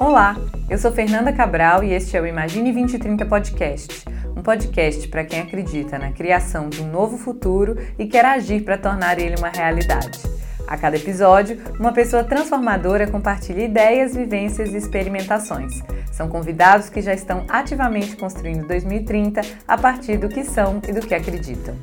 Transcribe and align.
Olá, 0.00 0.34
eu 0.70 0.78
sou 0.78 0.90
Fernanda 0.90 1.30
Cabral 1.30 1.84
e 1.84 1.92
este 1.92 2.16
é 2.16 2.20
o 2.22 2.26
Imagine 2.26 2.72
2030 2.72 3.26
Podcast, 3.26 4.06
um 4.34 4.42
podcast 4.42 5.06
para 5.08 5.26
quem 5.26 5.40
acredita 5.40 5.98
na 5.98 6.10
criação 6.10 6.70
de 6.70 6.80
um 6.80 6.90
novo 6.90 7.18
futuro 7.18 7.76
e 7.98 8.06
quer 8.06 8.24
agir 8.24 8.64
para 8.64 8.78
tornar 8.78 9.18
ele 9.18 9.36
uma 9.36 9.50
realidade. 9.50 10.18
A 10.66 10.78
cada 10.78 10.96
episódio, 10.96 11.60
uma 11.78 11.92
pessoa 11.92 12.24
transformadora 12.24 13.06
compartilha 13.06 13.62
ideias, 13.62 14.16
vivências 14.16 14.72
e 14.72 14.78
experimentações. 14.78 15.82
São 16.10 16.30
convidados 16.30 16.88
que 16.88 17.02
já 17.02 17.12
estão 17.12 17.44
ativamente 17.46 18.16
construindo 18.16 18.66
2030 18.66 19.42
a 19.68 19.76
partir 19.76 20.16
do 20.16 20.30
que 20.30 20.44
são 20.44 20.80
e 20.88 20.94
do 20.94 21.06
que 21.06 21.14
acreditam. 21.14 21.76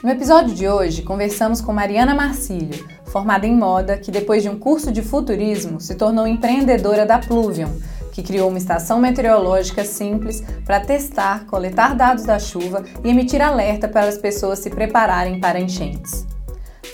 No 0.00 0.10
episódio 0.10 0.54
de 0.54 0.68
hoje, 0.68 1.02
conversamos 1.02 1.60
com 1.60 1.72
Mariana 1.72 2.14
Marcílio, 2.14 2.86
formada 3.16 3.46
em 3.46 3.56
moda, 3.56 3.96
que 3.96 4.10
depois 4.10 4.42
de 4.42 4.50
um 4.50 4.58
curso 4.58 4.92
de 4.92 5.00
futurismo 5.00 5.80
se 5.80 5.94
tornou 5.94 6.26
empreendedora 6.26 7.06
da 7.06 7.18
Pluvium, 7.18 7.80
que 8.12 8.22
criou 8.22 8.50
uma 8.50 8.58
estação 8.58 9.00
meteorológica 9.00 9.86
simples 9.86 10.44
para 10.66 10.80
testar, 10.80 11.46
coletar 11.46 11.94
dados 11.94 12.24
da 12.24 12.38
chuva 12.38 12.84
e 13.02 13.08
emitir 13.08 13.40
alerta 13.40 13.88
para 13.88 14.06
as 14.06 14.18
pessoas 14.18 14.58
se 14.58 14.68
prepararem 14.68 15.40
para 15.40 15.58
enchentes. 15.58 16.35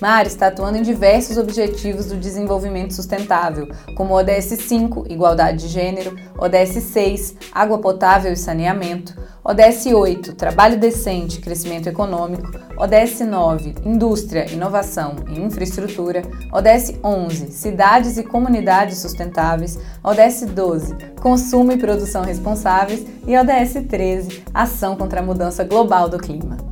Mari 0.00 0.28
está 0.28 0.48
atuando 0.48 0.78
em 0.78 0.82
diversos 0.82 1.36
objetivos 1.36 2.06
do 2.06 2.16
desenvolvimento 2.16 2.94
sustentável, 2.94 3.68
como 3.96 4.14
ODS 4.14 4.58
5, 4.60 5.06
Igualdade 5.08 5.58
de 5.58 5.68
Gênero, 5.68 6.16
ODS 6.38 6.82
6, 6.82 7.34
Água 7.52 7.78
Potável 7.78 8.32
e 8.32 8.36
Saneamento, 8.36 9.14
ODS 9.44 9.86
8, 9.86 10.34
Trabalho 10.34 10.78
Decente, 10.78 11.40
Crescimento 11.40 11.88
Econômico, 11.88 12.48
ODS 12.76 13.20
9, 13.20 13.74
Indústria, 13.84 14.50
Inovação 14.50 15.16
e 15.28 15.40
Infraestrutura, 15.40 16.22
ODS 16.52 16.94
11, 17.02 17.50
Cidades 17.50 18.18
e 18.18 18.22
Comunidades 18.22 18.98
Sustentáveis, 18.98 19.78
ODS 20.02 20.42
12, 20.46 20.96
Consumo 21.20 21.72
e 21.72 21.76
Produção 21.76 22.22
Responsáveis 22.22 23.04
e 23.26 23.36
ODS 23.36 23.86
13, 23.88 24.44
Ação 24.54 24.96
contra 24.96 25.20
a 25.20 25.22
Mudança 25.22 25.64
Global 25.64 26.08
do 26.08 26.18
Clima. 26.18 26.71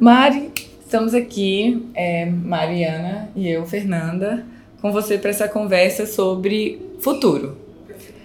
Mari, 0.00 0.52
estamos 0.80 1.12
aqui, 1.12 1.88
é, 1.92 2.24
Mariana 2.24 3.30
e 3.34 3.48
eu, 3.48 3.66
Fernanda, 3.66 4.46
com 4.80 4.92
você 4.92 5.18
para 5.18 5.30
essa 5.30 5.48
conversa 5.48 6.06
sobre 6.06 6.80
futuro. 7.00 7.58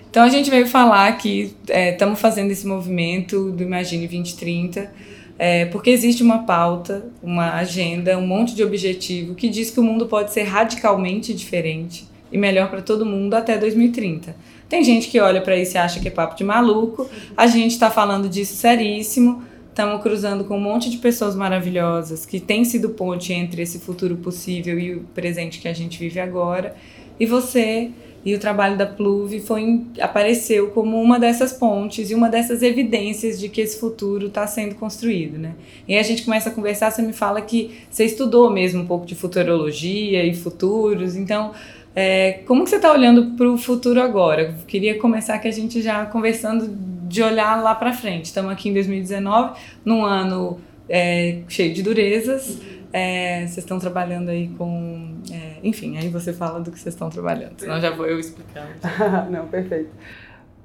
Então 0.07 0.21
a 0.21 0.29
gente 0.29 0.51
veio 0.51 0.67
falar 0.67 1.11
que 1.17 1.55
estamos 1.67 2.19
é, 2.19 2.21
fazendo 2.21 2.51
esse 2.51 2.67
movimento 2.67 3.51
do 3.51 3.63
Imagine 3.63 4.07
2030, 4.07 4.93
é, 5.39 5.65
porque 5.65 5.89
existe 5.89 6.21
uma 6.21 6.43
pauta, 6.43 7.07
uma 7.23 7.53
agenda, 7.53 8.19
um 8.19 8.27
monte 8.27 8.53
de 8.53 8.63
objetivo 8.63 9.33
que 9.33 9.49
diz 9.49 9.71
que 9.71 9.79
o 9.79 9.83
mundo 9.83 10.05
pode 10.05 10.31
ser 10.31 10.43
radicalmente 10.43 11.33
diferente 11.33 12.07
e 12.31 12.37
melhor 12.37 12.69
para 12.69 12.83
todo 12.83 13.03
mundo 13.03 13.33
até 13.33 13.57
2030. 13.57 14.35
Tem 14.69 14.83
gente 14.83 15.07
que 15.07 15.19
olha 15.19 15.41
para 15.41 15.57
isso 15.57 15.75
e 15.75 15.79
acha 15.79 15.99
que 15.99 16.07
é 16.07 16.11
papo 16.11 16.35
de 16.35 16.43
maluco. 16.43 17.09
A 17.35 17.47
gente 17.47 17.71
está 17.71 17.89
falando 17.89 18.29
disso 18.29 18.55
seríssimo 18.55 19.43
estamos 19.73 20.03
cruzando 20.03 20.43
com 20.43 20.55
um 20.55 20.61
monte 20.61 20.87
de 20.87 20.97
pessoas 20.97 21.35
maravilhosas 21.35 22.27
que 22.27 22.39
têm 22.39 22.63
sido 22.63 22.91
ponte 22.91 23.33
entre 23.33 23.63
esse 23.63 23.79
futuro 23.79 24.15
possível 24.17 24.79
e 24.79 24.95
o 24.95 24.99
presente 25.15 25.59
que 25.59 25.67
a 25.67 25.73
gente 25.73 25.97
vive 25.97 26.19
agora. 26.19 26.75
E 27.19 27.25
você 27.25 27.89
e 28.23 28.35
o 28.35 28.39
trabalho 28.39 28.77
da 28.77 28.85
Pluve 28.85 29.41
foi, 29.41 29.81
apareceu 29.99 30.69
como 30.69 31.01
uma 31.01 31.19
dessas 31.19 31.51
pontes 31.51 32.11
e 32.11 32.15
uma 32.15 32.29
dessas 32.29 32.61
evidências 32.61 33.39
de 33.39 33.49
que 33.49 33.59
esse 33.59 33.79
futuro 33.79 34.27
está 34.27 34.45
sendo 34.45 34.75
construído, 34.75 35.37
né? 35.37 35.55
E 35.87 35.97
a 35.97 36.03
gente 36.03 36.23
começa 36.23 36.49
a 36.49 36.53
conversar, 36.53 36.91
você 36.91 37.01
me 37.01 37.11
fala 37.11 37.41
que 37.41 37.71
você 37.89 38.05
estudou 38.05 38.49
mesmo 38.49 38.83
um 38.83 38.85
pouco 38.85 39.05
de 39.05 39.15
futurologia 39.15 40.23
e 40.23 40.33
futuros, 40.35 41.15
então 41.15 41.51
é, 41.95 42.39
como 42.45 42.63
que 42.63 42.69
você 42.69 42.77
está 42.77 42.91
olhando 42.91 43.35
para 43.35 43.49
o 43.51 43.57
futuro 43.57 44.01
agora? 44.01 44.55
queria 44.67 44.97
começar 44.97 45.37
que 45.39 45.47
a 45.47 45.51
gente 45.51 45.81
já 45.81 46.05
conversando 46.05 46.92
de 47.13 47.21
olhar 47.21 47.61
lá 47.61 47.75
para 47.75 47.93
frente. 47.93 48.25
Estamos 48.25 48.51
aqui 48.51 48.69
em 48.69 48.73
2019, 48.73 49.59
num 49.85 50.03
ano 50.03 50.59
é, 50.89 51.41
cheio 51.47 51.71
de 51.71 51.83
durezas. 51.83 52.59
É, 52.91 53.41
vocês 53.41 53.59
estão 53.59 53.77
trabalhando 53.77 54.29
aí 54.29 54.49
com. 54.49 55.21
É, 55.31 55.59
enfim, 55.63 55.95
aí 55.95 56.09
você 56.09 56.33
fala 56.33 56.59
do 56.59 56.71
que 56.71 56.79
vocês 56.79 56.95
estão 56.95 57.11
trabalhando, 57.11 57.53
senão 57.59 57.79
já 57.79 57.91
vou 57.91 58.07
eu 58.07 58.19
explicando. 58.19 58.67
Não, 59.29 59.47
perfeito. 59.47 59.91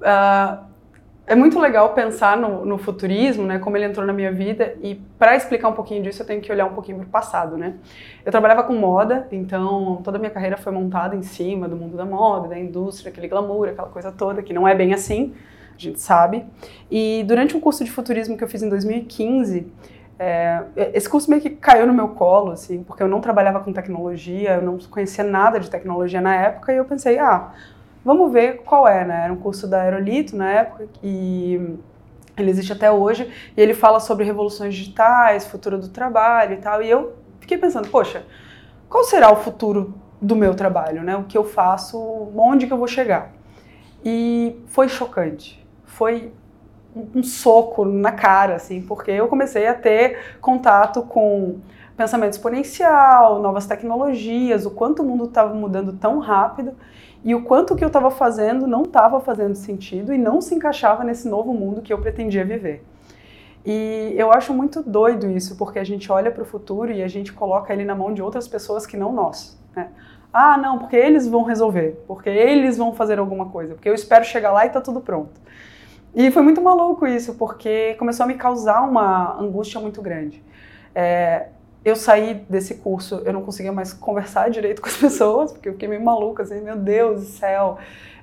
Uh, 0.01 0.65
é 1.27 1.35
muito 1.35 1.59
legal 1.59 1.93
pensar 1.93 2.35
no, 2.35 2.65
no, 2.65 2.79
futurismo, 2.79 3.45
né, 3.45 3.59
como 3.59 3.77
ele 3.77 3.85
entrou 3.85 4.03
na 4.03 4.13
minha 4.13 4.31
vida, 4.31 4.75
e 4.81 4.95
para 5.19 5.35
explicar 5.35 5.69
um 5.69 5.73
pouquinho 5.73 6.01
disso 6.01 6.23
eu 6.23 6.25
tenho 6.25 6.41
que 6.41 6.51
olhar 6.51 6.65
um 6.65 6.73
pouquinho 6.73 6.97
para 6.97 7.05
o 7.05 7.09
passado, 7.09 7.57
né. 7.57 7.75
Eu 8.25 8.31
trabalhava 8.31 8.63
com 8.63 8.73
moda, 8.73 9.27
então 9.31 10.01
toda 10.03 10.17
a 10.17 10.19
minha 10.19 10.31
carreira 10.31 10.57
foi 10.57 10.73
montada 10.73 11.15
em 11.15 11.21
cima 11.21 11.67
do 11.67 11.75
mundo 11.75 11.95
da 11.95 12.05
moda, 12.05 12.47
da 12.47 12.57
indústria, 12.57 13.11
aquele 13.11 13.27
glamour, 13.27 13.69
aquela 13.69 13.89
coisa 13.89 14.11
toda, 14.11 14.41
que 14.41 14.53
não 14.53 14.67
é 14.67 14.73
bem 14.73 14.91
assim, 14.91 15.35
a 15.87 15.89
gente 15.89 16.01
sabe. 16.01 16.45
E 16.89 17.23
durante 17.27 17.55
um 17.55 17.59
curso 17.59 17.83
de 17.83 17.91
futurismo 17.91 18.37
que 18.37 18.43
eu 18.43 18.47
fiz 18.47 18.61
em 18.61 18.69
2015, 18.69 19.67
é, 20.17 20.63
esse 20.93 21.07
curso 21.09 21.29
meio 21.29 21.41
que 21.41 21.49
caiu 21.49 21.87
no 21.87 21.93
meu 21.93 22.09
colo, 22.09 22.51
assim, 22.51 22.83
porque 22.83 23.01
eu 23.01 23.07
não 23.07 23.21
trabalhava 23.21 23.59
com 23.59 23.71
tecnologia, 23.71 24.55
eu 24.55 24.61
não 24.61 24.77
conhecia 24.77 25.23
nada 25.23 25.59
de 25.59 25.69
tecnologia 25.69 26.19
na 26.19 26.35
época, 26.35 26.73
e 26.73 26.77
eu 26.77 26.85
pensei, 26.85 27.17
ah, 27.19 27.53
Vamos 28.03 28.31
ver 28.31 28.61
qual 28.63 28.87
é, 28.87 29.03
né? 29.03 29.25
Era 29.25 29.33
um 29.33 29.37
curso 29.37 29.67
da 29.67 29.81
Aerolito 29.81 30.35
na 30.35 30.49
época 30.49 30.87
e 31.03 31.77
ele 32.37 32.49
existe 32.49 32.71
até 32.71 32.89
hoje 32.89 33.29
e 33.55 33.61
ele 33.61 33.73
fala 33.73 33.99
sobre 33.99 34.23
revoluções 34.23 34.73
digitais, 34.73 35.45
futuro 35.45 35.77
do 35.77 35.89
trabalho 35.89 36.53
e 36.53 36.57
tal. 36.57 36.81
E 36.81 36.89
eu 36.89 37.13
fiquei 37.41 37.57
pensando, 37.57 37.89
poxa, 37.89 38.25
qual 38.89 39.03
será 39.03 39.31
o 39.31 39.35
futuro 39.35 39.93
do 40.21 40.35
meu 40.35 40.55
trabalho, 40.55 41.03
né? 41.03 41.17
O 41.17 41.25
que 41.25 41.37
eu 41.37 41.43
faço, 41.43 41.99
onde 42.35 42.67
que 42.67 42.73
eu 42.73 42.77
vou 42.77 42.87
chegar? 42.87 43.33
E 44.03 44.55
foi 44.67 44.87
chocante. 44.87 45.63
Foi 45.99 46.31
um 47.13 47.21
soco 47.21 47.83
na 47.83 48.13
cara, 48.13 48.55
assim, 48.55 48.81
porque 48.81 49.11
eu 49.11 49.27
comecei 49.27 49.67
a 49.67 49.73
ter 49.73 50.37
contato 50.39 51.01
com 51.01 51.59
pensamento 51.97 52.31
exponencial, 52.31 53.41
novas 53.41 53.67
tecnologias, 53.67 54.65
o 54.65 54.71
quanto 54.71 55.01
o 55.01 55.05
mundo 55.05 55.25
estava 55.25 55.53
mudando 55.53 55.91
tão 55.91 56.19
rápido 56.19 56.71
e 57.21 57.35
o 57.35 57.43
quanto 57.43 57.75
que 57.75 57.83
eu 57.83 57.87
estava 57.87 58.09
fazendo 58.09 58.65
não 58.65 58.83
estava 58.83 59.19
fazendo 59.19 59.55
sentido 59.55 60.13
e 60.13 60.17
não 60.17 60.39
se 60.39 60.55
encaixava 60.55 61.03
nesse 61.03 61.27
novo 61.27 61.53
mundo 61.53 61.81
que 61.81 61.91
eu 61.91 61.99
pretendia 61.99 62.45
viver. 62.45 62.81
E 63.65 64.13
eu 64.15 64.31
acho 64.31 64.53
muito 64.53 64.81
doido 64.81 65.29
isso, 65.29 65.57
porque 65.57 65.79
a 65.79 65.83
gente 65.83 66.09
olha 66.09 66.31
para 66.31 66.43
o 66.43 66.45
futuro 66.45 66.93
e 66.93 67.03
a 67.03 67.09
gente 67.09 67.33
coloca 67.33 67.73
ele 67.73 67.83
na 67.83 67.93
mão 67.93 68.13
de 68.13 68.21
outras 68.21 68.47
pessoas 68.47 68.85
que 68.85 68.95
não 68.95 69.11
nós. 69.11 69.61
Né? 69.75 69.89
Ah, 70.31 70.57
não, 70.57 70.79
porque 70.79 70.95
eles 70.95 71.27
vão 71.27 71.43
resolver, 71.43 72.01
porque 72.07 72.29
eles 72.29 72.77
vão 72.77 72.93
fazer 72.93 73.19
alguma 73.19 73.47
coisa, 73.47 73.73
porque 73.73 73.89
eu 73.89 73.93
espero 73.93 74.23
chegar 74.23 74.53
lá 74.53 74.63
e 74.63 74.67
está 74.67 74.79
tudo 74.79 75.01
pronto. 75.01 75.49
E 76.13 76.31
foi 76.31 76.41
muito 76.41 76.61
maluco 76.61 77.05
isso, 77.05 77.35
porque 77.35 77.93
começou 77.95 78.23
a 78.23 78.27
me 78.27 78.33
causar 78.33 78.81
uma 78.81 79.39
angústia 79.39 79.79
muito 79.79 80.01
grande. 80.01 80.43
É, 80.95 81.47
eu 81.85 81.95
saí 81.95 82.45
desse 82.49 82.75
curso, 82.75 83.21
eu 83.25 83.31
não 83.31 83.41
conseguia 83.41 83.71
mais 83.71 83.93
conversar 83.93 84.49
direito 84.49 84.81
com 84.83 84.87
as 84.87 84.97
pessoas, 84.97 85.51
porque 85.51 85.69
eu 85.69 85.73
fiquei 85.73 85.87
meio 85.87 86.03
maluca, 86.03 86.43
assim, 86.43 86.61
meu 86.61 86.75
Deus 86.75 87.21
do 87.21 87.25
céu, 87.27 87.77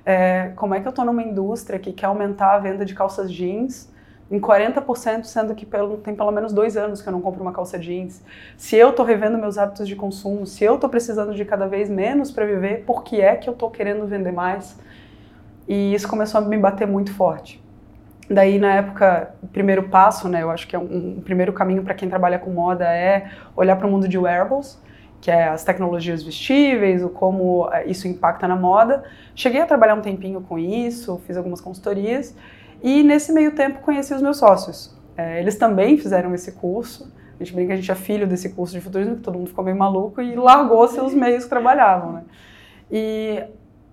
é, 0.05 0.51
como 0.55 0.75
é 0.75 0.79
que 0.79 0.87
eu 0.87 0.91
estou 0.91 1.05
numa 1.05 1.23
indústria 1.23 1.79
que 1.79 1.91
quer 1.91 2.07
aumentar 2.07 2.53
a 2.55 2.59
venda 2.59 2.85
de 2.85 2.93
calças 2.93 3.31
jeans 3.31 3.91
em 4.29 4.39
40%, 4.39 5.23
sendo 5.23 5.55
que 5.55 5.65
pelo, 5.65 5.97
tem 5.97 6.13
pelo 6.13 6.31
menos 6.31 6.51
dois 6.51 6.75
anos 6.75 7.01
que 7.01 7.07
eu 7.07 7.13
não 7.13 7.21
compro 7.21 7.41
uma 7.41 7.53
calça 7.53 7.79
jeans. 7.79 8.21
Se 8.57 8.75
eu 8.75 8.89
estou 8.89 9.05
revendo 9.05 9.37
meus 9.37 9.57
hábitos 9.57 9.87
de 9.87 9.95
consumo, 9.95 10.45
se 10.45 10.65
eu 10.65 10.75
estou 10.75 10.89
precisando 10.89 11.33
de 11.33 11.45
cada 11.45 11.65
vez 11.65 11.89
menos 11.89 12.29
para 12.29 12.45
viver, 12.45 12.83
por 12.85 13.03
que 13.03 13.21
é 13.21 13.37
que 13.37 13.49
eu 13.49 13.53
estou 13.53 13.71
querendo 13.71 14.05
vender 14.05 14.33
mais? 14.33 14.77
E 15.67 15.93
isso 15.93 16.07
começou 16.07 16.41
a 16.41 16.43
me 16.43 16.57
bater 16.57 16.85
muito 16.85 17.13
forte. 17.13 17.65
Daí, 18.29 18.59
na 18.59 18.73
época, 18.73 19.33
o 19.41 19.47
primeiro 19.47 19.83
passo, 19.83 20.27
né, 20.27 20.43
eu 20.43 20.51
acho 20.51 20.67
que 20.67 20.75
é 20.75 20.79
um, 20.79 21.17
um 21.17 21.21
primeiro 21.21 21.53
caminho 21.53 21.83
para 21.83 21.93
quem 21.93 22.09
trabalha 22.09 22.37
com 22.37 22.51
moda 22.51 22.85
é 22.85 23.29
olhar 23.55 23.77
para 23.77 23.87
o 23.87 23.89
mundo 23.89 24.07
de 24.07 24.17
wearables, 24.17 24.81
que 25.21 25.31
é 25.31 25.47
as 25.47 25.63
tecnologias 25.63 26.21
vestíveis, 26.21 27.01
o 27.03 27.09
como 27.09 27.69
é, 27.71 27.85
isso 27.85 28.07
impacta 28.07 28.47
na 28.47 28.55
moda. 28.55 29.03
Cheguei 29.33 29.61
a 29.61 29.65
trabalhar 29.65 29.95
um 29.95 30.01
tempinho 30.01 30.41
com 30.41 30.59
isso, 30.59 31.21
fiz 31.25 31.37
algumas 31.37 31.61
consultorias 31.61 32.35
e 32.83 33.01
nesse 33.01 33.31
meio 33.31 33.53
tempo 33.55 33.79
conheci 33.79 34.13
os 34.13 34.21
meus 34.21 34.37
sócios. 34.37 34.95
É, 35.15 35.39
eles 35.39 35.55
também 35.55 35.97
fizeram 35.97 36.35
esse 36.35 36.51
curso. 36.51 37.11
A 37.39 37.43
gente 37.43 37.53
brinca 37.53 37.67
que 37.67 37.73
a 37.73 37.75
gente 37.77 37.91
é 37.91 37.95
filho 37.95 38.27
desse 38.27 38.49
curso 38.49 38.73
de 38.73 38.81
futurismo, 38.81 39.15
que 39.15 39.21
todo 39.21 39.37
mundo 39.37 39.47
ficou 39.47 39.63
meio 39.63 39.77
maluco 39.77 40.21
e 40.21 40.35
largou 40.35 40.87
seus 40.87 41.13
meios 41.15 41.45
que 41.45 41.49
trabalhavam, 41.49 42.11
né? 42.11 42.23
E 42.91 43.43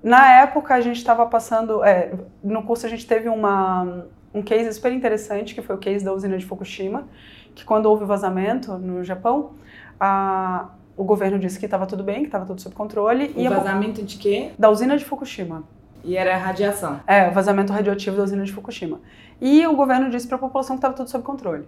na 0.03 0.41
época 0.41 0.75
a 0.75 0.81
gente 0.81 0.97
estava 0.97 1.25
passando, 1.27 1.83
é, 1.85 2.13
no 2.43 2.63
curso 2.63 2.85
a 2.87 2.89
gente 2.89 3.07
teve 3.07 3.29
uma 3.29 4.07
um 4.35 4.43
case 4.43 4.73
super 4.73 4.93
interessante, 4.93 5.55
que 5.55 5.63
foi 5.63 5.77
o 5.77 5.79
case 5.79 6.05
da 6.05 6.13
usina 6.13 6.37
de 6.37 6.45
Fukushima, 6.45 7.07
que 7.55 7.65
quando 7.65 7.87
houve 7.87 8.03
o 8.03 8.07
vazamento 8.07 8.77
no 8.77 9.05
Japão, 9.05 9.53
a, 9.99 10.71
o 10.97 11.05
governo 11.05 11.39
disse 11.39 11.59
que 11.59 11.67
estava 11.67 11.87
tudo 11.87 12.03
bem, 12.03 12.21
que 12.21 12.27
estava 12.27 12.45
tudo 12.45 12.61
sob 12.61 12.75
controle. 12.75 13.33
O 13.37 13.49
vazamento 13.49 14.01
a, 14.01 14.05
de 14.05 14.17
quê? 14.19 14.51
Da 14.59 14.69
usina 14.69 14.97
de 14.97 15.05
Fukushima. 15.05 15.63
E 16.03 16.17
era 16.17 16.37
radiação? 16.37 17.01
É, 17.07 17.29
o 17.29 17.33
vazamento 17.33 17.73
radioativo 17.73 18.17
da 18.17 18.25
usina 18.25 18.45
de 18.45 18.53
Fukushima. 18.53 19.01
E 19.41 19.67
o 19.67 19.75
governo 19.75 20.11
disse 20.11 20.27
para 20.27 20.37
a 20.37 20.41
população 20.41 20.77
que 20.77 20.79
estava 20.79 20.95
tudo 20.95 21.09
sob 21.09 21.25
controle. 21.25 21.65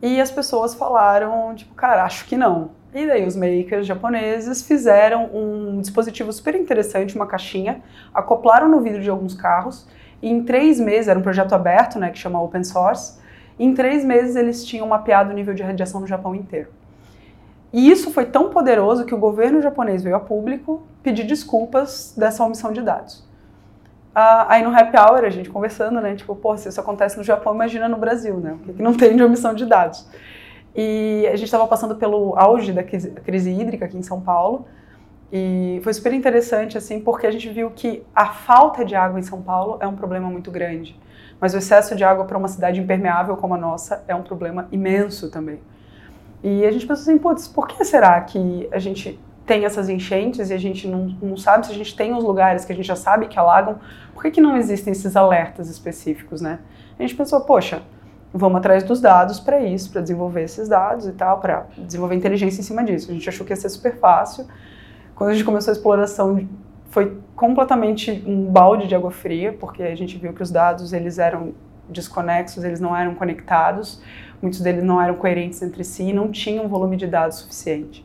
E 0.00 0.20
as 0.20 0.30
pessoas 0.30 0.74
falaram, 0.74 1.54
tipo, 1.54 1.74
cara, 1.74 2.04
acho 2.04 2.24
que 2.24 2.36
não. 2.36 2.72
E 2.92 3.06
daí 3.06 3.26
os 3.26 3.36
makers 3.36 3.86
japoneses 3.86 4.62
fizeram 4.62 5.30
um 5.32 5.80
dispositivo 5.80 6.32
super 6.32 6.54
interessante, 6.54 7.14
uma 7.14 7.26
caixinha, 7.26 7.82
acoplaram 8.12 8.68
no 8.68 8.80
vidro 8.80 9.00
de 9.00 9.08
alguns 9.08 9.34
carros 9.34 9.86
e 10.22 10.30
em 10.30 10.44
três 10.44 10.78
meses, 10.78 11.08
era 11.08 11.18
um 11.18 11.22
projeto 11.22 11.52
aberto, 11.52 11.98
né, 11.98 12.10
que 12.10 12.18
chama 12.18 12.40
Open 12.40 12.62
Source, 12.62 13.20
em 13.58 13.74
três 13.74 14.04
meses 14.04 14.36
eles 14.36 14.64
tinham 14.64 14.86
mapeado 14.86 15.30
o 15.30 15.34
nível 15.34 15.52
de 15.52 15.62
radiação 15.62 16.00
no 16.00 16.06
Japão 16.06 16.34
inteiro. 16.34 16.68
E 17.72 17.90
isso 17.90 18.10
foi 18.10 18.26
tão 18.26 18.50
poderoso 18.50 19.04
que 19.04 19.14
o 19.14 19.18
governo 19.18 19.62
japonês 19.62 20.02
veio 20.02 20.14
a 20.14 20.20
público 20.20 20.82
pedir 21.02 21.24
desculpas 21.24 22.14
dessa 22.16 22.44
omissão 22.44 22.72
de 22.72 22.82
dados. 22.82 23.26
Ah, 24.14 24.46
aí 24.48 24.62
no 24.62 24.76
Happy 24.76 24.94
Hour, 24.96 25.24
a 25.24 25.30
gente 25.30 25.48
conversando, 25.48 25.98
né? 25.98 26.14
Tipo, 26.14 26.36
pô, 26.36 26.54
se 26.56 26.68
isso 26.68 26.78
acontece 26.78 27.16
no 27.16 27.24
Japão, 27.24 27.54
imagina 27.54 27.88
no 27.88 27.96
Brasil, 27.96 28.36
né? 28.36 28.58
O 28.68 28.74
que, 28.74 28.82
não 28.82 28.94
tem 28.94 29.16
de 29.16 29.22
omissão 29.22 29.54
de 29.54 29.64
dados? 29.64 30.06
E 30.76 31.26
a 31.28 31.36
gente 31.36 31.46
estava 31.46 31.66
passando 31.66 31.96
pelo 31.96 32.34
auge 32.36 32.72
da 32.72 32.82
crise 32.82 33.50
hídrica 33.50 33.86
aqui 33.86 33.96
em 33.96 34.02
São 34.02 34.20
Paulo. 34.20 34.66
E 35.32 35.80
foi 35.82 35.94
super 35.94 36.12
interessante, 36.12 36.76
assim, 36.76 37.00
porque 37.00 37.26
a 37.26 37.30
gente 37.30 37.48
viu 37.48 37.70
que 37.70 38.04
a 38.14 38.26
falta 38.26 38.84
de 38.84 38.94
água 38.94 39.18
em 39.18 39.22
São 39.22 39.40
Paulo 39.40 39.78
é 39.80 39.86
um 39.86 39.96
problema 39.96 40.28
muito 40.28 40.50
grande. 40.50 41.00
Mas 41.40 41.54
o 41.54 41.58
excesso 41.58 41.96
de 41.96 42.04
água 42.04 42.26
para 42.26 42.36
uma 42.36 42.48
cidade 42.48 42.78
impermeável 42.78 43.36
como 43.36 43.54
a 43.54 43.58
nossa 43.58 44.04
é 44.06 44.14
um 44.14 44.22
problema 44.22 44.68
imenso 44.70 45.30
também. 45.30 45.58
E 46.42 46.66
a 46.66 46.70
gente 46.70 46.86
pensou 46.86 47.02
assim, 47.02 47.18
putz, 47.18 47.48
por 47.48 47.66
que 47.66 47.82
será 47.82 48.20
que 48.20 48.68
a 48.70 48.78
gente 48.78 49.18
tem 49.46 49.64
essas 49.64 49.88
enchentes 49.88 50.50
e 50.50 50.52
a 50.52 50.58
gente 50.58 50.86
não, 50.86 51.16
não 51.20 51.36
sabe 51.36 51.66
se 51.66 51.72
a 51.72 51.74
gente 51.74 51.96
tem 51.96 52.14
os 52.14 52.22
lugares 52.22 52.64
que 52.64 52.72
a 52.72 52.76
gente 52.76 52.86
já 52.86 52.96
sabe 52.96 53.26
que 53.26 53.38
alagam, 53.38 53.78
por 54.12 54.22
que, 54.22 54.32
que 54.32 54.40
não 54.40 54.56
existem 54.56 54.92
esses 54.92 55.16
alertas 55.16 55.68
específicos, 55.68 56.40
né? 56.40 56.58
A 56.98 57.02
gente 57.02 57.16
pensou, 57.16 57.40
poxa, 57.40 57.82
vamos 58.32 58.58
atrás 58.58 58.82
dos 58.84 59.00
dados 59.00 59.40
para 59.40 59.60
isso, 59.60 59.90
para 59.90 60.00
desenvolver 60.00 60.42
esses 60.42 60.68
dados 60.68 61.06
e 61.06 61.12
tal, 61.12 61.40
para 61.40 61.66
desenvolver 61.78 62.14
inteligência 62.14 62.60
em 62.60 62.64
cima 62.64 62.84
disso. 62.84 63.10
A 63.10 63.14
gente 63.14 63.28
achou 63.28 63.46
que 63.46 63.52
ia 63.52 63.56
ser 63.56 63.68
super 63.68 63.96
fácil. 63.98 64.46
Quando 65.14 65.30
a 65.30 65.32
gente 65.34 65.44
começou 65.44 65.70
a 65.70 65.74
exploração, 65.74 66.48
foi 66.90 67.16
completamente 67.34 68.22
um 68.26 68.44
balde 68.44 68.86
de 68.86 68.94
água 68.94 69.10
fria, 69.10 69.52
porque 69.52 69.82
a 69.82 69.94
gente 69.94 70.16
viu 70.18 70.32
que 70.32 70.42
os 70.42 70.50
dados 70.50 70.92
eles 70.92 71.18
eram 71.18 71.54
desconexos, 71.88 72.64
eles 72.64 72.80
não 72.80 72.96
eram 72.96 73.14
conectados, 73.14 74.02
muitos 74.40 74.60
deles 74.60 74.82
não 74.82 75.00
eram 75.00 75.14
coerentes 75.14 75.62
entre 75.62 75.84
si, 75.84 76.12
não 76.12 76.30
tinham 76.30 76.64
um 76.64 76.68
volume 76.68 76.96
de 76.96 77.06
dados 77.06 77.38
suficiente. 77.38 78.04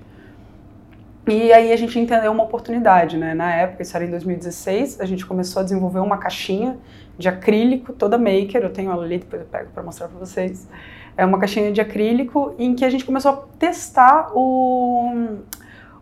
E 1.28 1.52
aí 1.52 1.74
a 1.74 1.76
gente 1.76 2.00
entendeu 2.00 2.32
uma 2.32 2.44
oportunidade, 2.44 3.18
né? 3.18 3.34
Na 3.34 3.54
época, 3.54 3.84
isso 3.84 3.96
era 3.98 4.06
em 4.06 4.10
2016, 4.10 5.02
a 5.02 5.06
gente 5.06 5.26
começou 5.26 5.60
a 5.60 5.64
desenvolver 5.64 6.00
uma 6.00 6.18
caixinha 6.18 6.78
de 7.18 7.28
acrílico, 7.28 7.92
toda 7.92 8.18
maker, 8.18 8.62
eu 8.64 8.72
tenho 8.72 8.92
ela 8.92 9.04
ali, 9.04 9.18
depois 9.18 9.42
eu 9.42 9.48
pego 9.48 9.70
para 9.72 9.84
mostrar 9.84 10.08
para 10.08 10.18
vocês. 10.18 10.70
É 11.18 11.26
uma 11.26 11.38
caixinha 11.38 11.72
de 11.72 11.82
acrílico 11.82 12.56
em 12.58 12.74
que 12.76 12.86
a 12.86 12.90
gente 12.90 13.04
começou 13.04 13.32
a 13.32 13.36
testar 13.60 14.32
o, 14.34 15.40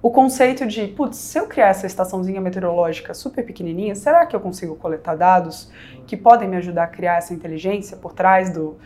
o 0.06 0.12
conceito 0.12 0.68
de, 0.68 0.86
putz, 0.86 1.18
se 1.18 1.40
eu 1.40 1.48
criar 1.48 1.70
essa 1.70 1.88
estaçãozinha 1.88 2.40
meteorológica 2.40 3.12
super 3.16 3.44
pequenininha, 3.44 3.96
será 3.96 4.24
que 4.28 4.36
eu 4.36 4.40
consigo 4.40 4.76
coletar 4.76 5.16
dados 5.16 5.72
que 6.06 6.16
podem 6.16 6.48
me 6.48 6.58
ajudar 6.58 6.84
a 6.84 6.88
criar 6.88 7.16
essa 7.16 7.34
inteligência 7.34 7.98
por 7.98 8.14
trás 8.14 8.52
do... 8.52 8.78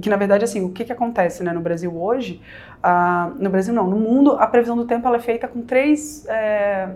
Que, 0.00 0.08
na 0.08 0.14
verdade, 0.14 0.44
assim, 0.44 0.64
o 0.64 0.70
que, 0.70 0.84
que 0.84 0.92
acontece 0.92 1.42
né, 1.42 1.52
no 1.52 1.60
Brasil 1.60 2.00
hoje, 2.00 2.40
uh, 2.78 3.34
no 3.42 3.50
Brasil 3.50 3.74
não, 3.74 3.90
no 3.90 3.96
mundo, 3.96 4.36
a 4.38 4.46
previsão 4.46 4.76
do 4.76 4.84
tempo 4.84 5.04
ela 5.08 5.16
é 5.16 5.20
feita 5.20 5.48
com 5.48 5.62
três, 5.62 6.24
é, 6.28 6.90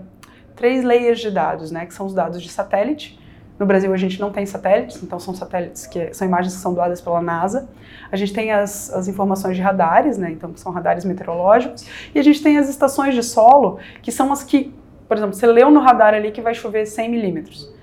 três 0.55 0.81
layers 0.81 1.19
de 1.19 1.29
dados, 1.29 1.69
né, 1.69 1.85
que 1.85 1.93
são 1.93 2.05
os 2.05 2.13
dados 2.13 2.41
de 2.41 2.47
satélite, 2.47 3.19
no 3.59 3.65
Brasil 3.65 3.91
a 3.93 3.97
gente 3.97 4.19
não 4.19 4.31
tem 4.31 4.45
satélites, 4.45 5.01
então 5.01 5.19
são 5.19 5.33
satélites 5.33 5.87
que 5.87 6.13
são 6.13 6.27
imagens 6.27 6.55
que 6.55 6.61
são 6.61 6.73
doadas 6.73 7.01
pela 7.01 7.21
NASA. 7.21 7.67
A 8.11 8.15
gente 8.15 8.33
tem 8.33 8.51
as, 8.51 8.93
as 8.93 9.07
informações 9.07 9.55
de 9.55 9.61
radares, 9.61 10.17
né, 10.17 10.31
então 10.31 10.51
que 10.51 10.59
são 10.59 10.71
radares 10.71 11.03
meteorológicos, 11.03 11.85
e 12.13 12.19
a 12.19 12.23
gente 12.23 12.41
tem 12.41 12.57
as 12.57 12.69
estações 12.69 13.15
de 13.15 13.23
solo, 13.23 13.79
que 14.01 14.11
são 14.11 14.31
as 14.31 14.43
que, 14.43 14.73
por 15.07 15.17
exemplo, 15.17 15.33
você 15.33 15.47
leu 15.47 15.71
no 15.71 15.79
radar 15.79 16.13
ali 16.13 16.31
que 16.31 16.41
vai 16.41 16.53
chover 16.53 16.85
100 16.85 17.09
milímetros. 17.09 17.77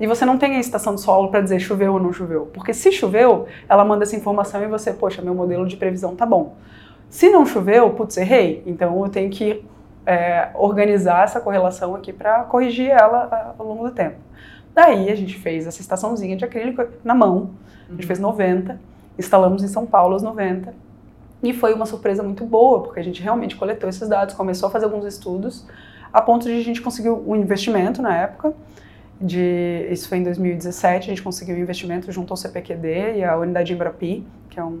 E 0.00 0.06
você 0.06 0.24
não 0.24 0.38
tem 0.38 0.56
a 0.56 0.60
estação 0.60 0.94
de 0.94 1.00
solo 1.00 1.28
para 1.28 1.40
dizer 1.40 1.58
choveu 1.58 1.94
ou 1.94 2.00
não 2.00 2.12
choveu. 2.12 2.46
Porque 2.52 2.72
se 2.72 2.92
choveu, 2.92 3.46
ela 3.68 3.84
manda 3.84 4.04
essa 4.04 4.14
informação 4.14 4.62
e 4.62 4.66
você, 4.66 4.92
poxa, 4.92 5.20
meu 5.20 5.34
modelo 5.34 5.66
de 5.66 5.76
previsão 5.76 6.14
tá 6.14 6.24
bom. 6.24 6.54
Se 7.10 7.28
não 7.28 7.44
choveu, 7.44 7.90
putz, 7.90 8.16
errei. 8.16 8.62
Então 8.64 9.02
eu 9.04 9.10
tenho 9.10 9.28
que 9.28 9.64
é, 10.06 10.50
organizar 10.54 11.24
essa 11.24 11.40
correlação 11.40 11.96
aqui 11.96 12.12
para 12.12 12.44
corrigir 12.44 12.90
ela 12.90 13.54
ao 13.58 13.66
longo 13.66 13.88
do 13.88 13.94
tempo. 13.94 14.16
Daí 14.78 15.10
a 15.10 15.16
gente 15.16 15.36
fez 15.36 15.66
essa 15.66 15.80
estaçãozinha 15.80 16.36
de 16.36 16.44
acrílico 16.44 16.86
na 17.02 17.12
mão, 17.12 17.50
a 17.88 17.92
gente 17.94 18.06
fez 18.06 18.20
90, 18.20 18.78
instalamos 19.18 19.64
em 19.64 19.66
São 19.66 19.84
Paulo 19.84 20.14
os 20.14 20.22
90, 20.22 20.72
e 21.42 21.52
foi 21.52 21.74
uma 21.74 21.84
surpresa 21.84 22.22
muito 22.22 22.46
boa, 22.46 22.84
porque 22.84 23.00
a 23.00 23.02
gente 23.02 23.20
realmente 23.20 23.56
coletou 23.56 23.88
esses 23.88 24.08
dados, 24.08 24.36
começou 24.36 24.68
a 24.68 24.70
fazer 24.70 24.84
alguns 24.84 25.04
estudos, 25.04 25.66
a 26.12 26.22
ponto 26.22 26.46
de 26.46 26.52
a 26.52 26.62
gente 26.62 26.80
conseguir 26.80 27.10
um 27.10 27.34
investimento 27.34 28.00
na 28.00 28.16
época, 28.18 28.54
de, 29.20 29.88
isso 29.90 30.08
foi 30.08 30.18
em 30.18 30.22
2017, 30.22 31.06
a 31.06 31.08
gente 31.08 31.24
conseguiu 31.24 31.56
um 31.56 31.58
investimento 31.58 32.12
junto 32.12 32.32
ao 32.32 32.36
CPQD 32.36 33.16
e 33.16 33.24
à 33.24 33.36
unidade 33.36 33.72
Embrapi, 33.72 34.24
que 34.48 34.60
é 34.60 34.64
um, 34.64 34.80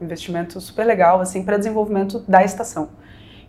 um 0.00 0.04
investimento 0.04 0.58
super 0.62 0.84
legal 0.86 1.20
assim 1.20 1.44
para 1.44 1.58
desenvolvimento 1.58 2.24
da 2.26 2.42
estação. 2.42 2.88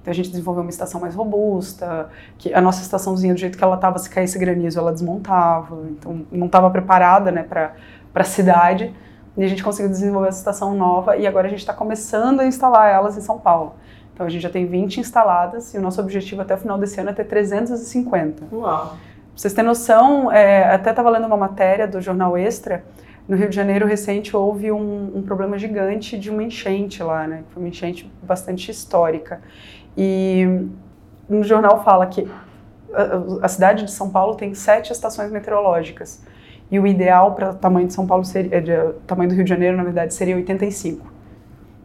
Então 0.01 0.11
a 0.11 0.15
gente 0.15 0.29
desenvolveu 0.29 0.63
uma 0.63 0.69
estação 0.69 0.99
mais 0.99 1.13
robusta, 1.13 2.09
que 2.37 2.53
a 2.53 2.59
nossa 2.59 2.81
estaçãozinha, 2.81 3.33
do 3.33 3.39
jeito 3.39 3.57
que 3.57 3.63
ela 3.63 3.75
estava, 3.75 3.99
se 3.99 4.09
caísse 4.09 4.37
granizo, 4.39 4.79
ela 4.79 4.91
desmontava. 4.91 5.77
Então 5.91 6.25
não 6.31 6.47
estava 6.47 6.69
preparada 6.69 7.31
né, 7.31 7.43
para 7.43 7.73
a 8.13 8.23
cidade. 8.23 8.93
E 9.37 9.43
a 9.43 9.47
gente 9.47 9.63
conseguiu 9.63 9.89
desenvolver 9.89 10.27
essa 10.27 10.39
estação 10.39 10.75
nova 10.75 11.15
e 11.15 11.25
agora 11.25 11.47
a 11.47 11.49
gente 11.49 11.59
está 11.59 11.73
começando 11.73 12.41
a 12.41 12.45
instalar 12.45 12.91
elas 12.91 13.15
em 13.17 13.21
São 13.21 13.39
Paulo. 13.39 13.75
Então 14.13 14.25
a 14.25 14.29
gente 14.29 14.41
já 14.41 14.49
tem 14.49 14.65
20 14.65 14.99
instaladas 14.99 15.73
e 15.73 15.77
o 15.77 15.81
nosso 15.81 16.01
objetivo 16.01 16.41
até 16.41 16.55
o 16.55 16.57
final 16.57 16.77
desse 16.77 16.99
ano 16.99 17.11
é 17.11 17.13
ter 17.13 17.25
350. 17.25 18.43
Uau! 18.51 18.87
Pra 18.87 18.97
vocês 19.33 19.53
terem 19.53 19.67
noção, 19.67 20.31
é, 20.31 20.73
até 20.73 20.89
estava 20.89 21.09
lendo 21.09 21.25
uma 21.25 21.37
matéria 21.37 21.87
do 21.87 22.01
jornal 22.01 22.37
Extra, 22.37 22.83
no 23.27 23.37
Rio 23.37 23.49
de 23.49 23.55
Janeiro 23.55 23.85
recente 23.85 24.35
houve 24.35 24.71
um, 24.71 25.11
um, 25.15 25.21
problema 25.21 25.57
gigante 25.57 26.17
de 26.17 26.29
uma 26.29 26.43
enchente 26.43 27.01
lá, 27.01 27.27
né? 27.27 27.43
Foi 27.51 27.63
uma 27.63 27.69
enchente 27.69 28.11
bastante 28.21 28.69
histórica. 28.69 29.41
E 29.97 30.67
no 31.29 31.43
jornal 31.43 31.83
fala 31.83 32.05
que 32.07 32.29
a, 33.41 33.47
cidade 33.47 33.85
de 33.85 33.91
São 33.91 34.09
Paulo 34.09 34.35
tem 34.35 34.53
sete 34.53 34.91
estações 34.91 35.31
meteorológicas. 35.31 36.21
E 36.69 36.79
o 36.79 36.87
ideal 36.87 37.33
para 37.33 37.51
o 37.51 37.53
tamanho 37.53 37.87
de 37.87 37.93
São 37.93 38.07
Paulo 38.07 38.23
seria, 38.23 38.61
de, 38.61 38.71
tamanho 39.05 39.29
do 39.29 39.35
Rio 39.35 39.43
de 39.43 39.49
Janeiro, 39.49 39.75
na 39.75 39.83
verdade, 39.83 40.13
seria 40.13 40.35
85. 40.35 41.11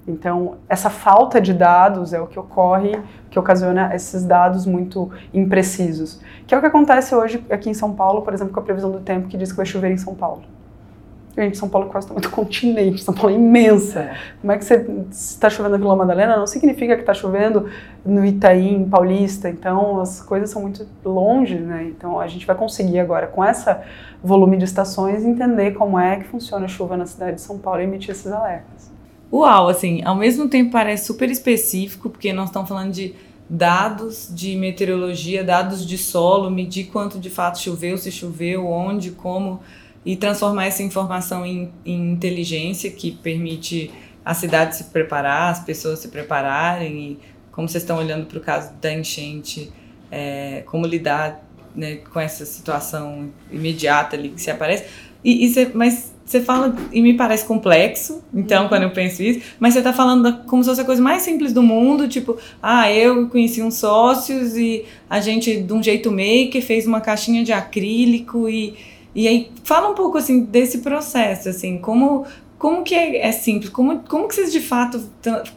Então, 0.07 0.59
essa 0.69 0.89
falta 0.89 1.41
de 1.41 1.53
dados 1.53 2.13
é 2.13 2.21
o 2.21 2.29
que 2.29 2.39
ocorre, 2.39 3.01
que 3.29 3.39
ocasiona 3.39 3.93
esses 3.95 4.25
dados 4.25 4.65
muito 4.65 5.11
imprecisos. 5.35 6.21
Que 6.47 6.55
é 6.55 6.59
o 6.59 6.61
que 6.61 6.67
acontece 6.67 7.15
hoje 7.15 7.45
aqui 7.51 7.69
em 7.69 7.75
São 7.75 7.93
Paulo, 7.93 8.23
por 8.23 8.33
exemplo, 8.33 8.55
com 8.55 8.61
a 8.61 8.63
previsão 8.63 8.91
do 8.91 9.01
tempo 9.01 9.27
que 9.27 9.37
diz 9.37 9.51
que 9.51 9.57
vai 9.57 9.67
chover 9.67 9.91
em 9.91 9.97
São 9.97 10.15
Paulo. 10.15 10.45
Gente, 11.37 11.59
São 11.59 11.69
Paulo 11.69 11.89
é 11.89 11.91
quase 11.91 12.09
do 12.09 12.31
continente, 12.31 13.03
São 13.03 13.13
Paulo 13.13 13.31
é 13.31 13.35
imensa. 13.35 14.01
É. 14.01 14.17
Como 14.41 14.53
é 14.53 14.57
que 14.57 14.65
você 14.65 14.87
está 15.11 15.51
chovendo 15.51 15.73
na 15.73 15.79
Vila 15.79 15.95
Madalena? 15.95 16.37
Não 16.37 16.47
significa 16.47 16.95
que 16.95 17.03
está 17.03 17.13
chovendo 17.13 17.69
no 18.05 18.25
Itaim, 18.25 18.89
Paulista. 18.89 19.51
Então, 19.51 20.01
as 20.01 20.23
coisas 20.23 20.49
são 20.49 20.63
muito 20.63 20.87
longe, 21.05 21.57
né? 21.57 21.93
Então, 21.95 22.19
a 22.19 22.27
gente 22.27 22.47
vai 22.47 22.57
conseguir 22.57 23.01
agora, 23.01 23.27
com 23.27 23.45
esse 23.45 23.71
volume 24.25 24.57
de 24.57 24.65
estações, 24.65 25.27
entender 25.27 25.73
como 25.73 25.99
é 25.99 26.17
que 26.17 26.25
funciona 26.25 26.65
a 26.65 26.69
chuva 26.69 26.97
na 26.97 27.05
cidade 27.05 27.35
de 27.35 27.43
São 27.43 27.59
Paulo 27.59 27.83
e 27.83 27.85
emitir 27.85 28.13
esses 28.13 28.33
alertas. 28.33 28.91
Uau, 29.31 29.69
assim, 29.69 30.03
ao 30.05 30.15
mesmo 30.15 30.49
tempo 30.49 30.71
parece 30.71 31.05
super 31.07 31.31
específico, 31.31 32.09
porque 32.09 32.33
nós 32.33 32.49
estamos 32.49 32.67
falando 32.67 32.93
de 32.93 33.15
dados 33.49 34.31
de 34.33 34.57
meteorologia, 34.57 35.45
dados 35.45 35.87
de 35.87 35.99
solo, 35.99 36.51
medir 36.51 36.85
quanto 36.85 37.19
de 37.19 37.29
fato 37.29 37.59
choveu, 37.59 37.99
se 37.99 38.11
choveu, 38.11 38.67
onde, 38.67 39.11
como 39.11 39.61
e 40.07 40.15
transformar 40.15 40.67
essa 40.67 40.85
informação 40.85 41.45
em, 41.45 41.73
em 41.85 42.13
inteligência 42.13 42.89
que 42.93 43.11
permite 43.11 43.91
a 44.25 44.33
cidade 44.35 44.77
se 44.77 44.85
preparar, 44.85 45.51
as 45.51 45.65
pessoas 45.65 45.99
se 45.99 46.09
prepararem 46.09 46.97
e 46.97 47.19
como 47.51 47.69
vocês 47.69 47.83
estão 47.83 47.99
olhando 47.99 48.27
para 48.27 48.39
o 48.39 48.41
caso 48.41 48.73
da 48.81 48.93
enchente, 48.93 49.73
é, 50.11 50.63
como 50.67 50.87
lidar 50.87 51.45
né, 51.75 51.97
com 52.13 52.21
essa 52.21 52.47
situação 52.47 53.31
imediata 53.51 54.15
ali 54.15 54.29
que 54.29 54.41
se 54.41 54.51
aparece. 54.51 54.85
E, 55.25 55.45
e 55.45 55.49
cê, 55.49 55.71
mas 55.75 56.15
você 56.25 56.41
fala, 56.41 56.75
e 56.93 57.01
me 57.01 57.15
parece 57.15 57.45
complexo, 57.45 58.23
então, 58.33 58.65
uhum. 58.65 58.69
quando 58.69 58.83
eu 58.83 58.91
penso 58.91 59.23
isso, 59.23 59.41
mas 59.59 59.75
você 59.75 59.81
está 59.81 59.93
falando 59.93 60.23
da, 60.25 60.33
como 60.33 60.63
se 60.63 60.69
fosse 60.69 60.81
a 60.83 60.85
coisa 60.85 61.03
mais 61.03 61.23
simples 61.23 61.53
do 61.53 61.63
mundo, 61.63 62.09
tipo, 62.09 62.37
ah, 62.63 62.93
eu 62.93 63.29
conheci 63.29 63.63
uns 63.63 63.75
sócios 63.75 64.57
e 64.57 64.85
a 65.09 65.21
gente, 65.21 65.63
de 65.63 65.73
um 65.73 65.83
jeito 65.83 66.11
maker, 66.11 66.63
fez 66.63 66.87
uma 66.87 67.01
caixinha 67.01 67.43
de 67.43 67.53
acrílico 67.53 68.49
e 68.49 68.75
e 69.17 69.27
aí, 69.27 69.51
fala 69.65 69.89
um 69.89 69.95
pouco, 69.95 70.19
assim, 70.19 70.45
desse 70.45 70.79
processo, 70.79 71.49
assim, 71.49 71.79
como, 71.79 72.27
como 72.59 72.85
que 72.85 72.95
é, 72.95 73.27
é 73.27 73.33
simples, 73.33 73.71
como, 73.71 74.01
como 74.01 74.29
que 74.29 74.35
vocês, 74.35 74.53
de 74.53 74.61
fato, 74.61 75.03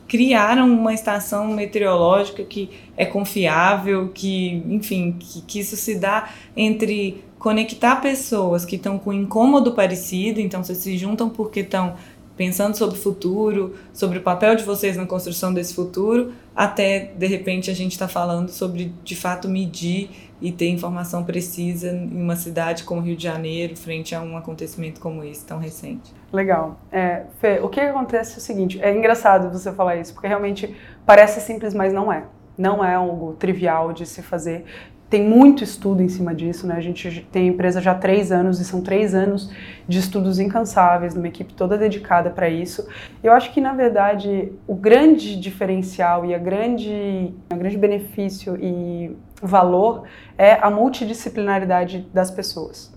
criaram 0.07 0.71
uma 0.71 0.93
estação 0.93 1.49
meteorológica 1.49 2.41
que 2.45 2.69
é 2.95 3.05
confiável, 3.05 4.11
que, 4.13 4.63
enfim, 4.69 5.13
que, 5.19 5.41
que 5.41 5.59
isso 5.59 5.75
se 5.75 5.95
dá 5.95 6.29
entre 6.55 7.21
conectar 7.37 7.97
pessoas 7.97 8.63
que 8.63 8.77
estão 8.77 8.97
com 8.97 9.11
incômodo 9.11 9.73
parecido, 9.73 10.39
então 10.39 10.63
vocês 10.63 10.77
se 10.77 10.97
juntam 10.97 11.29
porque 11.29 11.59
estão 11.59 11.95
pensando 12.37 12.77
sobre 12.77 12.97
o 12.97 13.01
futuro, 13.01 13.75
sobre 13.91 14.19
o 14.19 14.21
papel 14.21 14.55
de 14.55 14.63
vocês 14.63 14.95
na 14.95 15.05
construção 15.05 15.53
desse 15.53 15.73
futuro, 15.73 16.31
até 16.55 17.11
de 17.17 17.27
repente 17.27 17.69
a 17.69 17.73
gente 17.73 17.91
está 17.91 18.07
falando 18.07 18.47
sobre 18.47 18.93
de 19.03 19.13
fato 19.17 19.49
medir 19.49 20.09
e 20.41 20.51
ter 20.51 20.69
informação 20.69 21.23
precisa 21.23 21.89
em 21.89 22.21
uma 22.21 22.35
cidade 22.35 22.83
como 22.83 23.01
Rio 23.01 23.15
de 23.15 23.23
Janeiro, 23.23 23.75
frente 23.75 24.15
a 24.15 24.21
um 24.21 24.37
acontecimento 24.37 24.99
como 24.99 25.23
esse, 25.23 25.45
tão 25.45 25.59
recente. 25.59 26.13
Legal. 26.31 26.79
É, 26.91 27.23
Fê, 27.39 27.59
o 27.61 27.69
que 27.69 27.79
acontece 27.79 28.35
é 28.35 28.37
o 28.37 28.41
seguinte, 28.41 28.79
é 28.81 28.95
engraçado 28.95 29.51
você 29.51 29.71
falar 29.71 29.97
isso, 29.97 30.13
porque 30.13 30.27
realmente 30.27 30.75
parece 31.05 31.41
simples, 31.41 31.73
mas 31.73 31.91
não 31.91 32.11
é. 32.11 32.23
Não 32.57 32.83
é 32.83 32.93
algo 32.95 33.33
trivial 33.33 33.93
de 33.93 34.05
se 34.05 34.21
fazer 34.21 34.65
tem 35.09 35.27
muito 35.27 35.63
estudo 35.63 36.03
em 36.03 36.07
cima 36.07 36.35
disso, 36.35 36.67
né? 36.67 36.75
A 36.75 36.81
gente 36.81 37.27
tem 37.31 37.47
empresa 37.47 37.81
já 37.81 37.91
há 37.91 37.95
três 37.95 38.31
anos 38.31 38.59
e 38.59 38.65
são 38.65 38.81
três 38.81 39.15
anos 39.15 39.51
de 39.87 39.97
estudos 39.97 40.37
incansáveis, 40.37 41.15
uma 41.15 41.27
equipe 41.27 41.53
toda 41.53 41.77
dedicada 41.77 42.29
para 42.29 42.47
isso. 42.47 42.87
Eu 43.23 43.33
acho 43.33 43.51
que 43.51 43.59
na 43.59 43.73
verdade 43.73 44.53
o 44.67 44.75
grande 44.75 45.35
diferencial 45.39 46.25
e 46.25 46.35
a 46.35 46.37
grande, 46.37 47.33
a 47.49 47.55
grande 47.55 47.77
benefício 47.77 48.55
e 48.61 49.17
valor 49.41 50.03
é 50.37 50.53
a 50.61 50.69
multidisciplinaridade 50.69 52.07
das 52.13 52.29
pessoas, 52.29 52.93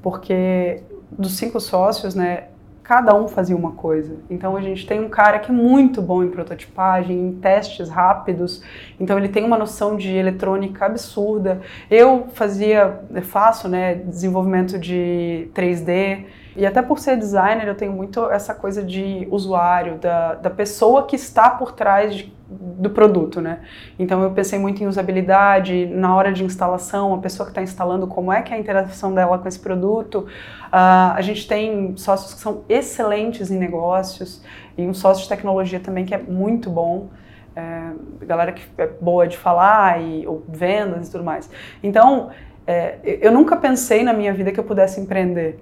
porque 0.00 0.82
dos 1.10 1.36
cinco 1.36 1.58
sócios, 1.58 2.14
né? 2.14 2.44
Cada 2.88 3.14
um 3.14 3.28
fazia 3.28 3.54
uma 3.54 3.72
coisa. 3.72 4.16
Então 4.30 4.56
a 4.56 4.62
gente 4.62 4.86
tem 4.86 4.98
um 4.98 5.10
cara 5.10 5.38
que 5.38 5.50
é 5.50 5.54
muito 5.54 6.00
bom 6.00 6.24
em 6.24 6.30
prototipagem, 6.30 7.14
em 7.28 7.32
testes 7.32 7.90
rápidos, 7.90 8.62
então 8.98 9.18
ele 9.18 9.28
tem 9.28 9.44
uma 9.44 9.58
noção 9.58 9.94
de 9.94 10.10
eletrônica 10.10 10.86
absurda. 10.86 11.60
Eu 11.90 12.28
fazia, 12.32 13.00
faço, 13.24 13.68
né, 13.68 13.94
desenvolvimento 13.94 14.78
de 14.78 15.50
3D, 15.54 16.24
e 16.58 16.66
até 16.66 16.82
por 16.82 16.98
ser 16.98 17.16
designer, 17.16 17.68
eu 17.68 17.74
tenho 17.76 17.92
muito 17.92 18.28
essa 18.32 18.52
coisa 18.52 18.82
de 18.82 19.28
usuário, 19.30 19.96
da, 19.98 20.34
da 20.34 20.50
pessoa 20.50 21.06
que 21.06 21.14
está 21.14 21.48
por 21.48 21.70
trás 21.70 22.12
de, 22.12 22.34
do 22.48 22.90
produto, 22.90 23.40
né? 23.40 23.60
Então 23.96 24.20
eu 24.24 24.32
pensei 24.32 24.58
muito 24.58 24.82
em 24.82 24.88
usabilidade, 24.88 25.86
na 25.86 26.16
hora 26.16 26.32
de 26.32 26.42
instalação, 26.42 27.14
a 27.14 27.18
pessoa 27.18 27.46
que 27.46 27.52
está 27.52 27.62
instalando, 27.62 28.08
como 28.08 28.32
é 28.32 28.42
que 28.42 28.52
é 28.52 28.56
a 28.56 28.58
interação 28.58 29.14
dela 29.14 29.38
com 29.38 29.46
esse 29.46 29.60
produto. 29.60 30.26
Uh, 30.66 31.14
a 31.14 31.20
gente 31.20 31.46
tem 31.46 31.96
sócios 31.96 32.34
que 32.34 32.40
são 32.40 32.64
excelentes 32.68 33.52
em 33.52 33.56
negócios 33.56 34.42
e 34.76 34.84
um 34.84 34.92
sócio 34.92 35.22
de 35.22 35.28
tecnologia 35.28 35.78
também 35.78 36.04
que 36.04 36.12
é 36.12 36.18
muito 36.18 36.68
bom. 36.68 37.08
É, 37.54 37.92
galera 38.24 38.50
que 38.52 38.62
é 38.78 38.86
boa 39.00 39.28
de 39.28 39.36
falar 39.36 40.00
e 40.00 40.26
ou 40.26 40.42
vendas 40.48 41.08
e 41.08 41.12
tudo 41.12 41.22
mais. 41.22 41.48
Então, 41.82 42.30
é, 42.66 42.98
eu 43.04 43.32
nunca 43.32 43.56
pensei 43.56 44.02
na 44.02 44.12
minha 44.12 44.32
vida 44.32 44.50
que 44.50 44.58
eu 44.58 44.64
pudesse 44.64 45.00
empreender. 45.00 45.58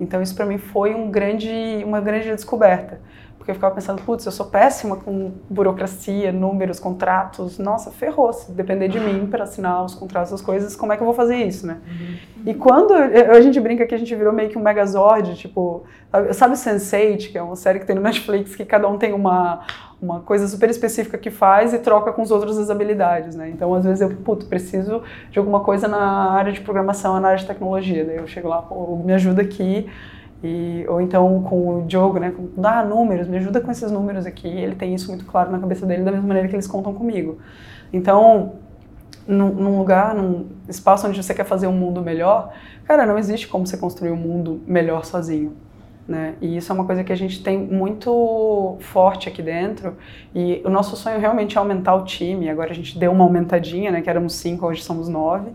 Então 0.00 0.22
isso 0.22 0.34
para 0.34 0.46
mim 0.46 0.58
foi 0.58 0.94
um 0.94 1.10
grande, 1.10 1.50
uma 1.84 2.00
grande 2.00 2.28
descoberta. 2.28 3.00
Porque 3.46 3.52
eu 3.52 3.54
ficava 3.54 3.76
pensando, 3.76 4.02
putz, 4.02 4.26
eu 4.26 4.32
sou 4.32 4.46
péssima 4.46 4.96
com 4.96 5.30
burocracia, 5.48 6.32
números, 6.32 6.80
contratos. 6.80 7.60
Nossa, 7.60 7.92
ferrou. 7.92 8.32
Se 8.32 8.50
depender 8.50 8.88
de 8.88 8.98
mim 8.98 9.28
para 9.28 9.44
assinar 9.44 9.84
os 9.84 9.94
contratos, 9.94 10.32
as 10.32 10.42
coisas, 10.42 10.74
como 10.74 10.92
é 10.92 10.96
que 10.96 11.02
eu 11.02 11.04
vou 11.04 11.14
fazer 11.14 11.36
isso, 11.36 11.64
né? 11.64 11.78
Uhum. 11.86 12.16
E 12.44 12.54
quando 12.54 12.92
a 12.92 13.40
gente 13.40 13.60
brinca 13.60 13.86
que 13.86 13.94
a 13.94 13.98
gente 13.98 14.12
virou 14.16 14.32
meio 14.32 14.48
que 14.48 14.58
um 14.58 14.60
megazord, 14.60 15.36
tipo, 15.36 15.84
sabe 16.32 16.54
Sense8, 16.54 17.30
que 17.30 17.38
é 17.38 17.42
uma 17.42 17.54
série 17.54 17.78
que 17.78 17.86
tem 17.86 17.94
no 17.94 18.02
Netflix, 18.02 18.56
que 18.56 18.64
cada 18.64 18.88
um 18.88 18.98
tem 18.98 19.12
uma, 19.12 19.60
uma 20.02 20.18
coisa 20.18 20.48
super 20.48 20.68
específica 20.68 21.16
que 21.16 21.30
faz 21.30 21.72
e 21.72 21.78
troca 21.78 22.12
com 22.12 22.22
os 22.22 22.32
outros 22.32 22.58
as 22.58 22.68
habilidades, 22.68 23.36
né? 23.36 23.48
Então, 23.48 23.72
às 23.74 23.84
vezes 23.84 24.00
eu, 24.00 24.10
puto, 24.10 24.46
preciso 24.46 25.04
de 25.30 25.38
alguma 25.38 25.60
coisa 25.60 25.86
na 25.86 26.32
área 26.32 26.52
de 26.52 26.62
programação, 26.62 27.20
na 27.20 27.28
área 27.28 27.38
de 27.38 27.46
tecnologia. 27.46 28.04
Daí 28.04 28.16
eu 28.16 28.26
chego 28.26 28.48
lá, 28.48 28.60
pô, 28.60 28.96
me 29.04 29.12
ajuda 29.12 29.40
aqui 29.40 29.88
e, 30.46 30.86
ou 30.88 31.00
então 31.00 31.42
com 31.42 31.80
o 31.80 31.86
Diogo, 31.86 32.18
né? 32.18 32.32
Dá 32.56 32.80
ah, 32.80 32.84
números, 32.84 33.26
me 33.26 33.36
ajuda 33.38 33.60
com 33.60 33.70
esses 33.70 33.90
números 33.90 34.26
aqui. 34.26 34.48
Ele 34.48 34.74
tem 34.74 34.94
isso 34.94 35.08
muito 35.08 35.24
claro 35.24 35.50
na 35.50 35.58
cabeça 35.58 35.84
dele, 35.84 36.02
da 36.04 36.12
mesma 36.12 36.26
maneira 36.26 36.48
que 36.48 36.54
eles 36.54 36.66
contam 36.66 36.94
comigo. 36.94 37.38
Então, 37.92 38.54
num, 39.26 39.52
num 39.52 39.78
lugar, 39.78 40.14
num 40.14 40.46
espaço 40.68 41.06
onde 41.06 41.22
você 41.22 41.34
quer 41.34 41.44
fazer 41.44 41.66
um 41.66 41.72
mundo 41.72 42.00
melhor, 42.00 42.52
cara, 42.84 43.04
não 43.04 43.18
existe 43.18 43.48
como 43.48 43.66
você 43.66 43.76
construir 43.76 44.10
um 44.10 44.16
mundo 44.16 44.62
melhor 44.66 45.04
sozinho. 45.04 45.54
Né? 46.06 46.34
E 46.40 46.56
isso 46.56 46.70
é 46.70 46.74
uma 46.74 46.84
coisa 46.84 47.02
que 47.02 47.12
a 47.12 47.16
gente 47.16 47.42
tem 47.42 47.58
muito 47.58 48.76
forte 48.78 49.28
aqui 49.28 49.42
dentro. 49.42 49.96
E 50.32 50.62
o 50.64 50.70
nosso 50.70 50.96
sonho 50.96 51.18
realmente 51.18 51.56
é 51.56 51.58
aumentar 51.58 51.96
o 51.96 52.04
time. 52.04 52.48
Agora 52.48 52.70
a 52.70 52.74
gente 52.74 52.96
deu 52.96 53.10
uma 53.10 53.24
aumentadinha, 53.24 53.90
né? 53.90 54.00
Que 54.00 54.08
éramos 54.08 54.34
cinco, 54.34 54.66
hoje 54.66 54.82
somos 54.84 55.08
nove 55.08 55.50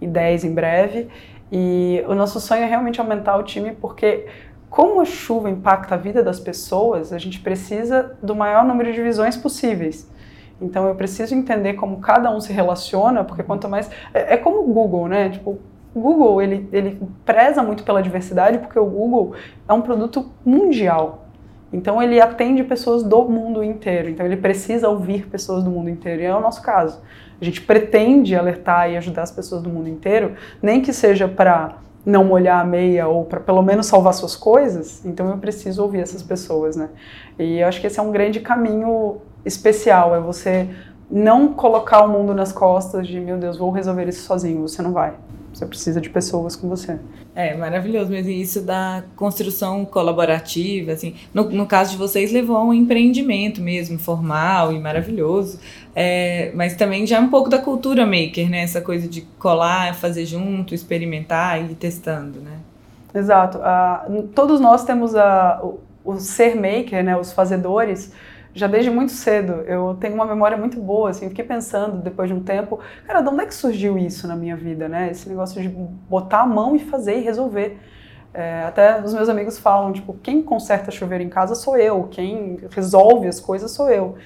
e 0.00 0.06
dez 0.08 0.44
em 0.44 0.52
breve. 0.52 1.06
E 1.54 2.02
o 2.08 2.14
nosso 2.14 2.40
sonho 2.40 2.62
é 2.62 2.66
realmente 2.66 2.98
aumentar 2.98 3.36
o 3.36 3.42
time 3.42 3.72
porque 3.72 4.26
como 4.70 5.02
a 5.02 5.04
chuva 5.04 5.50
impacta 5.50 5.94
a 5.94 5.98
vida 5.98 6.22
das 6.22 6.40
pessoas, 6.40 7.12
a 7.12 7.18
gente 7.18 7.40
precisa 7.40 8.16
do 8.22 8.34
maior 8.34 8.64
número 8.64 8.90
de 8.90 9.02
visões 9.02 9.36
possíveis. 9.36 10.10
Então 10.58 10.88
eu 10.88 10.94
preciso 10.94 11.34
entender 11.34 11.74
como 11.74 12.00
cada 12.00 12.34
um 12.34 12.40
se 12.40 12.54
relaciona, 12.54 13.22
porque 13.22 13.42
quanto 13.42 13.68
mais 13.68 13.90
é, 14.14 14.32
é 14.32 14.36
como 14.38 14.60
o 14.60 14.72
Google, 14.72 15.08
né? 15.08 15.28
Tipo, 15.28 15.58
o 15.94 16.00
Google 16.00 16.40
ele, 16.40 16.66
ele 16.72 16.98
preza 17.22 17.62
muito 17.62 17.84
pela 17.84 18.02
diversidade 18.02 18.56
porque 18.56 18.78
o 18.78 18.86
Google 18.86 19.34
é 19.68 19.72
um 19.74 19.82
produto 19.82 20.30
mundial. 20.42 21.26
Então 21.70 22.02
ele 22.02 22.18
atende 22.18 22.64
pessoas 22.64 23.02
do 23.02 23.24
mundo 23.24 23.62
inteiro. 23.62 24.08
Então 24.08 24.24
ele 24.24 24.38
precisa 24.38 24.88
ouvir 24.88 25.26
pessoas 25.26 25.62
do 25.62 25.70
mundo 25.70 25.90
inteiro. 25.90 26.22
E 26.22 26.24
é 26.24 26.34
o 26.34 26.40
nosso 26.40 26.62
caso 26.62 26.98
a 27.42 27.44
gente 27.44 27.60
pretende 27.60 28.36
alertar 28.36 28.88
e 28.88 28.96
ajudar 28.96 29.22
as 29.22 29.32
pessoas 29.32 29.62
do 29.62 29.68
mundo 29.68 29.88
inteiro, 29.88 30.34
nem 30.62 30.80
que 30.80 30.92
seja 30.92 31.26
para 31.26 31.78
não 32.06 32.24
molhar 32.24 32.60
a 32.60 32.64
meia 32.64 33.08
ou 33.08 33.24
para 33.24 33.40
pelo 33.40 33.62
menos 33.62 33.86
salvar 33.86 34.14
suas 34.14 34.36
coisas, 34.36 35.04
então 35.04 35.28
eu 35.28 35.38
preciso 35.38 35.82
ouvir 35.82 36.00
essas 36.00 36.22
pessoas, 36.22 36.76
né? 36.76 36.88
E 37.38 37.58
eu 37.58 37.66
acho 37.66 37.80
que 37.80 37.86
esse 37.86 37.98
é 37.98 38.02
um 38.02 38.12
grande 38.12 38.38
caminho 38.38 39.16
especial, 39.44 40.14
é 40.14 40.20
você 40.20 40.68
não 41.10 41.52
colocar 41.52 42.04
o 42.04 42.08
mundo 42.08 42.32
nas 42.32 42.52
costas 42.52 43.06
de, 43.08 43.18
meu 43.18 43.38
Deus, 43.38 43.58
vou 43.58 43.70
resolver 43.70 44.08
isso 44.08 44.22
sozinho, 44.22 44.62
você 44.62 44.80
não 44.80 44.92
vai. 44.92 45.14
Você 45.52 45.66
precisa 45.66 46.00
de 46.00 46.08
pessoas 46.08 46.56
com 46.56 46.68
você. 46.68 46.98
É, 47.34 47.54
maravilhoso 47.54 48.10
mesmo. 48.10 48.30
isso 48.30 48.62
da 48.62 49.04
construção 49.16 49.84
colaborativa, 49.84 50.92
assim, 50.92 51.14
no, 51.32 51.44
no 51.50 51.66
caso 51.66 51.92
de 51.92 51.96
vocês, 51.98 52.32
levou 52.32 52.56
a 52.56 52.64
um 52.64 52.72
empreendimento 52.72 53.60
mesmo, 53.60 53.98
formal 53.98 54.72
e 54.72 54.80
maravilhoso. 54.80 55.60
É, 55.94 56.50
mas 56.54 56.74
também 56.74 57.06
já 57.06 57.18
é 57.18 57.20
um 57.20 57.28
pouco 57.28 57.50
da 57.50 57.58
cultura 57.58 58.06
maker, 58.06 58.48
né? 58.48 58.62
Essa 58.62 58.80
coisa 58.80 59.06
de 59.06 59.22
colar, 59.38 59.94
fazer 59.94 60.24
junto, 60.24 60.74
experimentar 60.74 61.60
e 61.60 61.72
ir 61.72 61.74
testando, 61.74 62.40
né? 62.40 62.58
Exato. 63.14 63.58
Uh, 63.58 64.22
todos 64.28 64.58
nós 64.58 64.84
temos 64.84 65.14
a, 65.14 65.60
o, 65.62 65.80
o 66.04 66.18
ser 66.18 66.54
maker, 66.54 67.04
né? 67.04 67.16
Os 67.16 67.32
fazedores, 67.32 68.12
já 68.54 68.66
desde 68.66 68.90
muito 68.90 69.12
cedo. 69.12 69.52
Eu 69.66 69.96
tenho 70.00 70.14
uma 70.14 70.24
memória 70.24 70.56
muito 70.56 70.80
boa, 70.80 71.10
assim, 71.10 71.28
fiquei 71.28 71.44
pensando 71.44 71.98
depois 71.98 72.28
de 72.28 72.34
um 72.34 72.40
tempo, 72.42 72.80
cara, 73.06 73.20
de 73.20 73.28
onde 73.28 73.42
é 73.42 73.46
que 73.46 73.54
surgiu 73.54 73.98
isso 73.98 74.26
na 74.26 74.34
minha 74.34 74.56
vida, 74.56 74.88
né? 74.88 75.10
Esse 75.10 75.28
negócio 75.28 75.60
de 75.60 75.68
botar 75.68 76.40
a 76.40 76.46
mão 76.46 76.74
e 76.74 76.78
fazer 76.78 77.18
e 77.18 77.20
resolver. 77.20 77.78
É, 78.34 78.62
até 78.66 78.98
os 79.02 79.12
meus 79.12 79.28
amigos 79.28 79.58
falam, 79.58 79.92
tipo, 79.92 80.14
quem 80.22 80.42
conserta 80.42 80.90
chuveiro 80.90 81.22
em 81.22 81.28
casa 81.28 81.54
sou 81.54 81.76
eu, 81.76 82.04
quem 82.10 82.60
resolve 82.70 83.28
as 83.28 83.38
coisas 83.38 83.70
sou 83.72 83.90
eu. 83.90 84.16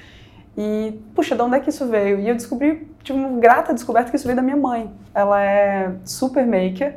E, 0.56 1.00
puxa, 1.14 1.36
de 1.36 1.42
onde 1.42 1.56
é 1.56 1.60
que 1.60 1.68
isso 1.68 1.86
veio? 1.86 2.18
E 2.18 2.28
eu 2.28 2.34
descobri, 2.34 2.88
tive 3.02 3.18
uma 3.18 3.38
grata 3.38 3.74
descoberta 3.74 4.10
que 4.10 4.16
isso 4.16 4.26
veio 4.26 4.36
da 4.36 4.42
minha 4.42 4.56
mãe. 4.56 4.90
Ela 5.14 5.42
é 5.42 5.92
super 6.04 6.46
maker, 6.46 6.96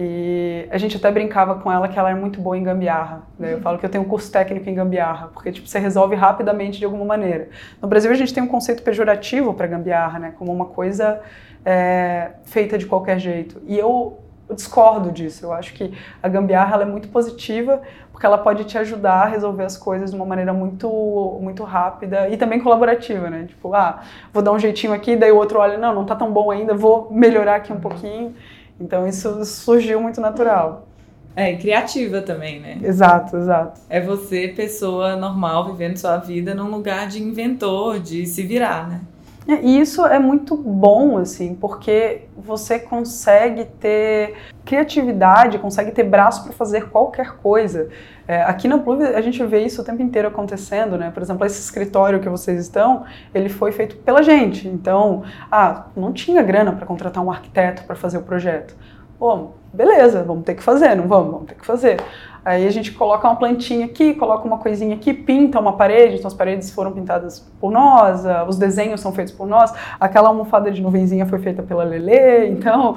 e 0.00 0.68
a 0.70 0.78
gente 0.78 0.96
até 0.96 1.10
brincava 1.10 1.56
com 1.56 1.72
ela 1.72 1.88
que 1.88 1.98
ela 1.98 2.08
é 2.08 2.14
muito 2.14 2.40
boa 2.40 2.56
em 2.56 2.62
gambiarra. 2.62 3.24
Né? 3.36 3.54
Eu 3.54 3.60
falo 3.60 3.78
que 3.80 3.84
eu 3.84 3.90
tenho 3.90 4.04
um 4.04 4.06
curso 4.06 4.30
técnico 4.30 4.70
em 4.70 4.74
gambiarra, 4.74 5.26
porque 5.26 5.50
tipo, 5.50 5.66
você 5.66 5.80
resolve 5.80 6.14
rapidamente 6.14 6.78
de 6.78 6.84
alguma 6.84 7.04
maneira. 7.04 7.48
No 7.82 7.88
Brasil 7.88 8.08
a 8.08 8.14
gente 8.14 8.32
tem 8.32 8.40
um 8.40 8.46
conceito 8.46 8.80
pejorativo 8.84 9.52
para 9.54 9.66
gambiarra, 9.66 10.20
né? 10.20 10.34
como 10.38 10.52
uma 10.52 10.66
coisa 10.66 11.20
é, 11.66 12.30
feita 12.44 12.78
de 12.78 12.86
qualquer 12.86 13.18
jeito. 13.18 13.60
E 13.66 13.76
eu, 13.76 14.20
eu, 14.48 14.54
discordo 14.54 15.10
disso. 15.10 15.46
Eu 15.46 15.52
acho 15.52 15.74
que 15.74 15.92
a 16.22 16.28
gambiarra 16.28 16.80
é 16.80 16.84
muito 16.84 17.08
positiva, 17.08 17.82
porque 18.18 18.26
ela 18.26 18.38
pode 18.38 18.64
te 18.64 18.76
ajudar 18.76 19.22
a 19.22 19.26
resolver 19.26 19.62
as 19.62 19.76
coisas 19.76 20.10
de 20.10 20.16
uma 20.16 20.26
maneira 20.26 20.52
muito, 20.52 21.38
muito 21.40 21.62
rápida 21.62 22.28
e 22.28 22.36
também 22.36 22.58
colaborativa. 22.58 23.30
Né? 23.30 23.44
Tipo, 23.46 23.72
ah, 23.72 24.02
vou 24.32 24.42
dar 24.42 24.50
um 24.50 24.58
jeitinho 24.58 24.92
aqui, 24.92 25.14
daí 25.14 25.30
o 25.30 25.36
outro 25.36 25.60
olha, 25.60 25.78
não, 25.78 25.94
não 25.94 26.02
está 26.02 26.16
tão 26.16 26.32
bom 26.32 26.50
ainda, 26.50 26.74
vou 26.74 27.06
melhorar 27.12 27.54
aqui 27.54 27.72
um 27.72 27.78
pouquinho. 27.78 28.34
Então 28.80 29.06
isso 29.06 29.44
surgiu 29.44 30.00
muito 30.00 30.20
natural. 30.20 30.88
É, 31.36 31.54
criativa 31.54 32.20
também, 32.20 32.58
né? 32.58 32.80
Exato, 32.82 33.36
exato. 33.36 33.80
É 33.88 34.00
você, 34.00 34.48
pessoa 34.48 35.14
normal, 35.14 35.66
vivendo 35.66 35.96
sua 35.96 36.16
vida 36.16 36.56
num 36.56 36.68
lugar 36.68 37.06
de 37.06 37.22
inventor, 37.22 38.00
de 38.00 38.26
se 38.26 38.42
virar, 38.42 38.88
né? 38.88 39.00
É, 39.48 39.62
e 39.62 39.80
isso 39.80 40.04
é 40.04 40.18
muito 40.18 40.54
bom, 40.54 41.16
assim, 41.16 41.54
porque 41.54 42.26
você 42.36 42.78
consegue 42.78 43.64
ter 43.64 44.34
criatividade, 44.62 45.58
consegue 45.58 45.90
ter 45.90 46.04
braço 46.04 46.44
para 46.44 46.52
fazer 46.52 46.90
qualquer 46.90 47.38
coisa. 47.38 47.88
É, 48.26 48.42
aqui 48.42 48.68
na 48.68 48.76
Pluve 48.76 49.04
a 49.04 49.22
gente 49.22 49.42
vê 49.46 49.64
isso 49.64 49.80
o 49.80 49.84
tempo 49.84 50.02
inteiro 50.02 50.28
acontecendo, 50.28 50.98
né? 50.98 51.10
Por 51.10 51.22
exemplo, 51.22 51.46
esse 51.46 51.58
escritório 51.62 52.20
que 52.20 52.28
vocês 52.28 52.60
estão, 52.60 53.06
ele 53.34 53.48
foi 53.48 53.72
feito 53.72 53.96
pela 53.96 54.22
gente. 54.22 54.68
Então, 54.68 55.22
ah, 55.50 55.86
não 55.96 56.12
tinha 56.12 56.42
grana 56.42 56.72
para 56.72 56.84
contratar 56.84 57.24
um 57.24 57.30
arquiteto 57.30 57.84
para 57.84 57.96
fazer 57.96 58.18
o 58.18 58.22
projeto. 58.22 58.76
Pô, 59.18 59.52
beleza, 59.72 60.22
vamos 60.22 60.44
ter 60.44 60.54
que 60.54 60.62
fazer, 60.62 60.94
não 60.94 61.06
vamos? 61.06 61.32
Vamos 61.32 61.48
ter 61.48 61.54
que 61.54 61.66
fazer. 61.66 62.00
Aí 62.44 62.66
a 62.66 62.70
gente 62.70 62.92
coloca 62.92 63.28
uma 63.28 63.36
plantinha 63.36 63.84
aqui, 63.84 64.14
coloca 64.14 64.46
uma 64.46 64.58
coisinha 64.58 64.94
aqui, 64.94 65.12
pinta 65.12 65.60
uma 65.60 65.74
parede, 65.74 66.16
então 66.16 66.28
as 66.28 66.34
paredes 66.34 66.70
foram 66.70 66.92
pintadas 66.92 67.40
por 67.60 67.70
nós, 67.70 68.22
os 68.48 68.56
desenhos 68.56 69.00
são 69.00 69.12
feitos 69.12 69.34
por 69.34 69.46
nós, 69.46 69.72
aquela 70.00 70.28
almofada 70.28 70.70
de 70.70 70.80
nuvenzinha 70.80 71.26
foi 71.26 71.38
feita 71.40 71.62
pela 71.62 71.84
Lele, 71.84 72.48
então 72.48 72.96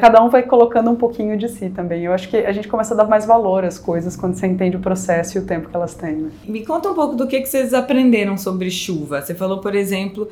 cada 0.00 0.22
um 0.22 0.30
vai 0.30 0.42
colocando 0.42 0.90
um 0.90 0.96
pouquinho 0.96 1.36
de 1.36 1.48
si 1.48 1.68
também. 1.68 2.04
Eu 2.04 2.12
acho 2.12 2.28
que 2.28 2.38
a 2.38 2.52
gente 2.52 2.68
começa 2.68 2.94
a 2.94 2.96
dar 2.96 3.06
mais 3.06 3.26
valor 3.26 3.64
às 3.64 3.78
coisas 3.78 4.16
quando 4.16 4.34
você 4.34 4.46
entende 4.46 4.76
o 4.76 4.80
processo 4.80 5.36
e 5.36 5.40
o 5.40 5.44
tempo 5.44 5.68
que 5.68 5.76
elas 5.76 5.94
têm. 5.94 6.16
Né? 6.16 6.30
Me 6.46 6.64
conta 6.64 6.88
um 6.88 6.94
pouco 6.94 7.16
do 7.16 7.26
que, 7.26 7.40
que 7.40 7.48
vocês 7.48 7.74
aprenderam 7.74 8.38
sobre 8.38 8.70
chuva. 8.70 9.20
Você 9.20 9.34
falou, 9.34 9.60
por 9.60 9.74
exemplo, 9.74 10.28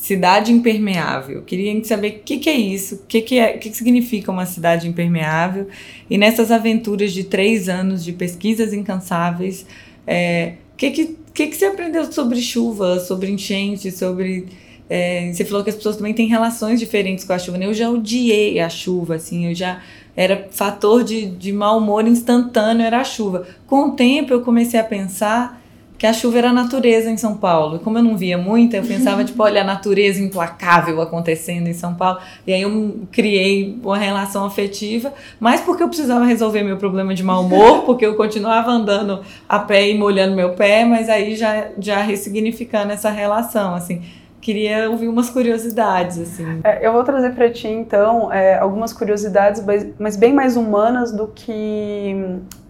cidade 0.00 0.50
impermeável. 0.50 1.42
Queria 1.42 1.84
saber 1.84 2.08
o 2.08 2.24
que, 2.24 2.38
que, 2.38 2.48
é 2.48 2.56
isso, 2.56 2.94
o 2.94 3.06
que, 3.06 3.20
que, 3.20 3.38
é, 3.38 3.58
que, 3.58 3.68
que 3.68 3.76
significa 3.76 4.32
uma 4.32 4.46
cidade 4.46 4.88
impermeável. 4.88 5.68
E 6.08 6.16
nessas 6.16 6.50
aventuras 6.50 7.12
de 7.12 7.24
três 7.24 7.68
anos 7.68 8.02
de 8.02 8.14
pesquisas 8.14 8.72
incansáveis, 8.72 9.66
é, 10.06 10.54
o 10.72 10.76
que, 10.78 10.90
que, 10.90 11.16
que, 11.34 11.46
que 11.48 11.54
você 11.54 11.66
aprendeu 11.66 12.10
sobre 12.10 12.40
chuva, 12.40 12.98
sobre 12.98 13.30
enchente, 13.30 13.90
sobre 13.90 14.46
é, 14.88 15.30
você 15.34 15.44
falou 15.44 15.62
que 15.62 15.68
as 15.68 15.76
pessoas 15.76 15.98
também 15.98 16.14
têm 16.14 16.26
relações 16.28 16.80
diferentes 16.80 17.22
com 17.22 17.34
a 17.34 17.38
chuva. 17.38 17.58
Né? 17.58 17.66
Eu 17.66 17.74
já 17.74 17.90
odiei 17.90 18.58
a 18.58 18.70
chuva, 18.70 19.16
assim, 19.16 19.48
eu 19.48 19.54
já 19.54 19.82
era 20.16 20.48
fator 20.50 21.04
de, 21.04 21.26
de 21.26 21.52
mau 21.52 21.76
humor 21.76 22.08
instantâneo, 22.08 22.86
era 22.86 23.00
a 23.00 23.04
chuva. 23.04 23.46
Com 23.66 23.90
o 23.90 23.92
tempo 23.92 24.32
eu 24.32 24.40
comecei 24.40 24.80
a 24.80 24.84
pensar 24.84 25.59
que 26.00 26.06
a 26.06 26.14
chuva 26.14 26.38
era 26.38 26.48
a 26.48 26.52
natureza 26.54 27.10
em 27.10 27.18
São 27.18 27.36
Paulo. 27.36 27.76
E 27.76 27.78
como 27.80 27.98
eu 27.98 28.02
não 28.02 28.16
via 28.16 28.38
muito, 28.38 28.74
eu 28.74 28.82
pensava, 28.82 29.22
tipo, 29.22 29.42
olha, 29.42 29.60
a 29.60 29.64
natureza 29.64 30.18
implacável 30.18 30.98
acontecendo 31.02 31.66
em 31.66 31.74
São 31.74 31.92
Paulo. 31.92 32.18
E 32.46 32.54
aí 32.54 32.62
eu 32.62 33.00
criei 33.12 33.78
uma 33.84 33.98
relação 33.98 34.46
afetiva, 34.46 35.12
mas 35.38 35.60
porque 35.60 35.82
eu 35.82 35.88
precisava 35.88 36.24
resolver 36.24 36.62
meu 36.62 36.78
problema 36.78 37.12
de 37.12 37.22
mau 37.22 37.42
humor, 37.42 37.82
porque 37.84 38.06
eu 38.06 38.16
continuava 38.16 38.70
andando 38.70 39.20
a 39.46 39.58
pé 39.58 39.90
e 39.90 39.98
molhando 39.98 40.34
meu 40.34 40.54
pé, 40.54 40.86
mas 40.86 41.10
aí 41.10 41.36
já, 41.36 41.66
já 41.78 42.00
ressignificando 42.00 42.92
essa 42.92 43.10
relação, 43.10 43.74
assim 43.74 44.00
queria 44.40 44.88
ouvir 44.88 45.06
umas 45.06 45.28
curiosidades, 45.28 46.18
assim. 46.18 46.62
É, 46.64 46.86
eu 46.86 46.94
vou 46.94 47.04
trazer 47.04 47.34
para 47.34 47.50
ti, 47.50 47.68
então, 47.68 48.32
é, 48.32 48.58
algumas 48.58 48.90
curiosidades, 48.90 49.62
mas 49.98 50.16
bem 50.16 50.32
mais 50.32 50.56
humanas 50.56 51.12
do 51.12 51.26
que 51.26 52.16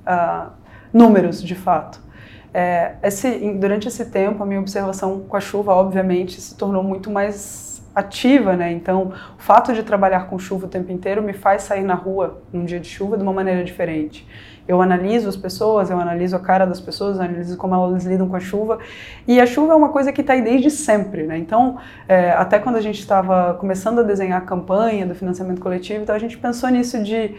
uh, 0.04 0.50
números, 0.92 1.40
de 1.40 1.54
fato. 1.54 2.09
É, 2.52 2.94
esse, 3.02 3.52
durante 3.52 3.88
esse 3.88 4.06
tempo, 4.06 4.42
a 4.42 4.46
minha 4.46 4.60
observação 4.60 5.20
com 5.20 5.36
a 5.36 5.40
chuva, 5.40 5.74
obviamente, 5.74 6.40
se 6.40 6.54
tornou 6.56 6.82
muito 6.82 7.10
mais 7.10 7.82
ativa, 7.94 8.56
né? 8.56 8.72
Então, 8.72 9.12
o 9.38 9.42
fato 9.42 9.72
de 9.72 9.82
trabalhar 9.82 10.26
com 10.28 10.38
chuva 10.38 10.66
o 10.66 10.68
tempo 10.68 10.92
inteiro 10.92 11.22
me 11.22 11.32
faz 11.32 11.62
sair 11.62 11.82
na 11.82 11.94
rua 11.94 12.42
num 12.52 12.64
dia 12.64 12.78
de 12.78 12.88
chuva 12.88 13.16
de 13.16 13.22
uma 13.22 13.32
maneira 13.32 13.64
diferente 13.64 14.26
eu 14.70 14.80
analiso 14.80 15.28
as 15.28 15.36
pessoas, 15.36 15.90
eu 15.90 15.98
analiso 15.98 16.36
a 16.36 16.38
cara 16.38 16.64
das 16.64 16.80
pessoas, 16.80 17.16
eu 17.16 17.24
analiso 17.24 17.56
como 17.56 17.74
elas 17.74 18.04
lidam 18.04 18.28
com 18.28 18.36
a 18.36 18.40
chuva. 18.40 18.78
E 19.26 19.40
a 19.40 19.46
chuva 19.46 19.72
é 19.72 19.76
uma 19.76 19.88
coisa 19.88 20.12
que 20.12 20.20
está 20.20 20.34
aí 20.34 20.42
desde 20.42 20.70
sempre, 20.70 21.24
né? 21.24 21.36
Então, 21.38 21.78
é, 22.06 22.30
até 22.30 22.58
quando 22.60 22.76
a 22.76 22.80
gente 22.80 23.00
estava 23.00 23.54
começando 23.54 23.98
a 23.98 24.02
desenhar 24.02 24.38
a 24.40 24.44
campanha 24.44 25.04
do 25.04 25.14
financiamento 25.14 25.60
coletivo, 25.60 26.02
então 26.02 26.14
a 26.14 26.18
gente 26.20 26.38
pensou 26.38 26.68
nisso 26.68 27.02
de, 27.02 27.34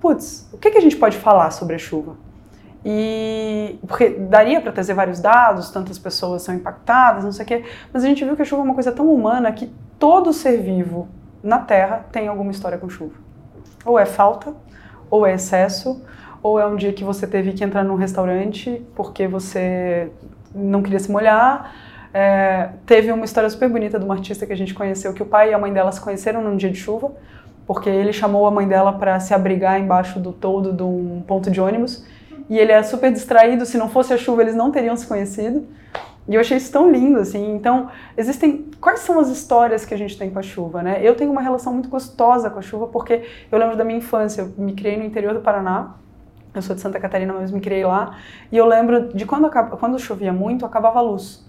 putz, 0.00 0.48
o 0.52 0.58
que, 0.58 0.72
que 0.72 0.78
a 0.78 0.80
gente 0.80 0.96
pode 0.96 1.16
falar 1.16 1.52
sobre 1.52 1.76
a 1.76 1.78
chuva? 1.78 2.16
E 2.84 3.78
porque 3.86 4.10
daria 4.10 4.60
para 4.60 4.72
trazer 4.72 4.94
vários 4.94 5.20
dados, 5.20 5.70
tantas 5.70 5.98
pessoas 5.98 6.42
são 6.42 6.54
impactadas, 6.54 7.24
não 7.24 7.32
sei 7.32 7.44
o 7.44 7.48
quê, 7.48 7.64
mas 7.92 8.02
a 8.02 8.08
gente 8.08 8.24
viu 8.24 8.34
que 8.34 8.42
a 8.42 8.44
chuva 8.44 8.62
é 8.62 8.64
uma 8.64 8.74
coisa 8.74 8.90
tão 8.90 9.12
humana 9.12 9.52
que 9.52 9.72
todo 9.98 10.32
ser 10.32 10.60
vivo 10.60 11.08
na 11.42 11.58
Terra 11.58 12.04
tem 12.10 12.28
alguma 12.28 12.50
história 12.50 12.78
com 12.78 12.88
chuva. 12.88 13.14
Ou 13.84 13.98
é 13.98 14.06
falta, 14.06 14.54
ou 15.10 15.26
é 15.26 15.34
excesso, 15.34 16.02
ou 16.42 16.58
é 16.58 16.66
um 16.66 16.74
dia 16.74 16.92
que 16.92 17.04
você 17.04 17.26
teve 17.26 17.52
que 17.52 17.62
entrar 17.62 17.84
num 17.84 17.94
restaurante 17.94 18.84
porque 18.96 19.28
você 19.28 20.10
não 20.54 20.82
queria 20.82 20.98
se 20.98 21.10
molhar. 21.10 21.72
É, 22.12 22.70
teve 22.84 23.10
uma 23.12 23.24
história 23.24 23.48
super 23.48 23.68
bonita 23.68 23.98
de 23.98 24.04
uma 24.04 24.14
artista 24.14 24.44
que 24.44 24.52
a 24.52 24.56
gente 24.56 24.74
conheceu, 24.74 25.14
que 25.14 25.22
o 25.22 25.26
pai 25.26 25.50
e 25.50 25.54
a 25.54 25.58
mãe 25.58 25.72
dela 25.72 25.90
se 25.92 26.00
conheceram 26.00 26.42
num 26.42 26.56
dia 26.56 26.70
de 26.70 26.78
chuva, 26.78 27.12
porque 27.66 27.88
ele 27.88 28.12
chamou 28.12 28.46
a 28.46 28.50
mãe 28.50 28.66
dela 28.66 28.92
para 28.92 29.18
se 29.20 29.32
abrigar 29.32 29.80
embaixo 29.80 30.18
do 30.18 30.32
todo 30.32 30.72
de 30.72 30.82
um 30.82 31.22
ponto 31.26 31.50
de 31.50 31.60
ônibus, 31.60 32.04
e 32.48 32.58
ele 32.58 32.72
era 32.72 32.82
super 32.82 33.12
distraído, 33.12 33.66
se 33.66 33.78
não 33.78 33.88
fosse 33.88 34.12
a 34.12 34.18
chuva 34.18 34.42
eles 34.42 34.54
não 34.54 34.70
teriam 34.70 34.96
se 34.96 35.06
conhecido. 35.06 35.66
E 36.28 36.34
eu 36.34 36.40
achei 36.40 36.56
isso 36.56 36.70
tão 36.70 36.90
lindo, 36.90 37.18
assim. 37.18 37.54
Então, 37.54 37.88
existem. 38.16 38.70
Quais 38.80 39.00
são 39.00 39.18
as 39.18 39.28
histórias 39.28 39.84
que 39.84 39.92
a 39.92 39.96
gente 39.96 40.16
tem 40.16 40.30
com 40.30 40.38
a 40.38 40.42
chuva, 40.42 40.80
né? 40.80 41.00
Eu 41.02 41.16
tenho 41.16 41.32
uma 41.32 41.40
relação 41.40 41.72
muito 41.72 41.88
gostosa 41.88 42.48
com 42.48 42.60
a 42.60 42.62
chuva 42.62 42.86
porque 42.86 43.24
eu 43.50 43.58
lembro 43.58 43.76
da 43.76 43.82
minha 43.82 43.98
infância. 43.98 44.42
Eu 44.42 44.52
me 44.56 44.72
criei 44.72 44.96
no 44.96 45.04
interior 45.04 45.34
do 45.34 45.40
Paraná 45.40 45.94
eu 46.54 46.60
sou 46.60 46.74
de 46.76 46.82
Santa 46.82 47.00
Catarina, 47.00 47.32
mas 47.32 47.50
me 47.50 47.60
criei 47.60 47.84
lá. 47.84 48.18
E 48.50 48.56
eu 48.56 48.66
lembro 48.66 49.08
de 49.14 49.24
quando, 49.24 49.50
quando 49.50 49.98
chovia 49.98 50.32
muito, 50.32 50.66
acabava 50.66 50.98
a 50.98 51.02
luz. 51.02 51.44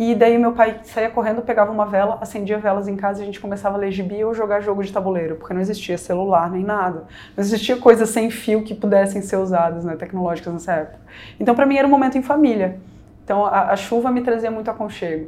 E 0.00 0.14
daí 0.14 0.38
meu 0.38 0.52
pai 0.52 0.80
saía 0.84 1.10
correndo, 1.10 1.42
pegava 1.42 1.70
uma 1.70 1.84
vela, 1.84 2.16
acendia 2.22 2.56
velas 2.56 2.88
em 2.88 2.96
casa 2.96 3.20
e 3.20 3.22
a 3.22 3.26
gente 3.26 3.38
começava 3.38 3.76
a 3.76 3.78
ler 3.78 3.92
gibi 3.92 4.24
ou 4.24 4.32
jogar 4.32 4.62
jogo 4.62 4.82
de 4.82 4.90
tabuleiro, 4.90 5.36
porque 5.36 5.52
não 5.52 5.60
existia 5.60 5.98
celular 5.98 6.50
nem 6.50 6.64
nada. 6.64 7.00
Não 7.36 7.44
existia 7.44 7.76
coisas 7.76 8.08
sem 8.08 8.30
fio 8.30 8.64
que 8.64 8.74
pudessem 8.74 9.20
ser 9.20 9.36
usadas, 9.36 9.84
né, 9.84 9.96
tecnológicas 9.96 10.54
nessa 10.54 10.72
época. 10.72 11.00
Então 11.38 11.54
para 11.54 11.66
mim 11.66 11.76
era 11.76 11.86
um 11.86 11.90
momento 11.90 12.16
em 12.16 12.22
família. 12.22 12.80
Então 13.22 13.44
a, 13.44 13.72
a 13.72 13.76
chuva 13.76 14.10
me 14.10 14.22
trazia 14.22 14.50
muito 14.50 14.70
aconchego. 14.70 15.26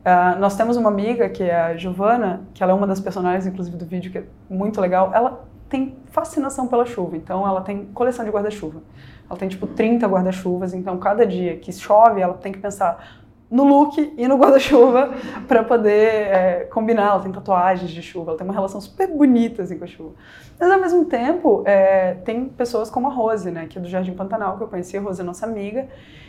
Uh, 0.00 0.36
nós 0.40 0.56
temos 0.56 0.76
uma 0.76 0.88
amiga 0.88 1.28
que 1.28 1.44
é 1.44 1.54
a 1.54 1.76
Giovana, 1.76 2.40
que 2.54 2.60
ela 2.60 2.72
é 2.72 2.74
uma 2.74 2.88
das 2.88 2.98
personagens, 2.98 3.46
inclusive, 3.46 3.76
do 3.76 3.86
vídeo, 3.86 4.10
que 4.10 4.18
é 4.18 4.24
muito 4.50 4.80
legal. 4.80 5.12
Ela 5.14 5.44
tem 5.68 5.96
fascinação 6.10 6.66
pela 6.66 6.84
chuva, 6.84 7.16
então 7.16 7.46
ela 7.46 7.60
tem 7.60 7.84
coleção 7.94 8.24
de 8.24 8.32
guarda-chuva. 8.32 8.82
Ela 9.30 9.38
tem 9.38 9.48
tipo 9.48 9.64
30 9.68 10.04
guarda-chuvas, 10.08 10.74
então 10.74 10.98
cada 10.98 11.24
dia 11.24 11.56
que 11.56 11.72
chove 11.72 12.20
ela 12.20 12.34
tem 12.34 12.52
que 12.52 12.58
pensar 12.58 13.21
no 13.52 13.64
look 13.64 14.14
e 14.16 14.26
no 14.26 14.38
guarda-chuva 14.38 15.12
para 15.46 15.62
poder 15.62 16.08
é, 16.08 16.68
combinar. 16.72 17.08
Ela 17.08 17.20
tem 17.20 17.30
tatuagens 17.30 17.90
de 17.90 18.00
chuva, 18.00 18.30
ela 18.30 18.38
tem 18.38 18.46
uma 18.46 18.54
relação 18.54 18.80
super 18.80 19.06
bonita 19.06 19.62
assim, 19.62 19.76
com 19.76 19.84
a 19.84 19.86
chuva. 19.86 20.14
Mas 20.58 20.70
ao 20.70 20.80
mesmo 20.80 21.04
tempo, 21.04 21.62
é, 21.66 22.14
tem 22.24 22.46
pessoas 22.46 22.88
como 22.88 23.08
a 23.08 23.10
Rose, 23.10 23.50
né, 23.50 23.66
que 23.68 23.78
é 23.78 23.80
do 23.80 23.88
Jardim 23.88 24.14
Pantanal, 24.14 24.56
que 24.56 24.62
eu 24.62 24.68
conheci, 24.68 24.96
a 24.96 25.00
Rose 25.02 25.20
é 25.20 25.24
nossa 25.24 25.44
amiga. 25.44 25.86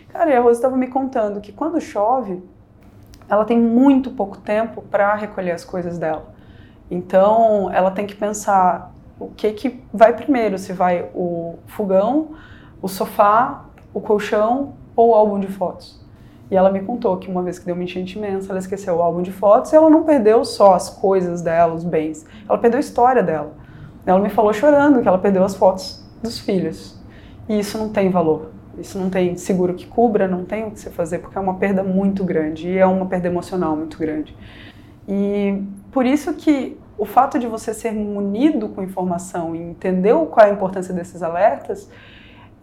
Cara, 0.09 0.31
e 0.31 0.36
a 0.36 0.41
Rose 0.41 0.57
estava 0.57 0.75
me 0.75 0.88
contando 0.88 1.39
que 1.39 1.53
quando 1.53 1.79
chove, 1.79 2.43
ela 3.29 3.45
tem 3.45 3.57
muito 3.57 4.12
pouco 4.12 4.38
tempo 4.38 4.81
para 4.81 5.15
recolher 5.15 5.51
as 5.51 5.63
coisas 5.63 5.97
dela. 5.97 6.33
Então, 6.91 7.71
ela 7.71 7.89
tem 7.89 8.05
que 8.05 8.15
pensar 8.15 8.93
o 9.17 9.29
que 9.29 9.53
que 9.53 9.81
vai 9.93 10.13
primeiro, 10.13 10.57
se 10.57 10.73
vai 10.73 11.09
o 11.15 11.57
fogão, 11.67 12.31
o 12.81 12.89
sofá, 12.89 13.63
o 13.93 14.01
colchão 14.01 14.73
ou 14.93 15.12
o 15.12 15.15
álbum 15.15 15.39
de 15.39 15.47
fotos. 15.47 16.02
E 16.51 16.56
ela 16.56 16.71
me 16.71 16.82
contou 16.82 17.17
que 17.17 17.29
uma 17.29 17.41
vez 17.41 17.58
que 17.58 17.65
deu 17.65 17.73
uma 17.73 17.84
enchente 17.84 18.17
imensa, 18.17 18.51
ela 18.51 18.60
esqueceu 18.60 18.95
o 18.95 19.01
álbum 19.01 19.21
de 19.21 19.32
fotos 19.32 19.71
e 19.71 19.75
ela 19.75 19.89
não 19.89 20.03
perdeu 20.03 20.43
só 20.45 20.73
as 20.73 20.89
coisas 20.89 21.41
dela, 21.41 21.73
os 21.73 21.84
bens, 21.84 22.25
ela 22.47 22.58
perdeu 22.58 22.77
a 22.77 22.82
história 22.82 23.23
dela. 23.23 23.53
Ela 24.06 24.19
me 24.19 24.29
falou 24.29 24.53
chorando 24.53 25.01
que 25.01 25.08
ela 25.08 25.17
perdeu 25.17 25.43
as 25.43 25.56
fotos 25.56 26.03
dos 26.21 26.39
filhos. 26.39 27.01
E 27.47 27.58
isso 27.60 27.77
não 27.77 27.89
tem 27.89 28.10
valor. 28.10 28.51
Isso 28.77 28.97
não 28.97 29.10
tem 29.10 29.36
seguro 29.36 29.73
que 29.73 29.86
cubra, 29.86 30.27
não 30.27 30.43
tem 30.43 30.65
o 30.65 30.71
que 30.71 30.79
você 30.79 30.89
fazer, 30.89 31.19
porque 31.19 31.38
é 31.38 31.41
uma 31.41 31.56
perda 31.56 31.84
muito 31.84 32.23
grande 32.23 32.67
e 32.67 32.77
é 32.77 32.86
uma 32.86 33.06
perda 33.06 33.27
emocional 33.27 33.75
muito 33.75 33.97
grande. 33.97 34.36
E 35.08 35.62
por 35.91 36.06
isso 36.06 36.34
que 36.34 36.77
o 36.97 37.06
fato 37.06 37.38
de 37.38 37.47
você 37.47 37.73
ser 37.73 37.91
munido 37.91 38.69
com 38.69 38.82
informação 38.82 39.56
e 39.56 39.62
entender 39.62 40.13
qual 40.27 40.45
é 40.45 40.49
a 40.49 40.53
importância 40.53 40.93
desses 40.93 41.21
alertas 41.21 41.89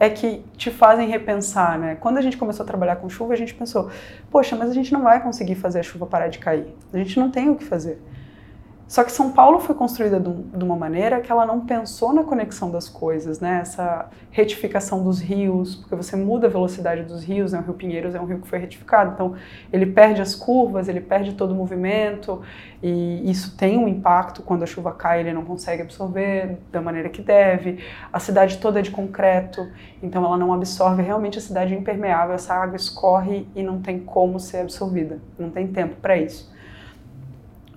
é 0.00 0.08
que 0.08 0.42
te 0.56 0.70
fazem 0.70 1.08
repensar, 1.10 1.78
né? 1.78 1.94
Quando 1.94 2.16
a 2.16 2.22
gente 2.22 2.38
começou 2.38 2.64
a 2.64 2.66
trabalhar 2.66 2.96
com 2.96 3.08
chuva, 3.10 3.34
a 3.34 3.36
gente 3.36 3.52
pensou, 3.52 3.90
poxa, 4.30 4.56
mas 4.56 4.70
a 4.70 4.72
gente 4.72 4.90
não 4.94 5.02
vai 5.02 5.22
conseguir 5.22 5.56
fazer 5.56 5.80
a 5.80 5.82
chuva 5.82 6.06
parar 6.06 6.28
de 6.28 6.38
cair. 6.38 6.74
A 6.90 6.96
gente 6.96 7.20
não 7.20 7.30
tem 7.30 7.50
o 7.50 7.54
que 7.54 7.64
fazer. 7.64 8.00
Só 8.90 9.04
que 9.04 9.12
São 9.12 9.30
Paulo 9.30 9.60
foi 9.60 9.72
construída 9.72 10.18
de 10.18 10.64
uma 10.64 10.74
maneira 10.74 11.20
que 11.20 11.30
ela 11.30 11.46
não 11.46 11.60
pensou 11.60 12.12
na 12.12 12.24
conexão 12.24 12.72
das 12.72 12.88
coisas, 12.88 13.38
né? 13.38 13.60
Essa 13.62 14.10
retificação 14.32 15.04
dos 15.04 15.20
rios, 15.20 15.76
porque 15.76 15.94
você 15.94 16.16
muda 16.16 16.48
a 16.48 16.50
velocidade 16.50 17.04
dos 17.04 17.22
rios, 17.22 17.52
né? 17.52 17.60
O 17.60 17.62
Rio 17.62 17.74
Pinheiros 17.74 18.16
é 18.16 18.20
um 18.20 18.24
rio 18.24 18.40
que 18.40 18.48
foi 18.48 18.58
retificado, 18.58 19.12
então 19.12 19.34
ele 19.72 19.86
perde 19.86 20.20
as 20.20 20.34
curvas, 20.34 20.88
ele 20.88 21.00
perde 21.00 21.34
todo 21.34 21.52
o 21.52 21.54
movimento 21.54 22.42
e 22.82 23.30
isso 23.30 23.56
tem 23.56 23.78
um 23.78 23.86
impacto 23.86 24.42
quando 24.42 24.64
a 24.64 24.66
chuva 24.66 24.90
cai, 24.90 25.20
ele 25.20 25.32
não 25.32 25.44
consegue 25.44 25.82
absorver 25.82 26.58
da 26.72 26.80
maneira 26.80 27.08
que 27.08 27.22
deve. 27.22 27.78
A 28.12 28.18
cidade 28.18 28.58
toda 28.58 28.80
é 28.80 28.82
de 28.82 28.90
concreto, 28.90 29.70
então 30.02 30.24
ela 30.24 30.36
não 30.36 30.52
absorve. 30.52 31.00
Realmente 31.00 31.38
a 31.38 31.40
cidade 31.40 31.72
é 31.72 31.78
impermeável, 31.78 32.34
essa 32.34 32.54
água 32.54 32.74
escorre 32.74 33.46
e 33.54 33.62
não 33.62 33.80
tem 33.80 34.00
como 34.00 34.40
ser 34.40 34.62
absorvida, 34.62 35.20
não 35.38 35.48
tem 35.48 35.68
tempo 35.68 35.94
para 36.02 36.16
isso. 36.16 36.50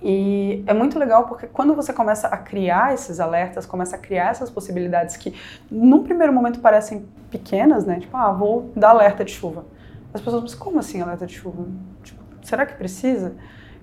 E 0.06 0.62
é 0.66 0.74
muito 0.74 0.98
legal 0.98 1.26
porque 1.26 1.46
quando 1.46 1.74
você 1.74 1.90
começa 1.90 2.28
a 2.28 2.36
criar 2.36 2.92
esses 2.92 3.20
alertas, 3.20 3.64
começa 3.64 3.96
a 3.96 3.98
criar 3.98 4.32
essas 4.32 4.50
possibilidades 4.50 5.16
que 5.16 5.34
num 5.70 6.04
primeiro 6.04 6.30
momento 6.30 6.60
parecem 6.60 7.06
pequenas, 7.30 7.86
né? 7.86 8.00
Tipo, 8.00 8.14
ah, 8.14 8.30
vou 8.30 8.70
dar 8.76 8.90
alerta 8.90 9.24
de 9.24 9.32
chuva. 9.32 9.64
As 10.12 10.20
pessoas 10.20 10.42
pensam, 10.42 10.58
como 10.58 10.78
assim 10.78 11.00
alerta 11.00 11.26
de 11.26 11.32
chuva? 11.32 11.66
Tipo, 12.02 12.20
será 12.42 12.66
que 12.66 12.74
precisa? 12.74 13.34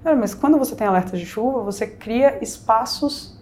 Cara, 0.03 0.15
mas 0.15 0.35
quando 0.35 0.59
você 0.59 0.75
tem 0.75 0.85
alertas 0.85 1.19
de 1.19 1.25
chuva, 1.25 1.63
você 1.63 1.87
cria 1.87 2.37
espaços 2.39 3.35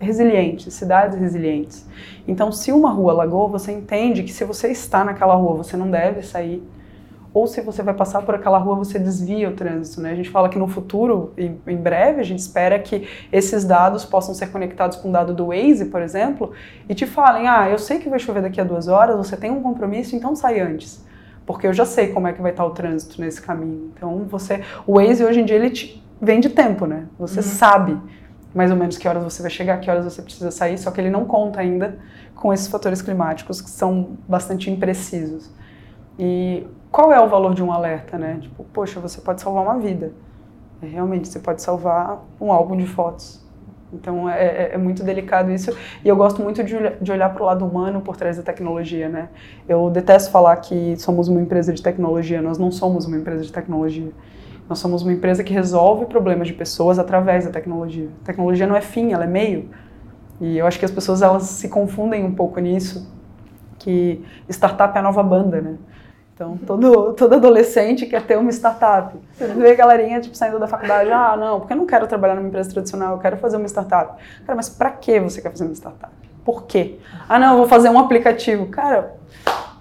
resilientes, 0.00 0.72
cidades 0.72 1.18
resilientes. 1.18 1.86
Então, 2.26 2.50
se 2.50 2.72
uma 2.72 2.90
rua 2.90 3.12
alagou, 3.12 3.50
você 3.50 3.70
entende 3.70 4.22
que 4.22 4.32
se 4.32 4.44
você 4.44 4.68
está 4.68 5.04
naquela 5.04 5.34
rua, 5.34 5.58
você 5.58 5.76
não 5.76 5.90
deve 5.90 6.22
sair. 6.22 6.62
Ou 7.34 7.48
se 7.48 7.60
você 7.60 7.82
vai 7.82 7.92
passar 7.92 8.22
por 8.22 8.36
aquela 8.36 8.58
rua, 8.58 8.76
você 8.76 8.98
desvia 8.98 9.50
o 9.50 9.52
trânsito. 9.52 10.00
Né? 10.00 10.12
A 10.12 10.14
gente 10.14 10.30
fala 10.30 10.48
que 10.48 10.58
no 10.58 10.68
futuro, 10.68 11.34
em, 11.36 11.76
breve, 11.76 12.20
a 12.20 12.24
gente 12.24 12.38
espera 12.38 12.78
que 12.78 13.08
esses 13.32 13.64
dados 13.64 14.04
possam 14.04 14.32
ser 14.32 14.52
conectados 14.52 14.96
com 14.96 15.08
o 15.08 15.12
dado 15.12 15.34
do 15.34 15.48
Waze, 15.48 15.86
por 15.86 16.00
exemplo, 16.00 16.52
e 16.88 16.94
te 16.94 17.06
falem: 17.06 17.48
ah, 17.48 17.68
eu 17.68 17.78
sei 17.78 17.98
que 17.98 18.08
vai 18.08 18.20
chover 18.20 18.40
daqui 18.40 18.60
a 18.60 18.64
duas 18.64 18.86
horas, 18.86 19.16
você 19.16 19.36
tem 19.36 19.50
um 19.50 19.60
compromisso, 19.60 20.14
então 20.14 20.36
sai 20.36 20.60
antes 20.60 21.04
porque 21.46 21.66
eu 21.66 21.74
já 21.74 21.84
sei 21.84 22.08
como 22.08 22.26
é 22.26 22.32
que 22.32 22.40
vai 22.40 22.52
estar 22.52 22.64
o 22.64 22.70
trânsito 22.70 23.20
nesse 23.20 23.40
caminho. 23.42 23.92
Então 23.94 24.24
você, 24.24 24.62
o 24.86 24.94
Waze 24.94 25.22
hoje 25.22 25.40
em 25.40 25.44
dia 25.44 25.56
ele 25.56 25.68
te 25.68 26.02
vende 26.18 26.48
tempo, 26.48 26.86
né? 26.86 27.06
Você 27.18 27.40
uhum. 27.40 27.42
sabe 27.42 28.00
mais 28.54 28.70
ou 28.70 28.76
menos 28.76 28.96
que 28.96 29.08
horas 29.08 29.22
você 29.22 29.42
vai 29.42 29.50
chegar, 29.50 29.78
que 29.80 29.90
horas 29.90 30.04
você 30.04 30.22
precisa 30.22 30.50
sair, 30.50 30.78
só 30.78 30.90
que 30.90 31.00
ele 31.00 31.10
não 31.10 31.24
conta 31.24 31.60
ainda 31.60 31.98
com 32.36 32.52
esses 32.52 32.68
fatores 32.68 33.02
climáticos 33.02 33.60
que 33.60 33.68
são 33.68 34.16
bastante 34.28 34.70
imprecisos. 34.70 35.50
E 36.18 36.64
qual 36.94 37.12
é 37.12 37.20
o 37.20 37.26
valor 37.26 37.56
de 37.56 37.60
um 37.60 37.72
alerta, 37.72 38.16
né? 38.16 38.38
Tipo, 38.40 38.62
poxa, 38.72 39.00
você 39.00 39.20
pode 39.20 39.42
salvar 39.42 39.64
uma 39.64 39.80
vida. 39.80 40.12
É, 40.80 40.86
realmente, 40.86 41.26
você 41.26 41.40
pode 41.40 41.60
salvar 41.60 42.24
um 42.40 42.52
álbum 42.52 42.76
de 42.76 42.86
fotos. 42.86 43.44
Então 43.92 44.30
é, 44.30 44.44
é, 44.44 44.70
é 44.74 44.78
muito 44.78 45.02
delicado 45.02 45.50
isso. 45.50 45.76
E 46.04 46.08
eu 46.08 46.14
gosto 46.14 46.40
muito 46.40 46.62
de, 46.62 46.76
de 47.00 47.10
olhar 47.10 47.34
para 47.34 47.42
o 47.42 47.46
lado 47.46 47.66
humano 47.66 48.00
por 48.00 48.16
trás 48.16 48.36
da 48.36 48.44
tecnologia, 48.44 49.08
né? 49.08 49.28
Eu 49.68 49.90
detesto 49.90 50.30
falar 50.30 50.54
que 50.58 50.96
somos 50.96 51.26
uma 51.26 51.40
empresa 51.40 51.72
de 51.72 51.82
tecnologia. 51.82 52.40
Nós 52.40 52.58
não 52.58 52.70
somos 52.70 53.06
uma 53.06 53.16
empresa 53.16 53.42
de 53.42 53.52
tecnologia. 53.52 54.12
Nós 54.68 54.78
somos 54.78 55.02
uma 55.02 55.12
empresa 55.12 55.42
que 55.42 55.52
resolve 55.52 56.06
problemas 56.06 56.46
de 56.46 56.54
pessoas 56.54 57.00
através 57.00 57.44
da 57.44 57.50
tecnologia. 57.50 58.08
A 58.22 58.26
tecnologia 58.26 58.68
não 58.68 58.76
é 58.76 58.80
fim, 58.80 59.12
ela 59.12 59.24
é 59.24 59.28
meio. 59.28 59.68
E 60.40 60.58
eu 60.58 60.64
acho 60.64 60.78
que 60.78 60.84
as 60.84 60.92
pessoas 60.92 61.22
elas 61.22 61.42
se 61.42 61.68
confundem 61.68 62.24
um 62.24 62.32
pouco 62.36 62.60
nisso, 62.60 63.12
que 63.80 64.24
startup 64.48 64.96
é 64.96 65.00
a 65.00 65.02
nova 65.02 65.24
banda, 65.24 65.60
né? 65.60 65.76
Então, 66.34 66.56
todo, 66.56 67.12
todo 67.12 67.34
adolescente 67.34 68.06
quer 68.06 68.22
ter 68.22 68.36
uma 68.36 68.50
startup. 68.50 69.16
Você 69.32 69.46
vê 69.46 69.70
a 69.70 69.74
galerinha 69.74 70.20
tipo, 70.20 70.36
saindo 70.36 70.58
da 70.58 70.66
faculdade, 70.66 71.08
ah, 71.12 71.36
não, 71.36 71.60
porque 71.60 71.72
eu 71.72 71.76
não 71.76 71.86
quero 71.86 72.08
trabalhar 72.08 72.34
numa 72.34 72.48
empresa 72.48 72.70
tradicional, 72.70 73.14
eu 73.14 73.20
quero 73.20 73.36
fazer 73.36 73.56
uma 73.56 73.68
startup. 73.68 74.20
Cara, 74.44 74.56
mas 74.56 74.68
para 74.68 74.90
que 74.90 75.20
você 75.20 75.40
quer 75.40 75.50
fazer 75.50 75.64
uma 75.64 75.74
startup? 75.74 76.12
Por 76.44 76.64
quê? 76.64 76.98
Ah, 77.28 77.38
não, 77.38 77.52
eu 77.52 77.58
vou 77.58 77.68
fazer 77.68 77.88
um 77.88 77.98
aplicativo. 77.98 78.66
Cara, 78.66 79.14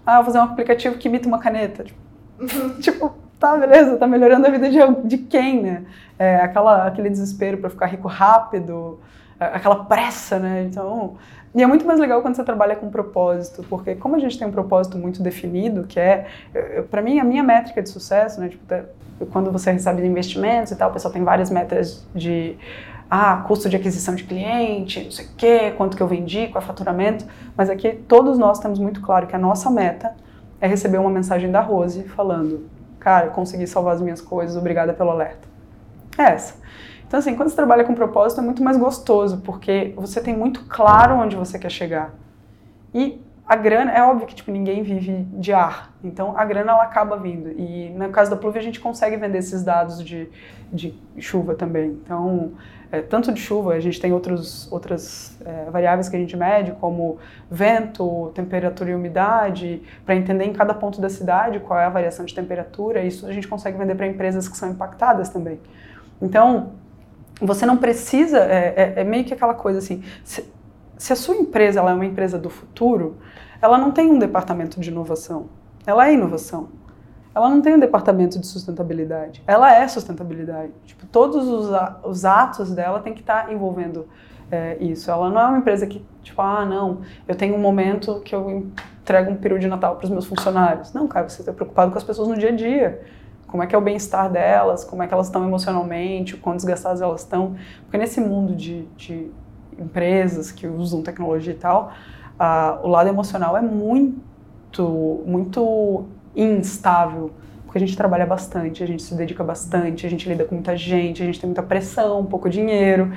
ah, 0.05 0.17
vou 0.17 0.25
fazer 0.25 0.37
um 0.37 0.43
aplicativo 0.43 0.95
que 0.97 1.07
imita 1.07 1.27
uma 1.27 1.39
caneta. 1.39 1.83
Tipo, 1.83 1.99
tipo 2.79 3.13
tá, 3.39 3.57
beleza, 3.57 3.97
tá 3.97 4.05
melhorando 4.05 4.45
a 4.45 4.51
vida 4.51 4.69
de, 4.69 4.77
de 5.05 5.17
quem, 5.17 5.59
né? 5.59 5.83
É, 6.19 6.35
aquela, 6.35 6.85
aquele 6.85 7.09
desespero 7.09 7.57
para 7.57 7.71
ficar 7.71 7.87
rico 7.87 8.07
rápido, 8.07 8.99
aquela 9.39 9.85
pressa, 9.85 10.37
né? 10.37 10.63
Então, 10.69 11.17
e 11.55 11.61
é 11.61 11.67
muito 11.67 11.85
mais 11.85 11.99
legal 11.99 12.21
quando 12.21 12.35
você 12.35 12.43
trabalha 12.43 12.75
com 12.75 12.89
propósito, 12.89 13.63
porque 13.69 13.95
como 13.95 14.15
a 14.15 14.19
gente 14.19 14.37
tem 14.37 14.47
um 14.47 14.51
propósito 14.51 14.97
muito 14.97 15.21
definido, 15.21 15.83
que 15.83 15.99
é, 15.99 16.27
para 16.89 17.01
mim, 17.01 17.19
a 17.19 17.23
minha 17.23 17.43
métrica 17.43 17.81
de 17.81 17.89
sucesso, 17.89 18.39
né? 18.39 18.49
Tipo, 18.49 18.65
quando 19.31 19.51
você 19.51 19.71
recebe 19.71 20.05
investimentos 20.05 20.71
e 20.71 20.75
tal, 20.75 20.89
o 20.89 20.93
pessoal 20.93 21.13
tem 21.13 21.23
várias 21.23 21.49
metas 21.49 22.05
de 22.15 22.57
ah, 23.09 23.43
custo 23.47 23.69
de 23.69 23.75
aquisição 23.75 24.15
de 24.15 24.23
cliente, 24.23 25.03
não 25.03 25.11
sei 25.11 25.25
o 25.25 25.29
quê, 25.37 25.73
quanto 25.77 25.95
que 25.95 26.01
eu 26.01 26.07
vendi, 26.07 26.47
qual 26.47 26.61
é 26.61 26.63
o 26.63 26.67
faturamento, 26.67 27.25
mas 27.55 27.69
aqui 27.69 27.91
todos 28.07 28.37
nós 28.37 28.59
temos 28.59 28.79
muito 28.79 29.01
claro 29.01 29.27
que 29.27 29.35
a 29.35 29.39
nossa 29.39 29.69
meta 29.69 30.15
é 30.59 30.67
receber 30.67 30.97
uma 30.97 31.11
mensagem 31.11 31.51
da 31.51 31.61
Rose 31.61 32.03
falando 32.03 32.73
cara, 33.03 33.27
consegui 33.27 33.67
salvar 33.67 33.95
as 33.95 34.01
minhas 34.01 34.21
coisas, 34.21 34.55
obrigada 34.55 34.93
pelo 34.93 35.11
alerta. 35.11 35.47
É 36.17 36.23
essa. 36.23 36.55
Então, 37.13 37.19
assim, 37.19 37.35
quando 37.35 37.49
você 37.49 37.55
trabalha 37.55 37.83
com 37.83 37.93
propósito 37.93 38.41
é 38.41 38.43
muito 38.43 38.63
mais 38.63 38.75
gostoso, 38.75 39.37
porque 39.45 39.93
você 39.95 40.19
tem 40.19 40.35
muito 40.35 40.65
claro 40.65 41.13
onde 41.13 41.35
você 41.35 41.59
quer 41.59 41.69
chegar. 41.69 42.11
E 42.91 43.21
a 43.45 43.55
grana, 43.55 43.91
é 43.91 44.01
óbvio 44.01 44.25
que 44.25 44.33
tipo, 44.33 44.49
ninguém 44.49 44.81
vive 44.81 45.27
de 45.33 45.53
ar, 45.53 45.93
então 46.03 46.35
a 46.35 46.43
grana 46.43 46.71
ela 46.71 46.81
acaba 46.81 47.15
vindo. 47.15 47.51
E 47.51 47.91
no 47.91 48.09
caso 48.09 48.31
da 48.31 48.35
Pluve 48.35 48.57
a 48.57 48.63
gente 48.63 48.79
consegue 48.79 49.15
vender 49.15 49.37
esses 49.37 49.61
dados 49.61 50.03
de, 50.03 50.27
de 50.71 50.95
chuva 51.19 51.53
também. 51.53 51.91
Então, 52.03 52.53
é, 52.91 52.99
tanto 52.99 53.31
de 53.31 53.39
chuva, 53.39 53.75
a 53.75 53.79
gente 53.79 54.01
tem 54.01 54.11
outros, 54.11 54.67
outras 54.71 55.39
é, 55.45 55.69
variáveis 55.69 56.09
que 56.09 56.15
a 56.15 56.19
gente 56.19 56.35
mede, 56.35 56.71
como 56.71 57.19
vento, 57.47 58.31
temperatura 58.33 58.89
e 58.89 58.95
umidade, 58.95 59.83
para 60.03 60.15
entender 60.15 60.45
em 60.45 60.53
cada 60.53 60.73
ponto 60.73 60.99
da 60.99 61.09
cidade 61.09 61.59
qual 61.59 61.79
é 61.79 61.85
a 61.85 61.89
variação 61.89 62.25
de 62.25 62.33
temperatura. 62.33 63.03
Isso 63.03 63.27
a 63.27 63.31
gente 63.31 63.47
consegue 63.47 63.77
vender 63.77 63.93
para 63.93 64.07
empresas 64.07 64.49
que 64.49 64.57
são 64.57 64.71
impactadas 64.71 65.29
também. 65.29 65.59
Então, 66.19 66.71
você 67.39 67.65
não 67.65 67.77
precisa, 67.77 68.39
é, 68.39 68.73
é, 68.75 69.01
é 69.01 69.03
meio 69.03 69.25
que 69.25 69.33
aquela 69.33 69.53
coisa 69.53 69.79
assim, 69.79 70.03
se, 70.23 70.45
se 70.97 71.13
a 71.13 71.15
sua 71.15 71.35
empresa 71.35 71.79
é 71.79 71.83
uma 71.83 72.05
empresa 72.05 72.37
do 72.37 72.49
futuro, 72.49 73.17
ela 73.61 73.77
não 73.77 73.91
tem 73.91 74.11
um 74.11 74.19
departamento 74.19 74.79
de 74.79 74.89
inovação, 74.89 75.47
ela 75.85 76.07
é 76.07 76.13
inovação 76.13 76.69
ela 77.35 77.49
não 77.49 77.61
tem 77.61 77.75
um 77.75 77.79
departamento 77.79 78.39
de 78.39 78.45
sustentabilidade. 78.45 79.43
Ela 79.47 79.73
é 79.75 79.87
sustentabilidade. 79.87 80.71
Tipo, 80.85 81.05
todos 81.07 81.47
os, 81.47 81.69
os 82.03 82.25
atos 82.25 82.71
dela 82.71 82.99
tem 82.99 83.13
que 83.13 83.21
estar 83.21 83.47
tá 83.47 83.53
envolvendo 83.53 84.07
é, 84.51 84.77
isso. 84.79 85.09
Ela 85.09 85.29
não 85.29 85.41
é 85.41 85.45
uma 85.45 85.57
empresa 85.57 85.87
que, 85.87 86.05
tipo, 86.21 86.39
ah, 86.41 86.63
não, 86.63 87.01
eu 87.27 87.33
tenho 87.33 87.55
um 87.55 87.59
momento 87.59 88.21
que 88.21 88.35
eu 88.35 88.67
entrego 89.01 89.31
um 89.31 89.35
peru 89.35 89.57
de 89.57 89.67
Natal 89.67 89.95
para 89.95 90.05
os 90.05 90.11
meus 90.11 90.25
funcionários. 90.25 90.93
Não, 90.93 91.07
cara, 91.07 91.27
você 91.27 91.41
está 91.41 91.51
preocupado 91.51 91.91
com 91.91 91.97
as 91.97 92.03
pessoas 92.03 92.27
no 92.27 92.37
dia 92.37 92.49
a 92.49 92.55
dia. 92.55 93.01
Como 93.53 93.61
é 93.61 93.67
que 93.67 93.75
é 93.75 93.77
o 93.77 93.81
bem-estar 93.81 94.31
delas, 94.31 94.83
como 94.83 95.03
é 95.03 95.07
que 95.07 95.13
elas 95.13 95.27
estão 95.27 95.45
emocionalmente, 95.45 96.33
o 96.33 96.39
quão 96.39 96.55
desgastadas 96.55 97.03
elas 97.03 97.21
estão. 97.21 97.55
Porque 97.83 97.99
nesse 97.99 98.19
mundo 98.19 98.55
de, 98.55 98.87
de 98.97 99.29
empresas 99.77 100.51
que 100.51 100.65
usam 100.65 101.03
tecnologia 101.03 101.53
e 101.53 101.55
tal, 101.55 101.93
o 102.81 102.87
lado 102.87 103.09
emocional 103.09 103.55
é 103.55 103.61
muito, 103.61 105.23
muito 105.27 106.03
instável, 106.35 107.29
porque 107.63 107.77
a 107.77 107.81
gente 107.81 107.95
trabalha 107.95 108.25
bastante, 108.25 108.81
a 108.83 108.87
gente 108.87 109.03
se 109.03 109.13
dedica 109.13 109.43
bastante, 109.43 110.07
a 110.07 110.09
gente 110.09 110.27
lida 110.27 110.45
com 110.45 110.55
muita 110.55 110.75
gente, 110.75 111.21
a 111.21 111.25
gente 111.27 111.39
tem 111.39 111.47
muita 111.47 111.61
pressão, 111.61 112.25
pouco 112.25 112.49
dinheiro 112.49 113.13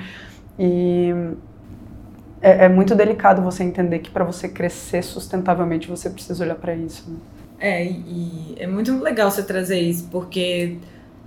e 0.59 1.15
é, 2.43 2.65
é 2.65 2.69
muito 2.69 2.93
delicado 2.93 3.41
você 3.41 3.63
entender 3.63 3.97
que 3.97 4.11
para 4.11 4.23
você 4.23 4.47
crescer 4.47 5.01
sustentavelmente 5.01 5.87
você 5.87 6.11
precisa 6.11 6.43
olhar 6.43 6.57
para 6.57 6.75
isso. 6.75 7.09
Né? 7.09 7.17
É, 7.59 7.85
e 7.85 8.55
é 8.57 8.67
muito 8.67 8.99
legal 8.99 9.31
você 9.31 9.41
trazer 9.41 9.79
isso, 9.79 10.07
porque 10.11 10.77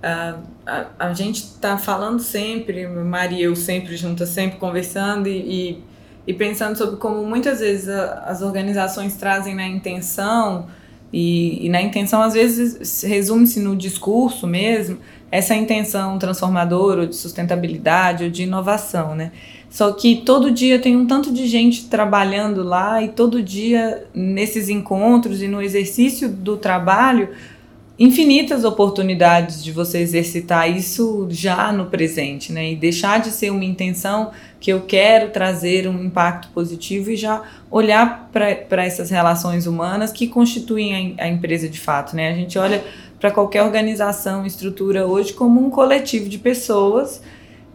a, 0.01 0.37
a, 0.65 0.87
a 1.07 1.13
gente 1.13 1.43
está 1.43 1.77
falando 1.77 2.21
sempre, 2.21 2.87
Maria 2.87 3.39
e 3.39 3.43
eu 3.43 3.55
sempre 3.55 3.97
juntas, 3.97 4.29
sempre 4.29 4.57
conversando 4.57 5.27
e, 5.27 5.37
e, 5.75 5.83
e 6.27 6.33
pensando 6.33 6.77
sobre 6.77 6.97
como 6.97 7.25
muitas 7.25 7.59
vezes 7.59 7.89
a, 7.89 8.19
as 8.25 8.41
organizações 8.41 9.15
trazem 9.15 9.55
na 9.55 9.67
intenção 9.67 10.67
e, 11.13 11.65
e 11.65 11.69
na 11.69 11.81
intenção, 11.81 12.21
às 12.21 12.33
vezes, 12.33 13.03
resume-se 13.03 13.59
no 13.59 13.75
discurso 13.75 14.47
mesmo, 14.47 14.97
essa 15.31 15.55
intenção 15.55 16.19
transformadora, 16.19 17.01
ou 17.01 17.07
de 17.07 17.15
sustentabilidade, 17.15 18.25
ou 18.25 18.29
de 18.29 18.43
inovação, 18.43 19.15
né? 19.15 19.31
Só 19.69 19.93
que 19.93 20.17
todo 20.17 20.51
dia 20.51 20.77
tem 20.77 20.97
um 20.97 21.07
tanto 21.07 21.31
de 21.31 21.47
gente 21.47 21.85
trabalhando 21.85 22.61
lá 22.61 23.01
e 23.01 23.07
todo 23.07 23.41
dia 23.41 24.05
nesses 24.13 24.67
encontros 24.67 25.41
e 25.41 25.47
no 25.47 25.61
exercício 25.61 26.27
do 26.27 26.57
trabalho, 26.57 27.29
infinitas 27.97 28.65
oportunidades 28.65 29.63
de 29.63 29.71
você 29.71 29.99
exercitar 29.99 30.69
isso 30.69 31.27
já 31.29 31.71
no 31.71 31.85
presente, 31.85 32.51
né? 32.51 32.73
E 32.73 32.75
deixar 32.75 33.21
de 33.21 33.29
ser 33.29 33.49
uma 33.49 33.63
intenção 33.63 34.31
que 34.59 34.73
eu 34.73 34.81
quero 34.81 35.29
trazer 35.29 35.87
um 35.87 36.03
impacto 36.03 36.49
positivo 36.49 37.11
e 37.11 37.15
já 37.15 37.41
olhar 37.69 38.29
para 38.33 38.83
essas 38.83 39.09
relações 39.09 39.67
humanas 39.67 40.11
que 40.11 40.27
constituem 40.27 41.15
a, 41.17 41.23
a 41.23 41.27
empresa 41.29 41.69
de 41.69 41.79
fato, 41.79 42.13
né? 42.13 42.29
A 42.29 42.35
gente 42.35 42.59
olha 42.59 42.83
para 43.21 43.29
qualquer 43.29 43.61
organização, 43.61 44.47
estrutura 44.47 45.05
hoje 45.05 45.31
como 45.31 45.63
um 45.63 45.69
coletivo 45.69 46.27
de 46.27 46.39
pessoas, 46.39 47.21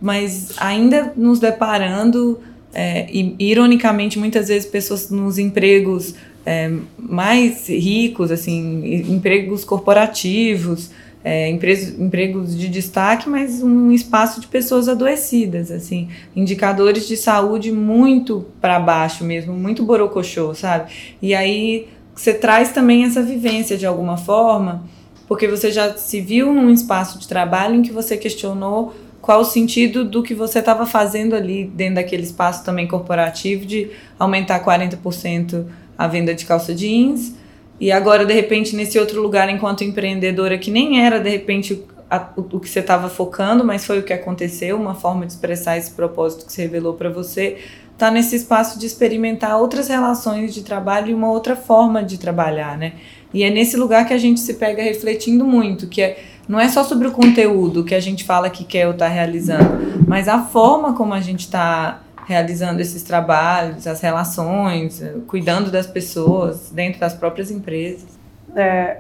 mas 0.01 0.53
ainda 0.59 1.13
nos 1.17 1.39
deparando 1.39 2.41
é, 2.75 3.07
e, 3.09 3.37
ironicamente 3.39 4.19
muitas 4.19 4.49
vezes 4.49 4.69
pessoas 4.69 5.09
nos 5.09 5.39
empregos 5.39 6.17
é, 6.45 6.73
mais 6.99 7.69
ricos, 7.69 8.33
assim, 8.33 9.05
empregos 9.09 9.65
corporativos, 9.65 10.91
é, 11.23 11.49
empregos, 11.49 11.99
empregos 11.99 12.59
de 12.59 12.69
destaque, 12.69 13.29
mas 13.29 13.63
um 13.63 13.93
espaço 13.93 14.41
de 14.41 14.49
pessoas 14.49 14.89
adoecidas, 14.89 15.71
assim, 15.71 16.09
indicadores 16.35 17.07
de 17.07 17.17
saúde 17.17 17.71
muito 17.71 18.47
para 18.61 18.81
baixo 18.81 19.25
mesmo, 19.25 19.55
muito 19.55 19.85
borocochô, 19.85 20.55
sabe? 20.55 20.91
E 21.23 21.35
aí 21.37 21.87
você 22.15 22.35
traz 22.35 22.73
também 22.73 23.05
essa 23.05 23.23
vivência 23.23 23.77
de 23.77 23.87
alguma 23.87 24.17
forma, 24.17 24.85
porque 25.27 25.49
você 25.49 25.71
já 25.71 25.95
se 25.95 26.21
viu 26.21 26.53
num 26.53 26.71
espaço 26.71 27.19
de 27.19 27.27
trabalho 27.27 27.75
em 27.75 27.83
que 27.83 27.93
você 27.93 28.17
questionou 28.17 28.95
qual 29.21 29.41
o 29.41 29.45
sentido 29.45 30.05
do 30.05 30.23
que 30.23 30.35
você 30.35 30.61
estava 30.61 30.87
fazendo 30.87 31.35
ali 31.35 31.65
dentro 31.65 31.97
daquele 31.97 32.23
espaço 32.23 32.65
também 32.65 32.87
corporativo 32.87 33.67
de 33.67 33.91
aumentar 34.19 34.65
40% 34.65 35.65
a 35.99 36.07
venda 36.07 36.35
de 36.35 36.45
calça 36.45 36.75
jeans. 36.75 37.35
E 37.81 37.91
agora, 37.91 38.25
de 38.25 38.33
repente, 38.33 38.77
nesse 38.77 38.99
outro 38.99 39.21
lugar, 39.21 39.49
enquanto 39.49 39.83
empreendedora, 39.83 40.57
que 40.57 40.71
nem 40.71 41.05
era, 41.05 41.19
de 41.19 41.29
repente, 41.29 41.85
a, 42.11 42.29
o, 42.37 42.41
o, 42.41 42.61
que 42.61 42.69
você 42.69 42.81
estava 42.81 43.09
focando, 43.09 43.65
mas 43.65 43.85
foi 43.85 43.99
o 43.99 44.03
que 44.03 44.13
aconteceu, 44.13 44.77
uma 44.77 44.95
forma 44.95 45.27
de 45.27 45.33
expressar 45.33 45.77
esse 45.77 45.91
propósito 45.91 46.47
que 46.47 46.53
se 46.53 46.63
revelou 46.63 46.95
para 46.95 47.11
você, 47.11 47.59
tá 47.99 48.11
nesse 48.11 48.37
espaço 48.37 48.79
de 48.79 48.87
experimentar 48.87 49.59
outras 49.59 49.89
relações 49.89 50.55
de 50.55 50.63
trabalho 50.63 51.11
e 51.11 51.15
uma 51.15 51.31
outra 51.31 51.57
forma 51.57 52.03
de 52.03 52.19
trabalhar, 52.19 52.79
né? 52.79 52.93
E 53.33 53.43
é 53.43 53.51
nesse 53.51 53.77
lugar 53.77 54.07
que 54.07 54.15
a 54.15 54.19
gente 54.19 54.41
se 54.41 54.55
pega 54.55 54.83
refletindo 54.83 55.45
muito, 55.45 55.87
que 55.87 56.03
é 56.03 56.19
não 56.49 56.61
é 56.61 56.69
só 56.69 56.85
sobre 56.85 57.09
o 57.09 57.13
conteúdo 57.13 57.85
que 57.85 57.95
a 57.95 58.01
gente 58.01 58.23
fala 58.23 58.49
que 58.49 58.65
quer 58.65 58.87
ou 58.87 58.93
está 58.93 59.09
realizando, 59.09 60.05
mas 60.07 60.29
a 60.29 60.45
forma 60.45 60.95
como 60.95 61.13
a 61.13 61.21
gente 61.21 61.41
está 61.41 62.03
realizando 62.25 62.81
esses 62.81 63.03
trabalhos, 63.03 63.87
as 63.87 64.01
relações, 64.01 65.03
cuidando 65.27 65.71
das 65.71 65.87
pessoas 65.87 66.71
dentro 66.71 67.01
das 67.01 67.15
próprias 67.15 67.51
empresas. 67.51 68.07
É, 68.55 68.99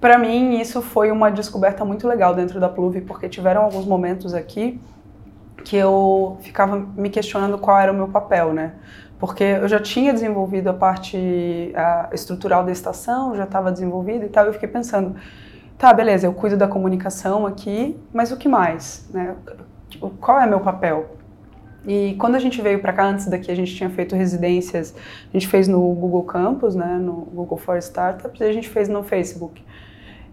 para 0.00 0.18
mim 0.18 0.60
isso 0.60 0.82
foi 0.82 1.10
uma 1.10 1.30
descoberta 1.30 1.84
muito 1.84 2.06
legal 2.06 2.34
dentro 2.34 2.58
da 2.58 2.68
Pluve, 2.68 3.00
porque 3.00 3.28
tiveram 3.28 3.62
alguns 3.62 3.84
momentos 3.84 4.34
aqui 4.34 4.80
que 5.64 5.76
eu 5.76 6.38
ficava 6.40 6.76
me 6.96 7.10
questionando 7.10 7.58
qual 7.58 7.78
era 7.78 7.92
o 7.92 7.94
meu 7.94 8.08
papel, 8.08 8.52
né? 8.52 8.72
Porque 9.18 9.42
eu 9.42 9.68
já 9.68 9.80
tinha 9.80 10.12
desenvolvido 10.12 10.68
a 10.68 10.74
parte 10.74 11.72
a 11.74 12.10
estrutural 12.12 12.64
da 12.64 12.70
estação, 12.70 13.36
já 13.36 13.44
estava 13.44 13.72
desenvolvida 13.72 14.24
e 14.24 14.28
tal, 14.28 14.46
eu 14.46 14.52
fiquei 14.52 14.68
pensando, 14.68 15.16
tá, 15.76 15.92
beleza, 15.92 16.26
eu 16.26 16.32
cuido 16.32 16.56
da 16.56 16.68
comunicação 16.68 17.46
aqui, 17.46 17.98
mas 18.12 18.30
o 18.30 18.36
que 18.36 18.48
mais, 18.48 19.08
né? 19.12 19.34
Qual 20.20 20.40
é 20.40 20.46
meu 20.46 20.60
papel? 20.60 21.16
E 21.86 22.14
quando 22.18 22.34
a 22.34 22.38
gente 22.38 22.60
veio 22.60 22.80
para 22.80 22.92
cá, 22.92 23.06
antes 23.06 23.26
daqui, 23.26 23.50
a 23.50 23.54
gente 23.54 23.74
tinha 23.74 23.88
feito 23.88 24.14
residências, 24.14 24.94
a 25.28 25.32
gente 25.32 25.48
fez 25.48 25.66
no 25.66 25.80
Google 25.94 26.22
Campus, 26.24 26.74
né, 26.74 26.98
no 27.00 27.14
Google 27.14 27.56
for 27.56 27.78
Startups, 27.78 28.40
e 28.40 28.44
a 28.44 28.52
gente 28.52 28.68
fez 28.68 28.88
no 28.88 29.02
Facebook 29.02 29.64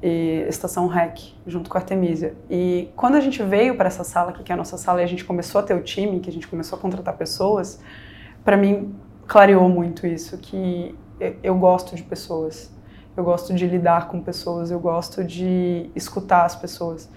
e 0.03 0.45
Estação 0.49 0.87
Rec, 0.87 1.33
junto 1.47 1.69
com 1.69 1.77
a 1.77 1.81
Artemisia. 1.81 2.35
E 2.49 2.89
quando 2.95 3.15
a 3.15 3.19
gente 3.19 3.41
veio 3.41 3.75
para 3.75 3.87
essa 3.87 4.03
sala 4.03 4.31
aqui, 4.31 4.43
que 4.43 4.51
é 4.51 4.55
a 4.55 4.57
nossa 4.57 4.77
sala, 4.77 5.01
e 5.01 5.03
a 5.03 5.07
gente 5.07 5.23
começou 5.23 5.61
a 5.61 5.63
ter 5.63 5.73
o 5.73 5.81
time, 5.81 6.19
que 6.19 6.29
a 6.29 6.33
gente 6.33 6.47
começou 6.47 6.77
a 6.77 6.81
contratar 6.81 7.15
pessoas, 7.15 7.79
para 8.45 8.55
mim 8.55 8.95
clareou 9.27 9.67
muito 9.67 10.07
isso, 10.07 10.37
que 10.37 10.95
eu 11.41 11.55
gosto 11.55 11.95
de 11.95 12.03
pessoas, 12.03 12.71
eu 13.17 13.23
gosto 13.23 13.53
de 13.53 13.65
lidar 13.65 14.07
com 14.07 14.21
pessoas, 14.21 14.69
eu 14.69 14.79
gosto 14.79 15.23
de 15.23 15.89
escutar 15.95 16.45
as 16.45 16.55
pessoas. 16.55 17.09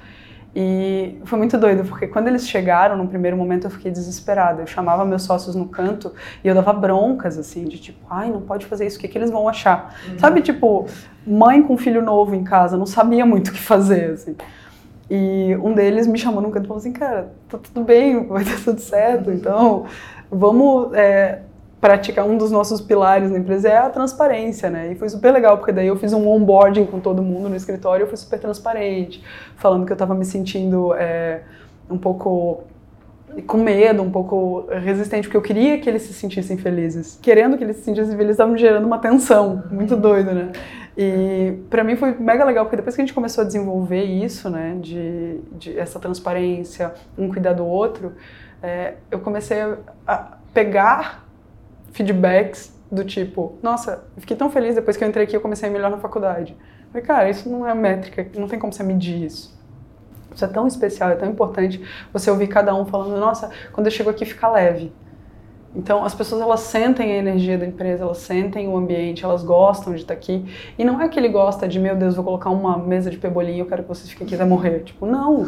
E 0.57 1.21
foi 1.25 1.39
muito 1.39 1.59
doido, 1.59 1.85
porque 1.85 2.07
quando 2.07 2.29
eles 2.29 2.49
chegaram, 2.49 2.97
no 2.97 3.07
primeiro 3.07 3.37
momento 3.37 3.67
eu 3.67 3.71
fiquei 3.71 3.91
desesperada. 3.91 4.63
Eu 4.63 4.67
chamava 4.67 5.05
meus 5.05 5.23
sócios 5.23 5.55
no 5.55 5.69
canto 5.69 6.13
e 6.43 6.49
eu 6.49 6.55
dava 6.55 6.73
broncas, 6.73 7.37
assim, 7.37 7.65
de 7.65 7.79
tipo, 7.79 8.05
ai, 8.09 8.31
não 8.31 8.41
pode 8.41 8.65
fazer 8.65 8.87
isso, 8.87 8.97
o 8.97 9.01
que, 9.01 9.09
que 9.09 9.19
eles 9.19 9.31
vão 9.31 9.49
achar? 9.49 9.95
Uhum. 10.09 10.19
Sabe, 10.19 10.41
tipo, 10.41 10.87
mãe 11.27 11.63
com 11.63 11.77
filho 11.77 12.03
novo 12.03 12.35
em 12.35 12.43
casa, 12.43 12.77
não 12.77 12.87
sabia 12.87 13.27
muito 13.27 13.49
o 13.49 13.53
que 13.53 13.61
fazer, 13.61 14.13
assim. 14.13 14.37
E 15.11 15.57
um 15.63 15.73
deles 15.75 16.07
me 16.07 16.19
chamou 16.19 16.41
no 16.41 16.51
canto 16.51 16.65
e 16.65 16.69
falou 16.69 16.81
assim, 16.81 16.93
cara, 16.93 17.33
tá 17.49 17.59
tudo 17.59 17.83
bem, 17.85 18.27
vai 18.27 18.45
dar 18.45 18.59
tudo 18.63 18.81
certo, 18.81 19.31
então 19.31 19.87
vamos 20.31 20.93
é, 20.95 21.41
praticar 21.81 22.27
um 22.27 22.37
dos 22.37 22.51
nossos 22.51 22.81
pilares 22.81 23.31
na 23.31 23.39
empresa 23.39 23.69
é 23.69 23.77
a 23.77 23.89
transparência, 23.89 24.69
né? 24.69 24.93
E 24.93 24.95
foi 24.95 25.09
super 25.09 25.33
legal, 25.33 25.59
porque 25.59 25.73
daí 25.73 25.87
eu 25.87 25.97
fiz 25.97 26.13
um 26.13 26.29
onboarding 26.29 26.87
com 26.87 27.01
todo 27.01 27.23
mundo 27.23 27.49
no 27.49 27.57
escritório, 27.57 28.05
eu 28.05 28.09
fui 28.09 28.17
super 28.17 28.39
transparente, 28.39 29.23
falando 29.57 29.87
que 29.87 29.93
eu 29.93 29.95
estava 29.95 30.15
me 30.15 30.25
sentindo 30.25 30.95
é, 30.95 31.43
um 31.91 31.97
pouco 31.97 32.65
com 33.47 33.59
medo, 33.59 34.03
um 34.03 34.11
pouco 34.11 34.67
resistente, 34.83 35.29
porque 35.29 35.37
eu 35.37 35.43
queria 35.43 35.79
que 35.79 35.89
eles 35.89 36.03
se 36.03 36.13
sentissem 36.13 36.57
felizes. 36.57 37.19
Querendo 37.23 37.57
que 37.57 37.63
eles 37.63 37.77
se 37.77 37.83
sentissem 37.83 38.17
felizes, 38.17 38.33
estava 38.33 38.51
me 38.51 38.59
gerando 38.59 38.87
uma 38.87 38.99
tensão 38.99 39.63
muito 39.71 39.97
doida, 39.97 40.33
né? 40.33 40.53
E 40.97 41.59
para 41.71 41.85
mim 41.85 41.95
foi 41.95 42.17
mega 42.19 42.45
legal, 42.45 42.65
porque 42.65 42.77
depois 42.77 42.97
que 42.97 43.01
a 43.01 43.05
gente 43.05 43.15
começou 43.15 43.43
a 43.43 43.47
desenvolver 43.47 44.03
isso, 44.03 44.51
né, 44.51 44.77
de, 44.81 45.39
de 45.57 45.79
essa 45.79 46.01
transparência, 46.01 46.93
um 47.17 47.29
cuidar 47.29 47.53
do 47.53 47.65
outro, 47.65 48.15
é, 48.63 48.95
eu 49.11 49.21
comecei 49.21 49.59
a 50.07 50.39
pegar 50.53 51.25
feedbacks 51.93 52.77
do 52.91 53.05
tipo, 53.05 53.59
nossa, 53.63 54.05
fiquei 54.17 54.37
tão 54.37 54.51
feliz 54.51 54.75
depois 54.75 54.97
que 54.97 55.05
eu 55.05 55.09
entrei 55.09 55.25
aqui 55.25 55.37
eu 55.37 55.41
comecei 55.41 55.69
a 55.69 55.73
melhor 55.73 55.91
na 55.91 55.99
faculdade. 55.99 56.57
Falei, 56.91 57.07
cara, 57.07 57.29
isso 57.29 57.49
não 57.49 57.67
é 57.67 57.75
métrica, 57.75 58.27
não 58.39 58.49
tem 58.49 58.59
como 58.59 58.73
você 58.73 58.83
medir 58.83 59.23
isso. 59.25 59.57
Isso 60.35 60.45
é 60.45 60.49
tão 60.49 60.67
especial, 60.67 61.11
é 61.11 61.17
tão 61.17 61.29
importante 61.29 61.83
você 62.13 62.31
ouvir 62.31 62.49
cada 62.49 62.75
um 62.75 62.87
falando, 62.87 63.19
nossa, 63.19 63.51
quando 63.73 63.87
eu 63.87 63.91
chego 63.91 64.09
aqui 64.11 64.25
fica 64.25 64.49
leve. 64.49 64.93
Então, 65.75 66.03
as 66.05 66.15
pessoas 66.15 66.41
elas 66.41 66.61
sentem 66.61 67.13
a 67.13 67.17
energia 67.17 67.59
da 67.59 67.67
empresa, 67.67 68.03
elas 68.03 68.19
sentem 68.19 68.67
o 68.69 68.77
ambiente, 68.77 69.25
elas 69.25 69.45
gostam 69.45 69.95
de 69.95 70.01
estar 70.01 70.15
aqui. 70.15 70.45
E 70.79 70.85
não 70.85 71.01
é 71.01 71.09
que 71.09 71.19
ele 71.19 71.29
gosta 71.29 71.69
de, 71.69 71.79
meu 71.79 71.95
Deus, 71.95 72.15
vou 72.15 72.25
colocar 72.25 72.51
uma 72.51 72.79
mesa 72.79 73.11
de 73.11 73.19
pebolinho, 73.19 73.61
eu 73.61 73.67
quero 73.67 73.83
que 73.83 73.89
vocês 73.89 74.09
fiquem 74.09 74.27
aqui 74.27 74.35
até 74.35 74.45
morrer. 74.45 74.81
Tipo, 74.81 75.05
não. 75.05 75.47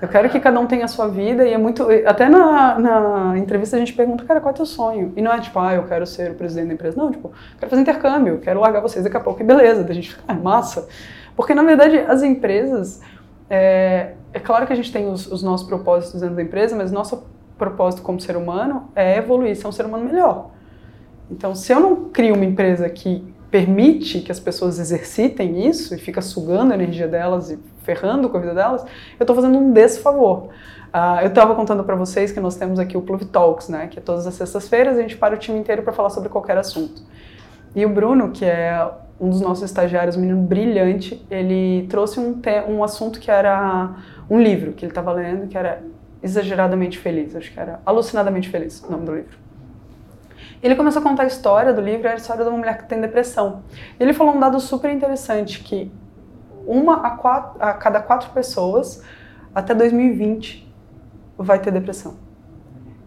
Eu 0.00 0.08
quero 0.08 0.28
que 0.28 0.38
cada 0.38 0.60
um 0.60 0.66
tenha 0.66 0.84
a 0.84 0.88
sua 0.88 1.08
vida 1.08 1.46
e 1.46 1.54
é 1.54 1.58
muito. 1.58 1.86
Até 2.04 2.28
na, 2.28 2.78
na 2.78 3.38
entrevista 3.38 3.76
a 3.76 3.78
gente 3.78 3.94
pergunta, 3.94 4.24
cara, 4.24 4.40
qual 4.40 4.50
é 4.50 4.54
o 4.54 4.56
teu 4.56 4.66
sonho? 4.66 5.12
E 5.16 5.22
não 5.22 5.32
é 5.32 5.40
tipo, 5.40 5.58
ah, 5.58 5.74
eu 5.74 5.84
quero 5.84 6.06
ser 6.06 6.32
o 6.32 6.34
presidente 6.34 6.68
da 6.68 6.74
empresa. 6.74 6.96
Não, 6.98 7.10
tipo, 7.10 7.32
quero 7.58 7.70
fazer 7.70 7.82
intercâmbio, 7.82 8.38
quero 8.38 8.60
largar 8.60 8.80
vocês 8.80 9.02
daqui 9.02 9.16
a 9.16 9.20
pouco 9.20 9.40
e 9.40 9.44
beleza. 9.44 9.82
Da 9.82 9.94
gente 9.94 10.10
fica, 10.10 10.22
ah, 10.28 10.34
massa. 10.34 10.86
Porque 11.34 11.54
na 11.54 11.62
verdade 11.62 11.98
as 11.98 12.22
empresas. 12.22 13.00
É, 13.48 14.12
é 14.34 14.40
claro 14.40 14.66
que 14.66 14.72
a 14.72 14.76
gente 14.76 14.92
tem 14.92 15.08
os, 15.08 15.30
os 15.30 15.42
nossos 15.42 15.66
propósitos 15.66 16.20
dentro 16.20 16.36
da 16.36 16.42
empresa, 16.42 16.76
mas 16.76 16.92
nosso 16.92 17.26
propósito 17.56 18.02
como 18.02 18.20
ser 18.20 18.36
humano 18.36 18.90
é 18.94 19.16
evoluir, 19.16 19.56
ser 19.56 19.66
um 19.66 19.72
ser 19.72 19.86
humano 19.86 20.04
melhor. 20.04 20.50
Então, 21.30 21.54
se 21.54 21.72
eu 21.72 21.80
não 21.80 22.10
crio 22.10 22.34
uma 22.34 22.44
empresa 22.44 22.88
que 22.88 23.34
permite 23.50 24.20
que 24.20 24.32
as 24.32 24.40
pessoas 24.40 24.78
exercitem 24.78 25.66
isso 25.66 25.94
e 25.94 25.98
fica 25.98 26.20
sugando 26.20 26.72
a 26.72 26.74
energia 26.74 27.06
delas 27.06 27.50
e 27.50 27.58
ferrando 27.82 28.28
com 28.28 28.36
a 28.36 28.40
vida 28.40 28.54
delas, 28.54 28.82
eu 29.18 29.22
estou 29.24 29.34
fazendo 29.34 29.56
um 29.58 29.72
desfavor. 29.72 30.48
Uh, 30.88 31.20
eu 31.22 31.28
estava 31.28 31.54
contando 31.54 31.84
para 31.84 31.94
vocês 31.94 32.32
que 32.32 32.40
nós 32.40 32.56
temos 32.56 32.78
aqui 32.78 32.96
o 32.96 33.02
Pluv 33.02 33.24
Talks, 33.26 33.68
né, 33.68 33.86
que 33.86 33.98
é 33.98 34.02
todas 34.02 34.26
as 34.26 34.34
sextas-feiras 34.34 34.96
a 34.98 35.02
gente 35.02 35.16
para 35.16 35.34
o 35.34 35.38
time 35.38 35.58
inteiro 35.58 35.82
para 35.82 35.92
falar 35.92 36.10
sobre 36.10 36.28
qualquer 36.28 36.56
assunto. 36.56 37.02
E 37.74 37.84
o 37.84 37.88
Bruno, 37.88 38.30
que 38.30 38.44
é 38.44 38.90
um 39.20 39.28
dos 39.28 39.40
nossos 39.40 39.64
estagiários, 39.64 40.16
um 40.16 40.20
menino 40.20 40.40
brilhante, 40.40 41.24
ele 41.30 41.86
trouxe 41.88 42.18
um, 42.18 42.40
um 42.68 42.82
assunto 42.82 43.20
que 43.20 43.30
era 43.30 43.94
um 44.28 44.40
livro 44.40 44.72
que 44.72 44.84
ele 44.84 44.90
estava 44.90 45.12
lendo, 45.12 45.46
que 45.48 45.56
era 45.56 45.82
Exageradamente 46.22 46.98
Feliz, 46.98 47.36
acho 47.36 47.52
que 47.52 47.60
era 47.60 47.80
Alucinadamente 47.84 48.48
Feliz, 48.48 48.82
o 48.82 48.90
nome 48.90 49.04
do 49.04 49.14
livro. 49.14 49.45
Ele 50.66 50.74
começou 50.74 51.00
a 51.00 51.02
contar 51.04 51.22
a 51.22 51.26
história 51.26 51.72
do 51.72 51.80
livro, 51.80 52.08
a 52.08 52.16
história 52.16 52.42
de 52.42 52.50
uma 52.50 52.58
mulher 52.58 52.76
que 52.76 52.88
tem 52.88 53.00
depressão. 53.00 53.62
Ele 54.00 54.12
falou 54.12 54.34
um 54.34 54.40
dado 54.40 54.58
super 54.58 54.90
interessante, 54.90 55.62
que 55.62 55.92
uma 56.66 57.06
a, 57.06 57.10
quatro, 57.10 57.62
a 57.62 57.72
cada 57.72 58.00
quatro 58.00 58.30
pessoas, 58.30 59.00
até 59.54 59.72
2020, 59.72 60.68
vai 61.38 61.60
ter 61.60 61.70
depressão. 61.70 62.16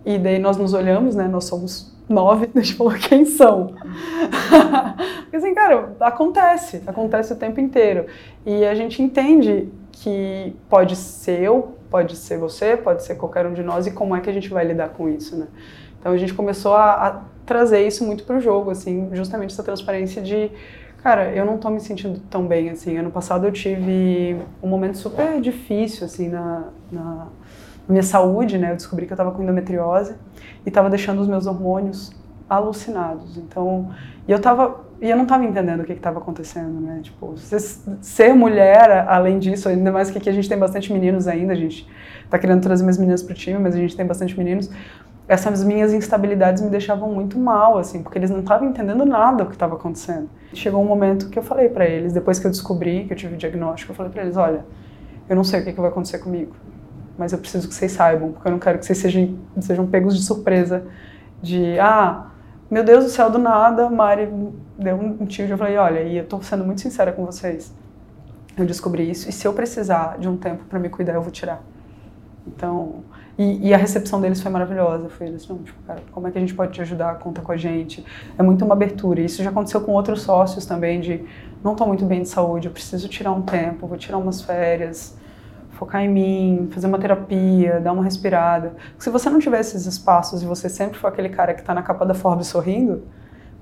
E 0.05 0.17
daí 0.17 0.39
nós 0.39 0.55
nos 0.55 0.73
olhamos, 0.73 1.17
né, 1.17 1.27
nós 1.27 1.43
somos 1.45 1.93
nove, 2.07 2.49
a 2.55 2.59
gente 2.61 2.75
falou 2.75 2.93
quem 2.93 3.25
são. 3.25 3.75
Porque 5.23 5.35
assim, 5.35 5.53
cara, 5.53 5.97
acontece, 5.99 6.81
acontece 6.87 7.33
o 7.33 7.35
tempo 7.35 7.59
inteiro. 7.59 8.05
E 8.45 8.63
a 8.63 8.73
gente 8.73 9.03
entende 9.03 9.67
que 9.91 10.55
pode 10.69 10.95
ser 10.95 11.41
eu, 11.41 11.75
pode 11.89 12.15
ser 12.15 12.37
você, 12.37 12.77
pode 12.77 13.03
ser 13.03 13.15
qualquer 13.15 13.45
um 13.45 13.51
de 13.51 13.63
nós, 13.63 13.85
e 13.85 13.91
como 13.91 14.15
é 14.15 14.21
que 14.21 14.29
a 14.29 14.33
gente 14.33 14.47
vai 14.47 14.63
lidar 14.63 14.89
com 14.89 15.09
isso, 15.09 15.35
né? 15.35 15.47
Então 15.99 16.13
a 16.13 16.17
gente 16.17 16.33
começou 16.33 16.73
a, 16.73 17.07
a 17.07 17.21
trazer 17.49 17.85
isso 17.85 18.05
muito 18.05 18.23
para 18.23 18.37
o 18.37 18.39
jogo, 18.39 18.69
assim, 18.69 19.09
justamente 19.11 19.51
essa 19.51 19.63
transparência 19.63 20.21
de, 20.21 20.51
cara, 21.01 21.31
eu 21.31 21.43
não 21.43 21.57
tô 21.57 21.67
me 21.71 21.79
sentindo 21.79 22.19
tão 22.29 22.45
bem, 22.45 22.69
assim. 22.69 22.95
Ano 22.95 23.09
passado 23.09 23.47
eu 23.47 23.51
tive 23.51 24.37
um 24.61 24.67
momento 24.67 24.99
super 24.99 25.41
difícil, 25.41 26.05
assim, 26.05 26.29
na, 26.29 26.65
na 26.91 27.27
minha 27.89 28.03
saúde, 28.03 28.59
né? 28.59 28.71
Eu 28.71 28.75
descobri 28.75 29.07
que 29.07 29.11
eu 29.11 29.15
estava 29.15 29.31
com 29.31 29.41
endometriose 29.41 30.13
e 30.63 30.69
estava 30.69 30.91
deixando 30.91 31.19
os 31.21 31.27
meus 31.27 31.47
hormônios 31.47 32.11
alucinados. 32.47 33.35
Então, 33.37 33.89
e 34.27 34.31
eu 34.31 34.39
tava 34.39 34.87
e 35.01 35.09
eu 35.09 35.15
não 35.15 35.23
estava 35.23 35.45
entendendo 35.45 35.79
o 35.79 35.85
que 35.85 35.93
estava 35.93 36.19
acontecendo, 36.19 36.79
né? 36.81 36.99
Tipo, 37.01 37.33
ser 38.01 38.35
mulher, 38.35 39.05
além 39.07 39.39
disso, 39.39 39.69
ainda 39.69 39.91
mais 39.91 40.11
que 40.11 40.17
aqui 40.17 40.29
a 40.29 40.33
gente 40.33 40.47
tem 40.47 40.57
bastante 40.57 40.91
meninos 40.91 41.27
ainda, 41.27 41.53
a 41.53 41.55
gente 41.55 41.87
tá 42.29 42.37
querendo 42.37 42.61
trazer 42.61 42.83
mais 42.83 42.97
meninas 42.97 43.23
pro 43.23 43.33
time, 43.33 43.57
mas 43.57 43.73
a 43.75 43.77
gente 43.77 43.95
tem 43.95 44.05
bastante 44.05 44.37
meninos 44.37 44.69
essas 45.29 45.63
minhas 45.63 45.93
instabilidades 45.93 46.63
me 46.63 46.71
deixavam 46.71 47.11
muito 47.11 47.37
mal, 47.37 47.77
assim, 47.77 48.01
porque 48.01 48.17
eles 48.17 48.31
não 48.31 48.39
estavam 48.39 48.67
entendendo 48.67 49.05
nada 49.05 49.43
do 49.43 49.45
que 49.45 49.55
estava 49.55 49.75
acontecendo. 49.75 50.27
Chegou 50.55 50.81
um 50.81 50.87
momento 50.87 51.29
que 51.29 51.37
eu 51.37 51.43
falei 51.43 51.69
para 51.69 51.85
eles, 51.85 52.11
depois 52.11 52.39
que 52.39 52.47
eu 52.47 52.51
descobri 52.51 53.05
que 53.05 53.13
eu 53.13 53.17
tive 53.17 53.35
o 53.35 53.37
diagnóstico, 53.37 53.91
eu 53.91 53.95
falei 53.95 54.11
para 54.11 54.23
eles, 54.23 54.35
olha, 54.35 54.65
eu 55.29 55.35
não 55.35 55.43
sei 55.43 55.61
o 55.61 55.63
que, 55.63 55.71
que 55.71 55.79
vai 55.79 55.91
acontecer 55.91 56.17
comigo, 56.17 56.55
mas 57.15 57.31
eu 57.31 57.37
preciso 57.37 57.67
que 57.67 57.75
vocês 57.75 57.91
saibam, 57.91 58.31
porque 58.31 58.47
eu 58.47 58.51
não 58.51 58.57
quero 58.57 58.79
que 58.79 58.85
vocês 58.87 58.97
sejam, 58.97 59.37
sejam 59.59 59.85
pegos 59.85 60.17
de 60.17 60.25
surpresa, 60.25 60.87
de, 61.39 61.79
ah, 61.79 62.31
meu 62.69 62.83
Deus 62.83 63.03
do 63.03 63.11
céu, 63.11 63.29
do 63.29 63.37
nada, 63.37 63.87
Mari 63.87 64.27
deu 64.79 64.95
um 64.95 65.27
tiro, 65.27 65.53
eu 65.53 65.57
falei, 65.59 65.77
olha, 65.77 66.01
e 66.01 66.17
eu 66.17 66.25
tô 66.25 66.41
sendo 66.41 66.65
muito 66.65 66.81
sincera 66.81 67.11
com 67.11 67.23
vocês, 67.23 67.71
eu 68.57 68.65
descobri 68.65 69.07
isso, 69.07 69.29
e 69.29 69.31
se 69.31 69.47
eu 69.47 69.53
precisar 69.53 70.17
de 70.17 70.27
um 70.27 70.35
tempo 70.35 70.63
para 70.63 70.79
me 70.79 70.89
cuidar, 70.89 71.13
eu 71.13 71.21
vou 71.21 71.31
tirar. 71.31 71.61
Então, 72.47 73.03
e, 73.39 73.69
e, 73.69 73.73
a 73.73 73.77
recepção 73.77 74.19
deles 74.19 74.41
foi 74.41 74.51
maravilhosa. 74.51 75.07
Foi 75.07 75.27
eles, 75.27 75.47
não, 75.47 75.59
tipo, 75.59 75.81
cara, 75.83 76.01
como 76.11 76.27
é 76.27 76.31
que 76.31 76.37
a 76.37 76.41
gente 76.41 76.53
pode 76.53 76.73
te 76.73 76.81
ajudar? 76.81 77.17
Conta 77.19 77.39
com 77.39 77.53
a 77.53 77.55
gente. 77.55 78.05
É 78.37 78.43
muito 78.43 78.65
uma 78.65 78.73
abertura. 78.73 79.21
Isso 79.21 79.41
já 79.41 79.49
aconteceu 79.49 79.79
com 79.79 79.93
outros 79.93 80.23
sócios 80.23 80.65
também, 80.65 80.99
de 80.99 81.23
não 81.63 81.71
estou 81.71 81.87
muito 81.87 82.03
bem 82.03 82.21
de 82.21 82.27
saúde, 82.27 82.67
eu 82.67 82.73
preciso 82.73 83.07
tirar 83.07 83.31
um 83.31 83.41
tempo, 83.41 83.87
vou 83.87 83.97
tirar 83.97 84.17
umas 84.17 84.41
férias. 84.41 85.17
focar 85.71 86.01
em 86.03 86.09
mim, 86.09 86.67
fazer 86.71 86.87
uma 86.87 86.99
terapia, 86.99 87.79
dar 87.79 87.93
uma 87.93 88.03
respirada. 88.03 88.73
Porque 88.89 89.03
se 89.03 89.09
você 89.09 89.29
não 89.29 89.39
tiver 89.39 89.61
esses 89.61 89.85
espaços 89.85 90.43
e 90.43 90.45
você 90.45 90.67
sempre 90.67 90.97
for 90.99 91.07
aquele 91.07 91.29
cara 91.29 91.53
que 91.53 91.61
está 91.61 91.73
na 91.73 91.81
capa 91.81 92.05
da 92.05 92.13
Forbes 92.13 92.47
sorrindo, 92.47 93.03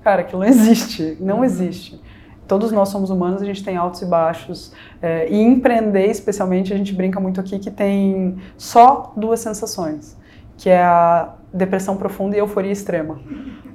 cara, 0.02 0.22
aquilo 0.22 0.40
não 0.40 0.48
existe, 0.48 1.16
não 1.20 1.44
existe. 1.44 2.00
Todos 2.48 2.72
nós 2.72 2.88
somos 2.88 3.10
humanos, 3.10 3.42
a 3.42 3.44
gente 3.44 3.62
tem 3.62 3.76
altos 3.76 4.00
e 4.00 4.06
baixos. 4.06 4.72
É, 5.02 5.28
e 5.30 5.38
empreender, 5.38 6.06
especialmente, 6.06 6.72
a 6.72 6.76
gente 6.78 6.94
brinca 6.94 7.20
muito 7.20 7.38
aqui 7.38 7.58
que 7.58 7.70
tem 7.70 8.38
só 8.56 9.12
duas 9.14 9.38
sensações, 9.40 10.16
que 10.56 10.70
é 10.70 10.82
a 10.82 11.34
depressão 11.52 11.98
profunda 11.98 12.34
e 12.34 12.38
euforia 12.38 12.72
extrema. 12.72 13.20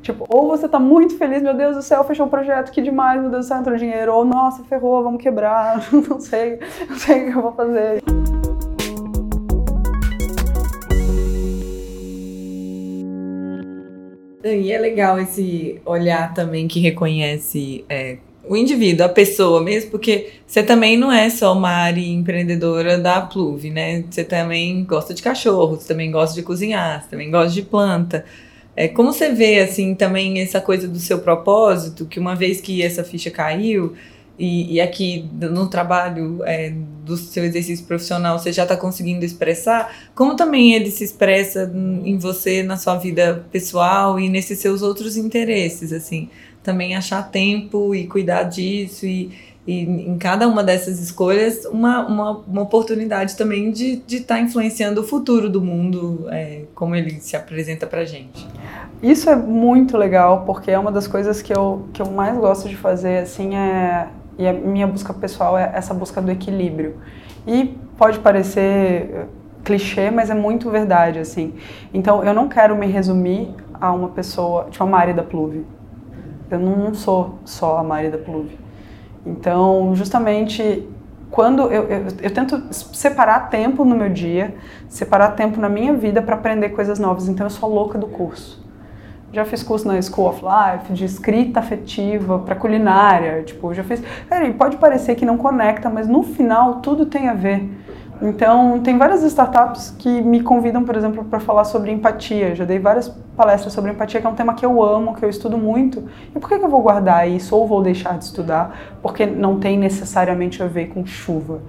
Tipo, 0.02 0.26
ou 0.28 0.48
você 0.48 0.68
tá 0.68 0.80
muito 0.80 1.16
feliz, 1.20 1.44
meu 1.44 1.54
Deus 1.54 1.76
do 1.76 1.84
céu, 1.84 2.04
fechou 2.04 2.26
um 2.26 2.30
projeto, 2.30 2.72
que 2.72 2.82
demais, 2.82 3.22
meu 3.22 3.30
Deus 3.30 3.46
do 3.46 3.48
céu, 3.48 3.60
entrou 3.60 3.78
dinheiro, 3.78 4.12
ou 4.12 4.26
nossa, 4.26 4.64
ferrou, 4.64 5.04
vamos 5.04 5.22
quebrar, 5.22 5.80
não 6.10 6.20
sei, 6.20 6.60
não 6.90 6.98
sei 6.98 7.22
o 7.22 7.32
que 7.32 7.38
eu 7.38 7.42
vou 7.44 7.52
fazer. 7.54 8.02
E 14.44 14.72
é 14.72 14.78
legal 14.80 15.20
esse 15.20 15.80
olhar 15.86 16.34
também 16.34 16.68
que 16.68 16.80
reconhece 16.80 17.86
é, 17.88 18.18
o 18.48 18.58
indivíduo, 18.58 19.06
a 19.06 19.10
pessoa 19.10 19.62
mesmo, 19.62 19.92
porque 19.92 20.32
você 20.46 20.62
também 20.62 20.98
não 20.98 21.12
é 21.12 21.30
só 21.30 21.56
Mari 21.56 22.10
empreendedora 22.10 22.98
da 22.98 23.22
Pluve, 23.22 23.70
né? 23.70 24.04
Você 24.10 24.24
também 24.24 24.84
gosta 24.84 25.14
de 25.14 25.22
cachorro, 25.22 25.78
você 25.78 25.88
também 25.88 26.12
gosta 26.12 26.36
de 26.36 26.44
cozinhar, 26.44 27.02
você 27.02 27.10
também 27.10 27.32
gosta 27.32 27.54
de 27.54 27.62
planta. 27.62 28.26
É, 28.76 28.88
como 28.88 29.14
você 29.14 29.32
vê, 29.32 29.60
assim, 29.60 29.96
também 29.96 30.42
essa 30.42 30.60
coisa 30.60 30.88
do 30.88 31.00
seu 31.00 31.20
propósito, 31.20 32.06
que 32.06 32.20
uma 32.20 32.36
vez 32.36 32.60
que 32.60 32.82
essa 32.82 33.04
ficha 33.04 33.32
caiu, 33.32 33.94
e, 34.38 34.74
e 34.74 34.82
aqui 34.82 35.30
no 35.32 35.68
trabalho 35.68 36.44
é, 36.44 36.74
do 37.06 37.16
seu 37.16 37.44
exercício 37.44 37.86
profissional 37.86 38.40
você 38.40 38.52
já 38.52 38.64
está 38.64 38.76
conseguindo 38.76 39.24
expressar, 39.24 40.10
como 40.16 40.36
também 40.36 40.74
ele 40.74 40.90
se 40.90 41.04
expressa 41.04 41.72
em 42.04 42.18
você, 42.18 42.64
na 42.64 42.76
sua 42.76 42.96
vida 42.96 43.46
pessoal 43.52 44.20
e 44.20 44.28
nesses 44.30 44.58
seus 44.58 44.82
outros 44.82 45.18
interesses, 45.18 45.94
assim 45.94 46.30
também 46.64 46.96
achar 46.96 47.30
tempo 47.30 47.94
e 47.94 48.08
cuidar 48.08 48.44
disso 48.44 49.06
e, 49.06 49.32
e 49.68 49.82
em 49.82 50.18
cada 50.18 50.48
uma 50.48 50.64
dessas 50.64 51.00
escolhas 51.00 51.66
uma, 51.66 52.08
uma, 52.08 52.32
uma 52.48 52.62
oportunidade 52.62 53.36
também 53.36 53.72
de 53.72 53.94
estar 53.94 54.08
de 54.08 54.20
tá 54.22 54.40
influenciando 54.40 55.02
o 55.02 55.04
futuro 55.04 55.50
do 55.50 55.62
mundo 55.62 56.26
é, 56.30 56.62
como 56.74 56.96
ele 56.96 57.20
se 57.20 57.36
apresenta 57.36 57.86
para 57.86 58.06
gente. 58.06 58.48
Isso 59.02 59.30
é 59.30 59.36
muito 59.36 59.98
legal 59.98 60.44
porque 60.46 60.72
é 60.72 60.80
uma 60.80 60.92
das 60.92 61.08
coisas 61.08 61.42
que 61.42 61.54
eu, 61.54 61.88
que 61.94 62.02
eu 62.02 62.10
mais 62.10 62.38
gosto 62.38 62.70
de 62.70 62.76
fazer 62.76 63.20
assim 63.20 63.56
é 63.56 64.08
e 64.38 64.48
a 64.48 64.54
minha 64.54 64.88
busca 64.88 65.14
pessoal 65.14 65.56
é 65.58 65.72
essa 65.76 65.94
busca 65.94 66.20
do 66.20 66.32
equilíbrio 66.32 66.96
e 67.46 67.78
pode 67.98 68.18
parecer 68.20 69.28
clichê, 69.64 70.10
mas 70.10 70.30
é 70.30 70.34
muito 70.34 70.70
verdade 70.70 71.20
assim. 71.20 71.54
Então 71.94 72.24
eu 72.24 72.34
não 72.34 72.48
quero 72.48 72.76
me 72.76 72.88
resumir 72.88 73.54
a 73.80 73.92
uma 73.92 74.10
pessoa, 74.10 74.68
tipo 74.72 74.84
a 74.84 74.88
Mari 74.88 75.14
da 75.14 75.24
Pluve 75.24 75.66
eu 76.56 76.60
não 76.60 76.94
sou 76.94 77.40
só 77.46 77.78
a 77.78 77.84
Mari 77.84 78.10
da 78.10 78.18
Pluve. 78.18 78.58
Então, 79.26 79.96
justamente 79.96 80.88
quando 81.34 81.64
eu, 81.64 81.84
eu, 81.86 82.06
eu, 82.22 82.32
tento 82.32 82.62
separar 82.72 83.50
tempo 83.50 83.84
no 83.84 83.96
meu 83.96 84.08
dia, 84.08 84.54
separar 84.88 85.30
tempo 85.32 85.60
na 85.60 85.68
minha 85.68 85.92
vida 85.92 86.22
para 86.22 86.36
aprender 86.36 86.70
coisas 86.70 87.00
novas. 87.00 87.28
Então 87.28 87.48
eu 87.48 87.50
sou 87.50 87.74
louca 87.74 87.98
do 87.98 88.06
curso. 88.06 88.64
Já 89.32 89.44
fiz 89.44 89.64
curso 89.64 89.88
na 89.88 90.00
School 90.00 90.30
of 90.30 90.44
Life, 90.44 90.94
de 90.94 91.06
escrita 91.06 91.60
afetiva 91.60 92.38
para 92.38 92.54
culinária, 92.54 93.42
tipo, 93.42 93.74
já 93.74 93.84
fiz. 93.84 94.04
Pode 94.60 94.78
parecer 94.78 95.16
que 95.16 95.26
não 95.26 95.36
conecta, 95.36 95.90
mas 95.90 96.08
no 96.08 96.22
final 96.22 96.82
tudo 96.82 97.08
tem 97.08 97.28
a 97.28 97.34
ver. 97.34 97.68
Então, 98.26 98.80
tem 98.80 98.98
várias 98.98 99.22
startups 99.24 99.94
que 100.00 100.22
me 100.22 100.42
convidam, 100.42 100.86
por 100.86 100.96
exemplo, 100.96 101.26
para 101.26 101.42
falar 101.42 101.66
sobre 101.66 101.92
empatia. 101.92 102.56
Já 102.56 102.64
dei 102.64 102.80
várias 102.80 103.10
palestras 103.36 103.74
sobre 103.74 103.92
empatia, 103.92 104.22
que 104.22 104.26
é 104.26 104.30
um 104.30 104.34
tema 104.34 104.54
que 104.54 104.66
eu 104.66 104.82
amo, 104.82 105.14
que 105.14 105.26
eu 105.26 105.30
estudo 105.30 105.58
muito. 105.58 106.06
E 106.34 106.40
por 106.40 106.48
que, 106.48 106.56
eu 106.56 106.70
vou 106.70 106.82
guardar 106.82 107.30
isso 107.30 107.54
ou 107.54 107.68
vou 107.68 107.84
deixar 107.84 108.18
de 108.18 108.24
estudar? 108.24 108.96
Porque 109.02 109.26
não 109.26 109.60
tem 109.60 109.78
necessariamente 109.78 110.64
a 110.64 110.68
ver 110.68 110.88
com 110.88 111.06
chuva. 111.06 111.60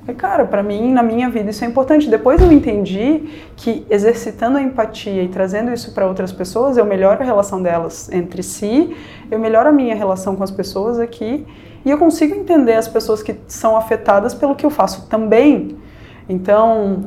Porque, 0.00 0.14
cara, 0.14 0.44
para 0.44 0.64
mim, 0.64 0.92
na 0.92 1.02
minha 1.02 1.30
vida, 1.30 1.50
isso 1.50 1.64
é 1.64 1.68
importante. 1.68 2.10
Depois 2.10 2.42
eu 2.42 2.50
entendi 2.50 3.28
que 3.54 3.86
exercitando 3.88 4.58
a 4.58 4.62
empatia 4.62 5.22
e 5.22 5.28
trazendo 5.28 5.72
isso 5.72 5.94
para 5.94 6.08
outras 6.08 6.32
pessoas, 6.32 6.76
eu 6.76 6.84
melhoro 6.84 7.22
a 7.22 7.24
relação 7.24 7.62
delas 7.62 8.10
entre 8.10 8.42
si, 8.42 8.96
eu 9.30 9.38
melhoro 9.38 9.68
a 9.68 9.72
minha 9.72 9.94
relação 9.94 10.34
com 10.34 10.42
as 10.42 10.50
pessoas 10.50 10.98
aqui 10.98 11.46
e 11.84 11.90
eu 11.90 11.98
consigo 11.98 12.34
entender 12.34 12.74
as 12.74 12.88
pessoas 12.88 13.22
que 13.22 13.36
são 13.46 13.76
afetadas 13.76 14.34
pelo 14.34 14.56
que 14.56 14.66
eu 14.66 14.70
faço 14.70 15.06
também. 15.08 15.83
Então, 16.28 17.04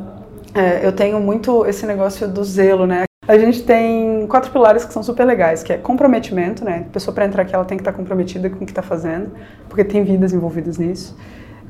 é, 0.54 0.86
eu 0.86 0.92
tenho 0.92 1.20
muito 1.20 1.66
esse 1.66 1.86
negócio 1.86 2.28
do 2.28 2.44
zelo, 2.44 2.86
né? 2.86 3.04
A 3.28 3.38
gente 3.38 3.64
tem 3.64 4.26
quatro 4.28 4.50
pilares 4.52 4.86
que 4.86 4.94
são 4.94 5.04
super 5.04 5.26
legais, 5.26 5.62
que 5.62 5.74
é 5.74 5.78
comprometimento, 5.78 6.64
né? 6.64 6.86
A 6.88 6.94
pessoa 6.94 7.14
para 7.14 7.26
entrar 7.26 7.44
aqui 7.44 7.54
ela 7.54 7.66
tem 7.66 7.78
que 7.78 7.82
estar 7.82 7.92
comprometida 7.92 8.50
com 8.50 8.56
o 8.56 8.60
que 8.60 8.72
está 8.72 8.82
fazendo, 8.82 9.32
porque 9.68 9.84
tem 9.84 10.04
vidas 10.04 10.32
envolvidas 10.32 10.78
nisso. 10.78 11.18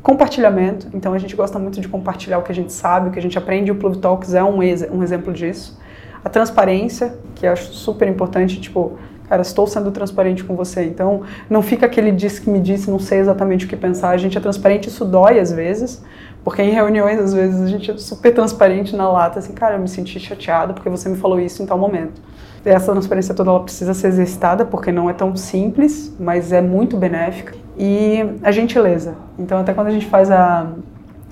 Compartilhamento, 0.04 0.88
então 0.94 1.14
a 1.14 1.18
gente 1.18 1.36
gosta 1.36 1.58
muito 1.58 1.82
de 1.82 1.88
compartilhar 1.88 2.38
o 2.38 2.44
que 2.44 2.52
a 2.52 2.56
gente 2.56 2.72
sabe, 2.72 3.10
o 3.10 3.12
que 3.12 3.18
a 3.18 3.22
gente 3.22 3.38
aprende, 3.38 3.70
e 3.70 3.72
o 3.72 3.76
Plug 3.76 3.98
Talks 3.98 4.36
é 4.36 4.44
um, 4.44 4.62
ex 4.62 4.88
um 4.92 5.02
exemplo 5.02 5.34
disso. 5.34 5.80
A 6.24 6.30
transparência, 6.30 7.18
que 7.34 7.48
eu 7.48 7.52
acho 7.52 7.74
super 7.74 8.08
importante, 8.08 8.62
tipo, 8.62 8.98
cara, 9.28 9.42
estou 9.42 9.68
sendo 9.68 9.92
transparente 9.92 10.44
com 10.44 10.56
você. 10.56 10.84
Então, 10.84 11.24
não 11.50 11.62
fica 11.62 11.86
aquele 11.86 12.12
disse 12.12 12.42
que 12.42 12.50
me 12.50 12.60
disse, 12.60 12.90
não 12.90 13.00
sei 13.00 13.20
exatamente 13.20 13.66
o 13.66 13.68
que 13.68 13.76
pensar. 13.76 14.10
A 14.10 14.18
gente 14.18 14.38
é 14.38 14.42
transparente, 14.42 14.88
isso 14.88 15.06
dói 15.06 15.40
às 15.40 15.52
vezes, 15.52 16.04
porque 16.48 16.62
em 16.62 16.70
reuniões, 16.70 17.20
às 17.20 17.34
vezes, 17.34 17.62
a 17.62 17.68
gente 17.68 17.92
é 17.92 17.98
super 17.98 18.34
transparente 18.34 18.96
na 18.96 19.12
lata, 19.12 19.38
assim, 19.38 19.52
cara, 19.52 19.76
eu 19.76 19.82
me 19.82 19.88
senti 19.90 20.18
chateado 20.18 20.74
porque 20.74 20.90
você 20.90 21.10
me 21.10 21.18
falou 21.18 21.42
isso 21.42 21.62
em 21.62 21.66
tal 21.66 21.78
momento. 21.78 22.22
E 22.66 22.70
essa 22.70 22.90
transparência 22.94 23.36
toda 23.36 23.50
ela 23.50 23.60
precisa 23.60 23.94
ser 23.94 24.08
exercitada, 24.08 24.64
porque 24.64 24.90
não 24.90 25.10
é 25.10 25.14
tão 25.14 25.36
simples, 25.36 26.16
mas 26.18 26.54
é 26.54 26.62
muito 26.62 26.96
benéfica. 26.96 27.54
E 27.78 28.20
a 28.42 28.50
gentileza. 28.50 29.16
Então, 29.38 29.60
até 29.60 29.74
quando 29.74 29.88
a 29.88 29.92
gente 29.92 30.06
faz 30.06 30.32
a, 30.32 30.68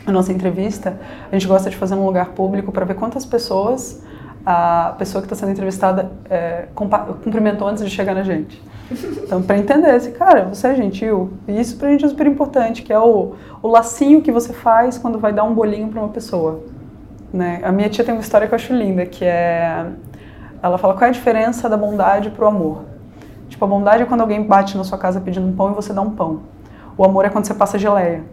a 0.05 0.11
nossa 0.11 0.33
entrevista, 0.33 0.99
a 1.31 1.33
gente 1.33 1.47
gosta 1.47 1.69
de 1.69 1.77
fazer 1.77 1.95
num 1.95 2.05
lugar 2.05 2.31
público 2.31 2.69
para 2.73 2.83
ver 2.83 2.95
quantas 2.95 3.25
pessoas 3.25 4.03
a 4.45 4.95
pessoa 4.97 5.21
que 5.21 5.27
está 5.27 5.35
sendo 5.37 5.53
entrevistada 5.53 6.11
é, 6.29 6.65
cumprimentou 6.75 7.69
antes 7.69 7.85
de 7.85 7.89
chegar 7.89 8.13
na 8.13 8.23
gente. 8.23 8.61
Então, 8.91 9.41
para 9.41 9.57
entender, 9.57 9.89
assim, 9.89 10.11
cara, 10.11 10.45
você 10.45 10.67
é 10.67 10.75
gentil. 10.75 11.33
E 11.47 11.59
isso 11.59 11.77
para 11.77 11.87
a 11.87 11.91
gente 11.91 12.05
é 12.05 12.07
super 12.07 12.27
importante, 12.27 12.83
que 12.83 12.93
é 12.93 12.99
o, 12.99 13.33
o 13.61 13.67
lacinho 13.67 14.21
que 14.21 14.31
você 14.31 14.53
faz 14.53 14.97
quando 14.97 15.17
vai 15.17 15.33
dar 15.33 15.43
um 15.43 15.53
bolinho 15.53 15.87
para 15.87 15.99
uma 15.99 16.09
pessoa. 16.09 16.61
Né? 17.33 17.61
A 17.63 17.71
minha 17.71 17.89
tia 17.89 18.03
tem 18.03 18.13
uma 18.13 18.21
história 18.21 18.47
que 18.47 18.53
eu 18.53 18.57
acho 18.57 18.73
linda, 18.73 19.05
que 19.05 19.25
é... 19.25 19.85
Ela 20.61 20.77
fala, 20.77 20.93
qual 20.93 21.05
é 21.05 21.09
a 21.09 21.13
diferença 21.13 21.67
da 21.67 21.77
bondade 21.77 22.29
para 22.29 22.45
o 22.45 22.47
amor? 22.47 22.83
Tipo, 23.49 23.65
a 23.65 23.67
bondade 23.67 24.03
é 24.03 24.05
quando 24.05 24.21
alguém 24.21 24.41
bate 24.43 24.77
na 24.77 24.83
sua 24.83 24.97
casa 24.97 25.19
pedindo 25.19 25.47
um 25.47 25.55
pão 25.55 25.71
e 25.71 25.73
você 25.73 25.93
dá 25.93 26.01
um 26.01 26.11
pão. 26.11 26.41
O 26.97 27.03
amor 27.03 27.25
é 27.25 27.29
quando 27.29 27.45
você 27.45 27.53
passa 27.53 27.77
geleia 27.77 28.23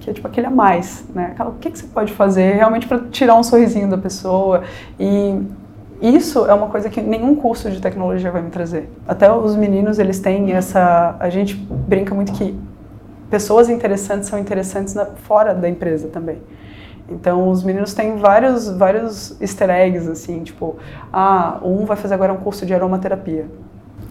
que 0.00 0.10
é 0.10 0.12
tipo 0.12 0.26
aquele 0.26 0.46
a 0.46 0.50
mais, 0.50 1.04
né? 1.14 1.30
Aquela, 1.32 1.50
o 1.50 1.54
que, 1.54 1.70
que 1.70 1.78
você 1.78 1.86
pode 1.86 2.12
fazer 2.12 2.52
realmente 2.54 2.86
para 2.86 3.00
tirar 3.10 3.34
um 3.34 3.42
sorrisinho 3.42 3.88
da 3.88 3.98
pessoa 3.98 4.62
e 4.98 5.42
isso 6.00 6.44
é 6.46 6.52
uma 6.52 6.68
coisa 6.68 6.90
que 6.90 7.00
nenhum 7.00 7.34
curso 7.34 7.70
de 7.70 7.80
tecnologia 7.80 8.30
vai 8.30 8.42
me 8.42 8.50
trazer. 8.50 8.90
Até 9.06 9.32
os 9.32 9.56
meninos, 9.56 9.98
eles 9.98 10.20
têm 10.20 10.52
essa... 10.52 11.16
A 11.18 11.28
gente 11.30 11.54
brinca 11.54 12.14
muito 12.14 12.32
que 12.32 12.58
pessoas 13.30 13.68
interessantes 13.68 14.28
são 14.28 14.38
interessantes 14.38 14.94
na, 14.94 15.06
fora 15.06 15.54
da 15.54 15.68
empresa 15.68 16.08
também. 16.08 16.38
Então, 17.08 17.48
os 17.48 17.62
meninos 17.62 17.94
têm 17.94 18.16
vários, 18.16 18.68
vários 18.68 19.40
easter 19.40 19.70
eggs, 19.70 20.10
assim, 20.10 20.42
tipo, 20.42 20.76
ah, 21.12 21.60
um 21.62 21.84
vai 21.84 21.96
fazer 21.96 22.14
agora 22.14 22.32
um 22.32 22.38
curso 22.38 22.66
de 22.66 22.74
aromaterapia. 22.74 23.46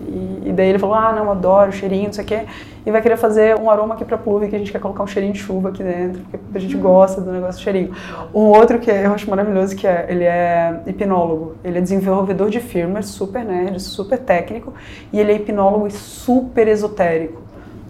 E, 0.02 0.50
e, 0.50 0.54
daí 0.54 0.70
ele 0.70 0.80
falou, 0.80 0.96
ah, 0.96 1.14
não, 1.14 1.32
adoro 1.32 1.72
cheirinho, 1.72 2.06
não 2.06 2.14
sei 2.14 2.24
o 2.24 2.28
quê. 2.28 2.46
E 2.86 2.92
vai 2.92 3.02
querer 3.02 3.18
fazer 3.18 3.58
um 3.58 3.70
aroma 3.70 3.96
aqui 3.96 4.06
pra 4.06 4.18
pluve, 4.18 4.48
que 4.48 4.56
a 4.56 4.60
gente 4.60 4.72
quer 4.72 4.80
colocar 4.80 5.04
um 5.04 5.08
cheirinho 5.08 5.34
de 5.34 5.40
chuva 5.40 5.70
aqui 5.70 5.84
dentro, 5.84 6.22
porque 6.22 6.58
a 6.58 6.62
gente 6.62 6.76
gosta 6.78 7.22
do 7.22 7.32
negócio 7.32 7.62
cheirinho. 7.62 7.94
Um 8.34 8.42
outro 8.42 8.78
que 8.80 8.92
eu 8.92 9.12
acho 9.14 9.30
maravilhoso, 9.30 9.76
que 9.76 9.88
é, 9.88 10.06
ele 10.10 10.24
é 10.24 10.82
hipnólogo. 10.86 11.56
Ele 11.64 11.78
é 11.78 11.82
desenvolvedor 11.82 12.50
de 12.50 12.60
firmware, 12.60 13.04
super 13.04 13.44
nerd, 13.44 13.80
super 13.82 14.20
técnico, 14.20 14.74
e 15.12 15.20
ele 15.20 15.32
é 15.32 15.36
hipnólogo 15.36 15.88
e 15.88 15.92
super 15.92 16.68
esotérico. 16.68 17.42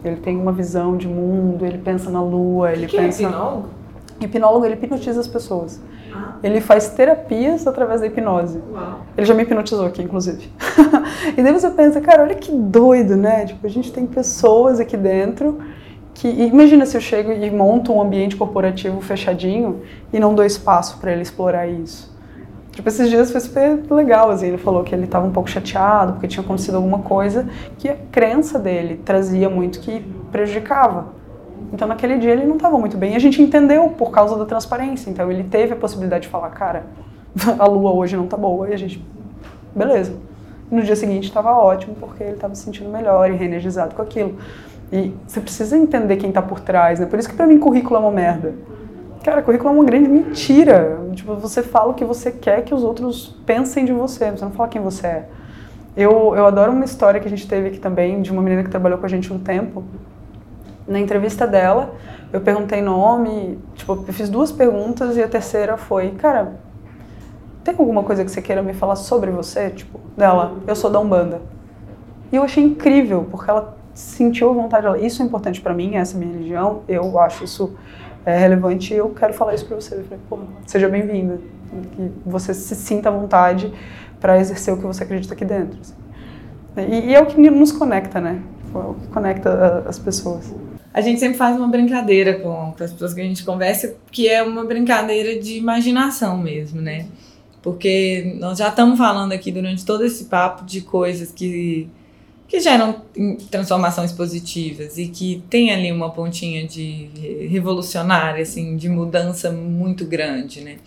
Ele 0.04 0.18
tem 0.18 0.38
uma 0.38 0.52
visão 0.52 0.96
de 0.96 1.08
mundo, 1.08 1.66
ele 1.66 1.80
pensa 1.80 2.12
na 2.12 2.22
lua, 2.22 2.72
ele 2.72 2.86
que 2.86 2.96
pensa... 2.96 3.24
É 3.24 3.26
hipnólogo? 3.26 3.70
Hipnólogo, 4.22 4.66
ele 4.66 4.76
hipnotiza 4.76 5.20
as 5.20 5.28
pessoas. 5.28 5.82
Ele 6.44 6.62
faz 6.62 6.90
terapias 6.90 7.66
através 7.66 8.02
da 8.02 8.08
hipnose. 8.08 8.62
Uau. 8.72 9.02
Ele 9.18 9.26
já 9.26 9.34
me 9.34 9.44
hipnotizou 9.44 9.86
aqui, 9.86 10.02
inclusive. 10.02 10.52
e 11.38 11.42
daí 11.42 11.54
você 11.54 11.70
pensa, 11.72 12.00
cara, 12.02 12.24
olha 12.24 12.36
que 12.36 12.52
doido, 12.52 13.16
né? 13.16 13.46
Tipo, 13.46 13.66
a 13.66 13.70
gente 13.70 13.92
tem 13.92 14.06
pessoas 14.06 14.80
aqui 14.80 14.98
dentro 14.98 15.60
que. 16.14 16.28
Imagina 16.28 16.86
se 16.86 16.98
eu 16.98 17.02
chego 17.02 17.32
e 17.32 17.50
monto 17.52 17.94
um 17.94 18.02
ambiente 18.02 18.36
corporativo 18.36 19.02
fechadinho 19.02 19.82
e 20.14 20.20
não 20.20 20.36
dou 20.36 20.46
espaço 20.46 21.00
para 21.00 21.12
ele 21.12 21.22
explorar 21.22 21.68
isso. 21.68 22.14
Tipo, 22.76 22.90
esses 22.90 23.10
dias 23.10 23.32
foi 23.32 23.40
super 23.40 23.80
legal, 23.90 24.30
assim, 24.30 24.48
ele 24.48 24.58
falou 24.58 24.84
que 24.84 24.94
ele 24.94 25.06
estava 25.06 25.26
um 25.26 25.32
pouco 25.32 25.50
chateado 25.50 26.14
porque 26.14 26.28
tinha 26.28 26.44
acontecido 26.44 26.76
alguma 26.76 27.00
coisa 27.00 27.48
que 27.78 27.88
a 27.88 27.96
crença 28.12 28.60
dele 28.60 29.02
trazia 29.04 29.50
muito 29.50 29.80
que 29.80 30.06
prejudicava. 30.30 31.08
Então 31.74 31.88
naquele 31.88 32.18
dia 32.18 32.32
ele 32.32 32.46
não 32.46 32.56
estava 32.56 32.78
muito 32.78 32.98
bem. 32.98 33.14
E 33.14 33.16
a 33.16 33.20
gente 33.20 33.42
entendeu 33.42 33.90
por 33.90 34.12
causa 34.12 34.38
da 34.38 34.46
transparência. 34.46 35.10
Então 35.10 35.32
ele 35.32 35.44
teve 35.44 35.74
a 35.74 35.76
possibilidade 35.76 36.24
de 36.24 36.30
falar, 36.30 36.50
cara, 36.50 36.86
a 37.58 37.66
lua 37.66 37.92
hoje 37.92 38.16
não 38.16 38.28
tá 38.28 38.38
boa. 38.38 38.70
E 38.70 38.74
a 38.74 38.78
gente, 38.78 39.06
beleza. 39.76 40.14
No 40.70 40.82
dia 40.82 40.96
seguinte 40.96 41.26
estava 41.26 41.52
ótimo 41.52 41.96
porque 42.00 42.24
ele 42.24 42.34
estava 42.34 42.56
se 42.56 42.64
sentindo 42.64 42.90
melhor 42.90 43.30
e 43.30 43.36
reenergizado 43.36 43.94
com 43.94 44.02
aquilo. 44.02 44.36
E 44.92 45.14
você 45.28 45.40
precisa 45.40 45.78
entender 45.78 46.18
quem 46.18 46.30
está 46.30 46.42
por 46.42 46.60
trás, 46.60 47.00
né? 47.00 47.06
Por 47.06 47.20
isso 47.20 47.30
que 47.30 47.36
para 47.36 47.48
mim 47.48 47.60
currículo 47.60 47.98
é 47.98 48.00
uma 48.00 48.12
merda. 48.12 48.54
Cara, 49.24 49.42
currículo 49.42 49.70
é 49.70 49.74
uma 49.74 49.84
grande 49.84 50.08
mentira. 50.08 51.00
Tipo, 51.14 51.36
você 51.36 51.64
fala 51.64 51.92
o 51.92 51.94
que 51.94 52.06
você 52.06 52.32
quer 52.32 52.64
que 52.64 52.74
os 52.74 52.84
outros 52.84 53.36
pensem 53.46 53.84
de 53.84 53.92
você, 53.92 54.30
você 54.30 54.46
não 54.46 54.52
fala 54.52 54.70
quem 54.70 54.82
você 54.82 55.08
é. 55.08 55.26
Eu, 55.98 56.36
eu 56.36 56.46
adoro 56.46 56.72
uma 56.72 56.86
história 56.86 57.20
que 57.20 57.28
a 57.28 57.30
gente 57.30 57.48
teve 57.48 57.70
aqui 57.70 57.80
também, 57.80 58.22
de 58.22 58.32
uma 58.32 58.42
menina 58.42 58.64
que 58.64 58.70
trabalhou 58.70 59.00
com 59.00 59.06
a 59.06 59.10
gente 59.10 59.32
um 59.32 59.40
tempo. 59.40 59.84
Na 60.88 61.00
entrevista 61.00 61.48
dela, 61.48 61.96
eu 62.32 62.42
perguntei 62.42 62.82
nome, 62.82 63.58
tipo, 63.74 64.04
eu 64.08 64.14
fiz 64.14 64.30
duas 64.30 64.52
perguntas 64.52 65.18
e 65.18 65.24
a 65.24 65.28
terceira 65.28 65.78
foi, 65.78 66.12
cara, 66.12 66.54
tem 67.64 67.74
alguma 67.78 68.04
coisa 68.04 68.24
que 68.24 68.30
você 68.30 68.42
queira 68.42 68.62
me 68.62 68.74
falar 68.74 68.96
sobre 68.96 69.32
você? 69.32 69.72
Tipo, 69.72 70.00
dela, 70.16 70.56
eu 70.68 70.76
sou 70.76 70.92
da 70.92 71.00
Umbanda. 71.00 71.42
E 72.32 72.36
eu 72.36 72.44
achei 72.44 72.64
incrível, 72.64 73.28
porque 73.32 73.50
ela 73.50 73.76
sentiu 73.96 74.54
vontade 74.54 74.84
dela. 74.84 75.00
Isso 75.00 75.24
é 75.24 75.26
importante 75.26 75.60
para 75.60 75.74
mim, 75.74 75.96
essa 75.96 76.16
é 76.16 76.20
minha 76.20 76.32
religião, 76.32 76.82
eu 76.88 77.20
acho 77.20 77.44
isso 77.44 77.76
é 78.26 78.38
relevante 78.38 78.94
e 78.94 78.98
eu 78.98 79.10
quero 79.10 79.34
falar 79.34 79.54
isso 79.54 79.66
para 79.66 79.76
você. 79.76 79.96
Eu 79.96 80.04
falei, 80.04 80.20
pô, 80.30 80.40
seja 80.66 80.90
bem-vinda, 80.90 81.40
que 81.96 82.12
você 82.26 82.54
se 82.54 82.76
sinta 82.76 83.10
à 83.10 83.12
vontade 83.12 83.74
para 84.20 84.40
exercer 84.40 84.74
o 84.74 84.78
que 84.78 84.84
você 84.84 85.04
acredita 85.04 85.34
aqui 85.34 85.46
dentro. 85.46 85.80
E, 86.78 87.12
e, 87.12 87.16
é 87.16 87.22
o 87.22 87.26
que 87.26 87.40
nos 87.50 87.72
conecta, 87.72 88.20
né? 88.20 88.42
É 88.74 88.78
o 88.78 88.96
que 88.96 89.08
conecta 89.08 89.84
as 89.88 89.98
pessoas. 89.98 90.54
A 90.96 91.02
gente 91.02 91.20
sempre 91.20 91.38
faz 91.38 91.58
uma 91.58 91.68
brincadeira 91.68 92.36
com, 92.36 92.72
com 92.72 92.82
as 92.82 92.94
pessoas 92.94 93.14
que 93.14 93.20
a 93.20 93.24
gente 93.26 93.44
conversa, 93.44 93.98
que 94.10 94.30
é 94.30 94.42
uma 94.42 94.64
brincadeira 94.64 95.38
de 95.38 95.58
imaginação 95.58 96.38
mesmo, 96.38 96.80
né? 96.82 97.08
Porque 97.62 98.38
nós 98.40 98.60
já 98.60 98.70
estamos 98.70 98.98
falando 98.98 99.34
aqui 99.34 99.52
durante 99.52 99.84
todo 99.84 100.06
esse 100.06 100.24
papo 100.24 100.64
de 100.64 100.80
coisas 100.80 101.34
que 101.34 101.90
que 102.48 102.62
geram 102.62 103.02
transformações 103.52 104.14
positivas 104.14 104.98
e 104.98 105.08
que 105.08 105.44
tem 105.50 105.72
ali 105.72 105.92
uma 105.92 106.12
pontinha 106.12 106.66
de 106.66 107.10
revolucionária, 107.50 108.44
assim, 108.44 108.78
de 108.78 108.88
mudança 108.88 109.52
muito 109.52 110.06
grande, 110.06 110.62
né? 110.62 110.78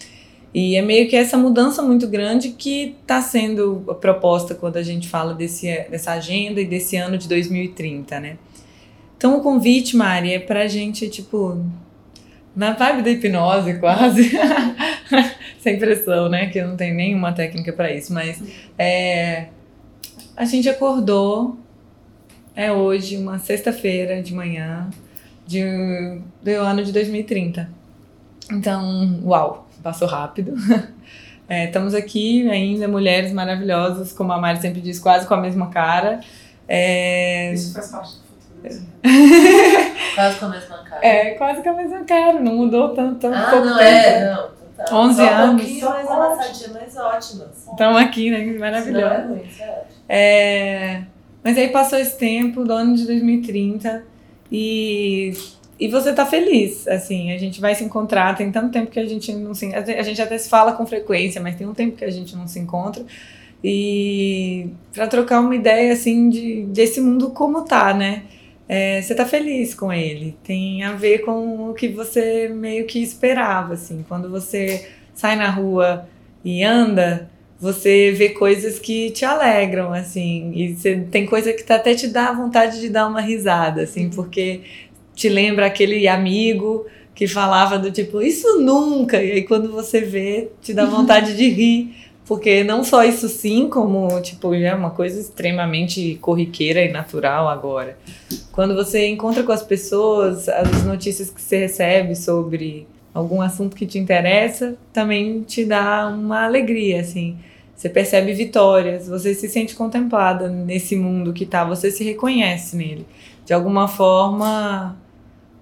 E 0.54 0.74
é 0.76 0.80
meio 0.80 1.06
que 1.06 1.16
essa 1.16 1.36
mudança 1.36 1.82
muito 1.82 2.08
grande 2.08 2.50
que 2.50 2.96
está 3.02 3.20
sendo 3.20 3.84
proposta 4.00 4.54
quando 4.54 4.78
a 4.78 4.82
gente 4.82 5.06
fala 5.06 5.34
desse, 5.34 5.66
dessa 5.90 6.12
agenda 6.12 6.62
e 6.62 6.64
desse 6.64 6.96
ano 6.96 7.18
de 7.18 7.28
2030, 7.28 8.20
né? 8.20 8.38
Então 9.18 9.36
o 9.36 9.40
convite, 9.42 9.96
Mari, 9.96 10.32
é 10.32 10.38
para 10.38 10.62
a 10.62 10.68
gente, 10.68 11.08
tipo, 11.10 11.60
na 12.54 12.72
vibe 12.72 13.02
da 13.02 13.10
hipnose 13.10 13.74
quase, 13.74 14.30
sem 15.58 15.76
pressão, 15.76 16.28
né? 16.28 16.46
Que 16.46 16.62
não 16.62 16.76
tem 16.76 16.94
nenhuma 16.94 17.32
técnica 17.32 17.72
para 17.72 17.92
isso, 17.92 18.14
mas 18.14 18.40
é, 18.78 19.48
a 20.36 20.44
gente 20.44 20.68
acordou, 20.68 21.58
é 22.54 22.70
hoje, 22.72 23.16
uma 23.16 23.40
sexta-feira 23.40 24.22
de 24.22 24.32
manhã, 24.32 24.88
de, 25.44 26.20
do 26.40 26.50
ano 26.50 26.84
de 26.84 26.92
2030. 26.92 27.68
Então, 28.52 29.20
uau, 29.24 29.68
passou 29.82 30.08
rápido. 30.08 30.54
É, 31.50 31.64
estamos 31.64 31.94
aqui 31.94 32.46
ainda, 32.50 32.86
mulheres 32.86 33.32
maravilhosas, 33.32 34.12
como 34.12 34.30
a 34.34 34.38
Mari 34.38 34.60
sempre 34.60 34.82
diz, 34.82 34.98
quase 34.98 35.26
com 35.26 35.32
a 35.32 35.40
mesma 35.40 35.70
cara. 35.70 36.20
É... 36.68 37.54
Isso 37.54 37.72
faz 37.72 37.90
parte. 37.90 38.27
Quase 40.14 40.38
com 40.38 40.46
a 40.46 40.48
mesma 40.48 40.78
cara. 40.78 41.06
É, 41.06 41.30
quase 41.32 41.62
com 41.62 41.70
a 41.70 41.72
mesma 41.74 42.04
cara, 42.04 42.40
não 42.40 42.56
mudou 42.56 42.94
tanto, 42.94 43.20
tanto 43.20 43.36
ah, 43.36 43.50
pouco 43.50 43.66
não 43.66 43.78
tempo. 43.78 43.90
É, 43.90 44.34
não. 44.34 44.58
Tá. 44.78 44.96
11 44.96 45.16
Só 45.16 45.28
anos. 45.28 45.54
Um 45.54 45.56
pouquinho 45.58 45.88
mais 45.88 46.08
avançadinha, 46.08 46.70
mas 46.80 46.96
ótimas. 46.96 47.66
Estamos 47.70 48.00
aqui, 48.00 48.30
né? 48.30 48.58
Maravilhoso. 48.58 49.06
Não 49.06 49.12
é 49.12 49.26
ruim, 49.26 49.42
é. 49.60 49.84
É, 50.08 51.02
mas 51.42 51.58
aí 51.58 51.68
passou 51.68 51.98
esse 51.98 52.16
tempo, 52.16 52.64
do 52.64 52.72
ano 52.72 52.94
de 52.94 53.04
2030, 53.06 54.04
e, 54.50 55.32
e 55.78 55.88
você 55.88 56.12
tá 56.12 56.24
feliz, 56.24 56.86
assim, 56.88 57.32
a 57.32 57.38
gente 57.38 57.60
vai 57.60 57.74
se 57.74 57.84
encontrar, 57.84 58.36
tem 58.36 58.50
tanto 58.50 58.70
tempo 58.70 58.90
que 58.90 59.00
a 59.00 59.06
gente 59.06 59.32
não 59.32 59.52
se... 59.52 59.74
A 59.74 60.02
gente 60.02 60.22
até 60.22 60.38
se 60.38 60.48
fala 60.48 60.72
com 60.72 60.86
frequência, 60.86 61.40
mas 61.40 61.56
tem 61.56 61.66
um 61.66 61.74
tempo 61.74 61.96
que 61.96 62.04
a 62.04 62.10
gente 62.10 62.34
não 62.36 62.46
se 62.46 62.58
encontra, 62.58 63.04
e 63.62 64.70
para 64.92 65.08
trocar 65.08 65.40
uma 65.40 65.54
ideia, 65.54 65.92
assim, 65.92 66.28
de, 66.28 66.62
desse 66.66 67.00
mundo 67.00 67.30
como 67.30 67.62
tá, 67.64 67.92
né? 67.92 68.22
É, 68.68 69.00
você 69.00 69.14
tá 69.14 69.24
feliz 69.24 69.74
com 69.74 69.90
ele, 69.90 70.36
tem 70.44 70.82
a 70.82 70.92
ver 70.92 71.20
com 71.20 71.70
o 71.70 71.74
que 71.74 71.88
você 71.88 72.48
meio 72.48 72.84
que 72.84 73.02
esperava, 73.02 73.74
assim, 73.74 74.04
quando 74.06 74.28
você 74.28 74.86
sai 75.14 75.36
na 75.36 75.48
rua 75.48 76.06
e 76.44 76.62
anda 76.62 77.30
você 77.60 78.12
vê 78.12 78.28
coisas 78.30 78.78
que 78.78 79.10
te 79.10 79.24
alegram, 79.24 79.92
assim, 79.92 80.52
e 80.54 80.76
você 80.76 80.96
tem 81.10 81.26
coisa 81.26 81.52
que 81.52 81.64
tá 81.64 81.74
até 81.74 81.94
te 81.94 82.06
dá 82.06 82.32
vontade 82.32 82.80
de 82.80 82.88
dar 82.88 83.08
uma 83.08 83.20
risada, 83.20 83.82
assim, 83.82 84.04
uhum. 84.04 84.10
porque 84.10 84.60
te 85.14 85.28
lembra 85.28 85.66
aquele 85.66 86.06
amigo 86.06 86.86
que 87.14 87.26
falava 87.26 87.76
do 87.76 87.90
tipo, 87.90 88.22
isso 88.22 88.60
nunca, 88.60 89.20
e 89.20 89.32
aí 89.32 89.42
quando 89.42 89.72
você 89.72 90.00
vê, 90.00 90.50
te 90.62 90.72
dá 90.72 90.84
vontade 90.86 91.36
de 91.36 91.48
rir, 91.48 91.96
porque 92.28 92.62
não 92.62 92.84
só 92.84 93.02
isso 93.04 93.26
sim, 93.26 93.70
como, 93.70 94.20
tipo, 94.20 94.54
já 94.54 94.68
é 94.68 94.74
uma 94.74 94.90
coisa 94.90 95.18
extremamente 95.18 96.16
corriqueira 96.20 96.84
e 96.84 96.92
natural 96.92 97.48
agora. 97.48 97.96
Quando 98.52 98.74
você 98.74 99.08
encontra 99.08 99.42
com 99.42 99.50
as 99.50 99.62
pessoas, 99.62 100.46
as 100.46 100.84
notícias 100.84 101.30
que 101.30 101.40
você 101.40 101.60
recebe 101.60 102.14
sobre 102.14 102.86
algum 103.14 103.40
assunto 103.40 103.74
que 103.74 103.86
te 103.86 103.98
interessa, 103.98 104.76
também 104.92 105.40
te 105.40 105.64
dá 105.64 106.06
uma 106.06 106.44
alegria, 106.44 107.00
assim. 107.00 107.38
Você 107.74 107.88
percebe 107.88 108.34
vitórias, 108.34 109.08
você 109.08 109.34
se 109.34 109.48
sente 109.48 109.74
contemplada 109.74 110.50
nesse 110.50 110.96
mundo 110.96 111.32
que 111.32 111.46
tá, 111.46 111.64
você 111.64 111.90
se 111.90 112.04
reconhece 112.04 112.76
nele. 112.76 113.06
De 113.46 113.54
alguma 113.54 113.88
forma, 113.88 114.98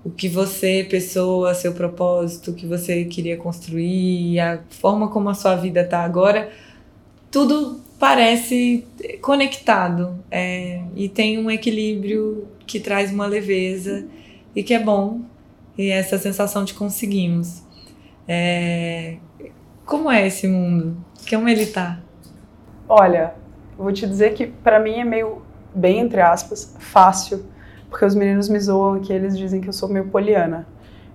o 0.07 0.11
que 0.11 0.29
você, 0.29 0.87
pessoa, 0.89 1.53
seu 1.53 1.73
propósito, 1.73 2.53
o 2.53 2.55
que 2.55 2.65
você 2.65 3.05
queria 3.07 3.37
construir, 3.37 4.39
a 4.39 4.61
forma 4.71 5.09
como 5.09 5.29
a 5.29 5.35
sua 5.35 5.57
vida 5.57 5.83
tá 5.83 6.05
agora, 6.05 6.49
tudo 7.29 7.81
parece 7.99 8.87
conectado 9.21 10.17
é, 10.31 10.81
e 10.95 11.09
tem 11.09 11.39
um 11.39 11.51
equilíbrio 11.51 12.47
que 12.65 12.79
traz 12.79 13.11
uma 13.11 13.27
leveza 13.27 14.07
e 14.55 14.63
que 14.63 14.75
é 14.75 14.79
bom 14.79 15.23
e 15.77 15.91
essa 15.91 16.19
sensação 16.19 16.65
de 16.65 16.73
conseguimos. 16.73 17.65
É, 18.29 19.17
como 19.85 20.09
é 20.09 20.25
esse 20.25 20.47
mundo? 20.47 20.97
Como 21.29 21.49
ele 21.49 21.67
tá? 21.67 21.99
Olha, 22.89 23.35
vou 23.77 23.93
te 23.93 24.07
dizer 24.07 24.35
que 24.35 24.47
para 24.47 24.79
mim 24.79 25.01
é 25.01 25.05
meio, 25.05 25.43
bem 25.75 25.99
entre 25.99 26.21
aspas, 26.21 26.77
fácil, 26.79 27.45
porque 27.97 28.05
os 28.05 28.15
meninos 28.15 28.47
me 28.51 28.61
zoam 28.61 29.01
que 29.01 29.11
eles 29.11 29.39
dizem 29.39 29.59
que 29.59 29.71
eu 29.71 29.73
sou 29.73 29.89
meio 29.89 30.05
poliana. 30.09 30.67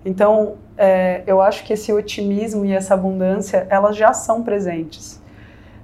Então, 0.03 0.53
é, 0.75 1.21
eu 1.27 1.39
acho 1.39 1.63
que 1.63 1.73
esse 1.73 1.93
otimismo 1.93 2.65
e 2.65 2.71
essa 2.71 2.95
abundância, 2.95 3.67
elas 3.69 3.95
já 3.95 4.13
são 4.13 4.41
presentes. 4.41 5.21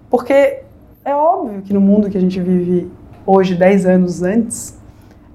Porque 0.10 0.62
é 1.06 1.14
óbvio 1.14 1.62
que 1.62 1.72
no 1.72 1.80
mundo 1.80 2.10
que 2.10 2.18
a 2.18 2.20
gente 2.20 2.42
vive 2.42 2.92
hoje, 3.28 3.54
10 3.54 3.86
anos 3.86 4.24
antes, 4.24 4.76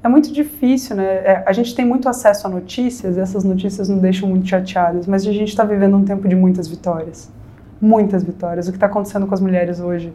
é 0.02 0.08
muito 0.08 0.32
difícil, 0.32 0.96
né? 0.96 1.04
É, 1.04 1.44
a 1.46 1.52
gente 1.52 1.76
tem 1.76 1.84
muito 1.84 2.08
acesso 2.08 2.44
a 2.48 2.50
notícias, 2.50 3.16
e 3.16 3.20
essas 3.20 3.44
notícias 3.44 3.88
nos 3.88 4.00
deixam 4.00 4.28
muito 4.28 4.48
chateadas, 4.48 5.06
mas 5.06 5.24
a 5.24 5.32
gente 5.32 5.50
está 5.50 5.62
vivendo 5.62 5.96
um 5.96 6.04
tempo 6.04 6.26
de 6.26 6.34
muitas 6.34 6.66
vitórias. 6.66 7.30
Muitas 7.80 8.24
vitórias. 8.24 8.66
O 8.66 8.72
que 8.72 8.78
está 8.78 8.86
acontecendo 8.86 9.28
com 9.28 9.34
as 9.34 9.40
mulheres 9.40 9.78
hoje? 9.78 10.12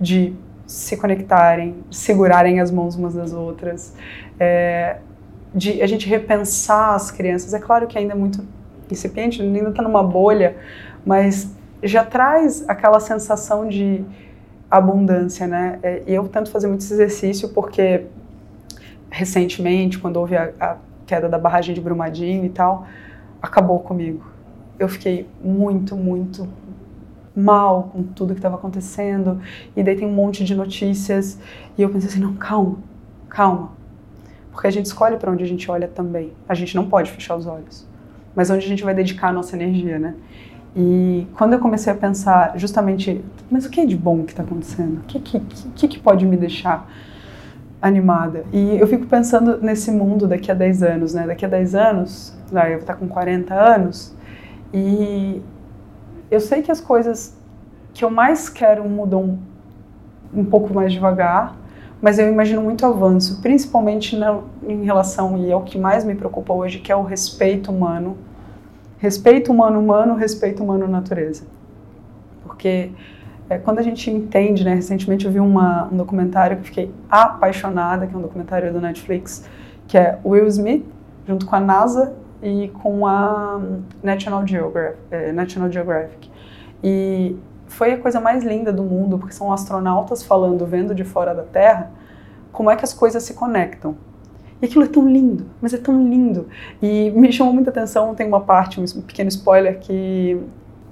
de 0.00 0.34
se 0.66 0.96
conectarem, 0.96 1.76
segurarem 1.90 2.60
as 2.60 2.70
mãos 2.70 2.96
umas 2.96 3.14
das 3.14 3.32
outras, 3.32 3.94
é, 4.38 4.98
de 5.54 5.82
a 5.82 5.86
gente 5.86 6.08
repensar 6.08 6.94
as 6.94 7.10
crianças. 7.10 7.54
É 7.54 7.58
claro 7.58 7.86
que 7.86 7.98
ainda 7.98 8.12
é 8.12 8.16
muito 8.16 8.44
incipiente, 8.90 9.40
ainda 9.40 9.70
está 9.70 9.82
numa 9.82 10.02
bolha, 10.02 10.56
mas 11.04 11.50
já 11.82 12.04
traz 12.04 12.68
aquela 12.68 12.98
sensação 12.98 13.68
de 13.68 14.04
abundância, 14.70 15.46
né? 15.46 15.78
É, 15.82 16.02
e 16.06 16.14
eu 16.14 16.26
tento 16.28 16.50
fazer 16.50 16.66
muito 16.66 16.80
esse 16.80 16.92
exercício 16.92 17.50
porque 17.50 18.06
recentemente, 19.10 19.98
quando 19.98 20.16
houve 20.16 20.36
a, 20.36 20.52
a 20.58 20.76
queda 21.06 21.28
da 21.28 21.38
barragem 21.38 21.74
de 21.74 21.80
Brumadinho 21.80 22.44
e 22.44 22.48
tal, 22.48 22.86
acabou 23.40 23.78
comigo. 23.78 24.24
Eu 24.78 24.88
fiquei 24.88 25.28
muito, 25.42 25.94
muito, 25.94 26.48
mal 27.36 27.90
com 27.92 28.02
tudo 28.02 28.32
que 28.34 28.38
estava 28.38 28.56
acontecendo, 28.56 29.40
e 29.76 29.82
daí 29.82 29.96
tem 29.96 30.06
um 30.06 30.12
monte 30.12 30.44
de 30.44 30.54
notícias, 30.54 31.38
e 31.76 31.82
eu 31.82 31.88
pensei 31.90 32.08
assim, 32.10 32.20
não, 32.20 32.34
calma, 32.34 32.76
calma. 33.28 33.72
Porque 34.52 34.66
a 34.66 34.70
gente 34.70 34.86
escolhe 34.86 35.16
para 35.16 35.32
onde 35.32 35.42
a 35.42 35.46
gente 35.46 35.68
olha 35.68 35.88
também. 35.88 36.32
A 36.48 36.54
gente 36.54 36.76
não 36.76 36.88
pode 36.88 37.10
fechar 37.10 37.34
os 37.34 37.44
olhos. 37.44 37.86
Mas 38.36 38.50
onde 38.50 38.64
a 38.64 38.68
gente 38.68 38.84
vai 38.84 38.94
dedicar 38.94 39.28
a 39.28 39.32
nossa 39.32 39.56
energia, 39.56 39.98
né? 39.98 40.14
E 40.76 41.26
quando 41.34 41.54
eu 41.54 41.58
comecei 41.58 41.92
a 41.92 41.96
pensar 41.96 42.56
justamente, 42.56 43.24
mas 43.50 43.66
o 43.66 43.70
que 43.70 43.80
é 43.80 43.86
de 43.86 43.96
bom 43.96 44.22
que 44.22 44.32
está 44.32 44.44
acontecendo? 44.44 44.98
O 44.98 45.02
que, 45.02 45.18
que, 45.18 45.40
que, 45.40 45.88
que 45.88 45.98
pode 45.98 46.24
me 46.24 46.36
deixar 46.36 46.88
animada. 47.84 48.46
E 48.50 48.78
eu 48.78 48.86
fico 48.86 49.04
pensando 49.04 49.58
nesse 49.60 49.90
mundo 49.90 50.26
daqui 50.26 50.50
a 50.50 50.54
10 50.54 50.82
anos, 50.82 51.12
né? 51.12 51.26
Daqui 51.26 51.44
a 51.44 51.48
10 51.48 51.74
anos, 51.74 52.34
eu 52.50 52.70
vou 52.70 52.78
estar 52.78 52.94
com 52.94 53.06
40 53.06 53.52
anos, 53.52 54.16
e 54.72 55.42
eu 56.34 56.40
sei 56.40 56.62
que 56.62 56.70
as 56.70 56.80
coisas 56.80 57.36
que 57.92 58.04
eu 58.04 58.10
mais 58.10 58.48
quero 58.48 58.84
mudam 58.88 59.38
um 60.34 60.44
pouco 60.44 60.74
mais 60.74 60.92
devagar, 60.92 61.56
mas 62.02 62.18
eu 62.18 62.30
imagino 62.30 62.60
muito 62.60 62.84
avanço, 62.84 63.40
principalmente 63.40 64.16
na, 64.16 64.40
em 64.66 64.84
relação, 64.84 65.38
e 65.38 65.50
é 65.50 65.56
o 65.56 65.62
que 65.62 65.78
mais 65.78 66.04
me 66.04 66.14
preocupa 66.14 66.52
hoje, 66.52 66.80
que 66.80 66.90
é 66.90 66.96
o 66.96 67.02
respeito 67.02 67.70
humano. 67.70 68.18
Respeito 68.98 69.52
humano-humano, 69.52 70.14
respeito 70.14 70.62
humano-natureza. 70.62 71.44
Porque 72.42 72.90
é, 73.48 73.58
quando 73.58 73.78
a 73.78 73.82
gente 73.82 74.10
entende, 74.10 74.64
né, 74.64 74.74
recentemente 74.74 75.24
eu 75.24 75.32
vi 75.32 75.40
uma, 75.40 75.88
um 75.90 75.96
documentário 75.96 76.56
que 76.58 76.64
fiquei 76.64 76.94
apaixonada, 77.08 78.06
que 78.06 78.14
é 78.14 78.18
um 78.18 78.22
documentário 78.22 78.72
do 78.72 78.80
Netflix, 78.80 79.48
que 79.86 79.96
é 79.96 80.18
Will 80.24 80.46
Smith, 80.48 80.84
junto 81.26 81.46
com 81.46 81.54
a 81.54 81.60
NASA 81.60 82.14
e 82.44 82.68
com 82.68 83.06
a 83.06 83.58
National 84.02 84.46
Geographic. 84.46 84.98
É, 85.10 85.32
National 85.32 85.72
Geographic. 85.72 86.30
E 86.82 87.36
foi 87.66 87.92
a 87.92 87.98
coisa 87.98 88.20
mais 88.20 88.44
linda 88.44 88.70
do 88.70 88.82
mundo, 88.82 89.18
porque 89.18 89.34
são 89.34 89.50
astronautas 89.50 90.22
falando, 90.22 90.66
vendo 90.66 90.94
de 90.94 91.02
fora 91.02 91.34
da 91.34 91.42
Terra, 91.42 91.90
como 92.52 92.70
é 92.70 92.76
que 92.76 92.84
as 92.84 92.92
coisas 92.92 93.22
se 93.22 93.32
conectam. 93.32 93.96
E 94.60 94.66
aquilo 94.66 94.84
é 94.84 94.88
tão 94.88 95.08
lindo, 95.08 95.46
mas 95.60 95.72
é 95.72 95.78
tão 95.78 96.06
lindo. 96.06 96.46
E 96.82 97.10
me 97.12 97.32
chamou 97.32 97.52
muita 97.52 97.70
atenção, 97.70 98.14
tem 98.14 98.26
uma 98.26 98.42
parte, 98.42 98.78
um 98.78 99.00
pequeno 99.00 99.28
spoiler, 99.28 99.80
que 99.80 100.38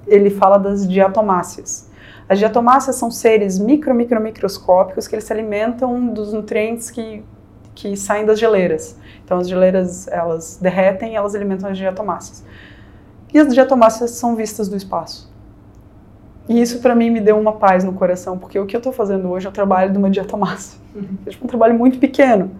ele 0.07 0.31
fala 0.31 0.57
das 0.57 0.87
diatomáceas. 0.87 1.89
As 2.27 2.39
diatomáceas 2.39 2.95
são 2.95 3.11
seres 3.11 3.59
micro, 3.59 3.93
micro, 3.93 4.19
microscópicos 4.19 5.07
que 5.07 5.15
eles 5.15 5.23
se 5.23 5.31
alimentam 5.31 6.07
dos 6.07 6.33
nutrientes 6.33 6.89
que, 6.89 7.23
que 7.75 7.95
saem 7.97 8.25
das 8.25 8.39
geleiras. 8.39 8.97
Então 9.23 9.37
as 9.37 9.47
geleiras, 9.47 10.07
elas 10.07 10.57
derretem 10.61 11.13
e 11.13 11.15
elas 11.15 11.35
alimentam 11.35 11.69
as 11.69 11.77
diatomáceas. 11.77 12.43
E 13.33 13.39
as 13.39 13.53
diatomáceas 13.53 14.11
são 14.11 14.35
vistas 14.35 14.69
do 14.69 14.75
espaço. 14.75 15.31
E 16.47 16.61
isso 16.61 16.79
para 16.79 16.93
mim 16.93 17.09
me 17.09 17.21
deu 17.21 17.39
uma 17.39 17.53
paz 17.53 17.83
no 17.83 17.93
coração, 17.93 18.37
porque 18.37 18.59
o 18.59 18.65
que 18.65 18.75
eu 18.75 18.79
estou 18.79 18.91
fazendo 18.91 19.29
hoje 19.29 19.45
é 19.45 19.49
o 19.49 19.53
trabalho 19.53 19.91
de 19.91 19.97
uma 19.97 20.09
diatomácea. 20.09 20.81
Uhum. 20.93 21.17
É 21.25 21.31
tipo 21.31 21.45
um 21.45 21.47
trabalho 21.47 21.73
muito 21.73 21.97
pequeno. 21.97 22.51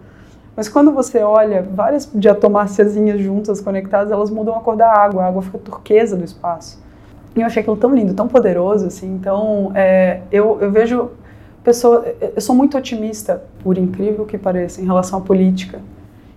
Mas 0.56 0.68
quando 0.68 0.90
você 0.90 1.22
olha 1.22 1.62
várias 1.62 2.10
diatomáceazinhas 2.12 3.20
juntas, 3.20 3.60
conectadas, 3.60 4.10
elas 4.10 4.28
mudam 4.28 4.56
a 4.56 4.60
cor 4.60 4.74
da 4.74 4.92
água, 4.92 5.22
a 5.22 5.28
água 5.28 5.40
fica 5.40 5.56
turquesa 5.58 6.16
do 6.16 6.24
espaço. 6.24 6.82
E 7.36 7.40
eu 7.40 7.46
achei 7.46 7.60
aquilo 7.60 7.76
tão 7.76 7.94
lindo, 7.94 8.12
tão 8.12 8.26
poderoso, 8.26 8.88
assim. 8.88 9.14
Então, 9.14 9.70
é, 9.72 10.22
eu, 10.32 10.58
eu 10.60 10.72
vejo 10.72 11.10
pessoa, 11.64 12.04
eu 12.20 12.40
sou 12.40 12.54
muito 12.54 12.76
otimista, 12.76 13.42
por 13.62 13.78
incrível 13.78 14.26
que 14.26 14.36
pareça, 14.36 14.80
em 14.82 14.84
relação 14.84 15.18
à 15.18 15.22
política, 15.22 15.80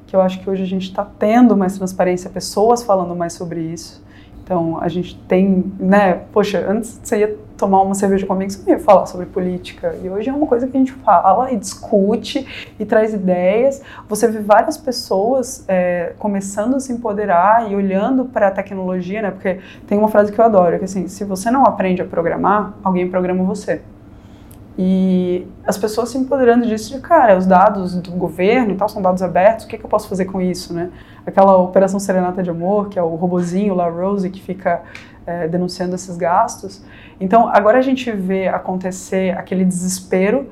que 0.07 0.15
eu 0.15 0.21
acho 0.21 0.39
que 0.39 0.49
hoje 0.49 0.63
a 0.63 0.65
gente 0.65 0.83
está 0.83 1.03
tendo 1.03 1.55
mais 1.55 1.77
transparência, 1.77 2.29
pessoas 2.29 2.81
falando 2.81 3.13
mais 3.13 3.33
sobre 3.33 3.59
isso. 3.59 4.01
Então, 4.41 4.77
a 4.79 4.87
gente 4.87 5.19
tem, 5.27 5.73
né, 5.77 6.21
poxa, 6.31 6.65
antes 6.65 6.97
você 7.03 7.17
ia 7.17 7.35
tomar 7.57 7.81
uma 7.81 7.93
cerveja 7.93 8.25
comigo, 8.25 8.49
você 8.49 8.61
não 8.65 8.77
ia 8.77 8.79
falar 8.81 9.05
sobre 9.05 9.25
política. 9.25 9.93
E 10.01 10.09
hoje 10.09 10.29
é 10.29 10.33
uma 10.33 10.47
coisa 10.47 10.65
que 10.65 10.77
a 10.77 10.79
gente 10.79 10.93
fala 10.93 11.51
e 11.51 11.57
discute 11.57 12.47
e 12.79 12.85
traz 12.85 13.13
ideias. 13.13 13.81
Você 14.07 14.29
vê 14.29 14.39
várias 14.39 14.77
pessoas 14.77 15.65
é, 15.67 16.13
começando 16.17 16.75
a 16.75 16.79
se 16.79 16.93
empoderar 16.93 17.69
e 17.69 17.75
olhando 17.75 18.23
para 18.23 18.47
a 18.47 18.51
tecnologia, 18.51 19.21
né? 19.21 19.31
Porque 19.31 19.59
tem 19.85 19.97
uma 19.97 20.07
frase 20.07 20.31
que 20.31 20.39
eu 20.39 20.45
adoro, 20.45 20.77
que 20.77 20.83
é 20.83 20.85
assim, 20.85 21.09
se 21.09 21.25
você 21.25 21.51
não 21.51 21.65
aprende 21.65 22.01
a 22.01 22.05
programar, 22.05 22.73
alguém 22.81 23.09
programa 23.09 23.43
você. 23.43 23.81
E 24.77 25.47
as 25.65 25.75
pessoas 25.75 26.09
se 26.09 26.17
empoderando 26.17 26.67
disso 26.67 26.93
de, 26.93 27.01
cara, 27.01 27.35
os 27.35 27.47
dados 27.47 27.95
do 27.95 28.11
governo 28.11 28.73
e 28.73 28.75
tal 28.75 28.87
são 28.87 29.01
dados 29.01 29.23
abertos, 29.23 29.65
o 29.65 29.67
que, 29.67 29.77
que 29.77 29.83
eu 29.83 29.89
posso 29.89 30.07
fazer 30.07 30.25
com 30.25 30.39
isso, 30.39 30.71
né? 30.71 30.91
Aquela 31.25 31.57
Operação 31.57 31.99
Serenata 31.99 32.43
de 32.43 32.49
Amor, 32.51 32.87
que 32.89 32.99
é 32.99 33.01
o 33.01 33.15
robozinho 33.15 33.73
lá, 33.73 33.89
Rose, 33.89 34.29
que 34.29 34.39
fica 34.39 34.83
é, 35.25 35.47
denunciando 35.47 35.95
esses 35.95 36.15
gastos. 36.15 36.83
Então, 37.19 37.49
agora 37.49 37.79
a 37.79 37.81
gente 37.81 38.11
vê 38.11 38.47
acontecer 38.47 39.35
aquele 39.35 39.65
desespero 39.65 40.49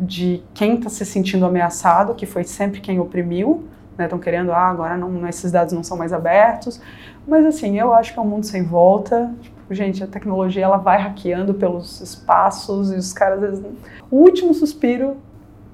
de 0.00 0.42
quem 0.54 0.76
está 0.76 0.88
se 0.88 1.04
sentindo 1.04 1.44
ameaçado, 1.44 2.14
que 2.14 2.24
foi 2.24 2.44
sempre 2.44 2.80
quem 2.80 2.98
oprimiu, 2.98 3.64
estão 3.92 4.18
né? 4.18 4.24
querendo, 4.24 4.52
ah, 4.52 4.68
agora 4.68 4.96
não, 4.96 5.26
esses 5.28 5.52
dados 5.52 5.72
não 5.72 5.82
são 5.82 5.96
mais 5.96 6.12
abertos. 6.12 6.80
Mas, 7.26 7.44
assim, 7.44 7.78
eu 7.78 7.92
acho 7.92 8.12
que 8.12 8.18
é 8.18 8.22
um 8.22 8.26
mundo 8.26 8.46
sem 8.46 8.62
volta. 8.62 9.30
Gente, 9.70 10.02
a 10.02 10.06
tecnologia 10.06 10.64
ela 10.64 10.76
vai 10.76 11.00
hackeando 11.00 11.54
pelos 11.54 12.00
espaços 12.00 12.92
e 12.92 12.96
os 12.96 13.12
caras, 13.12 13.40
vezes, 13.40 13.64
o 14.10 14.16
último 14.16 14.54
suspiro 14.54 15.16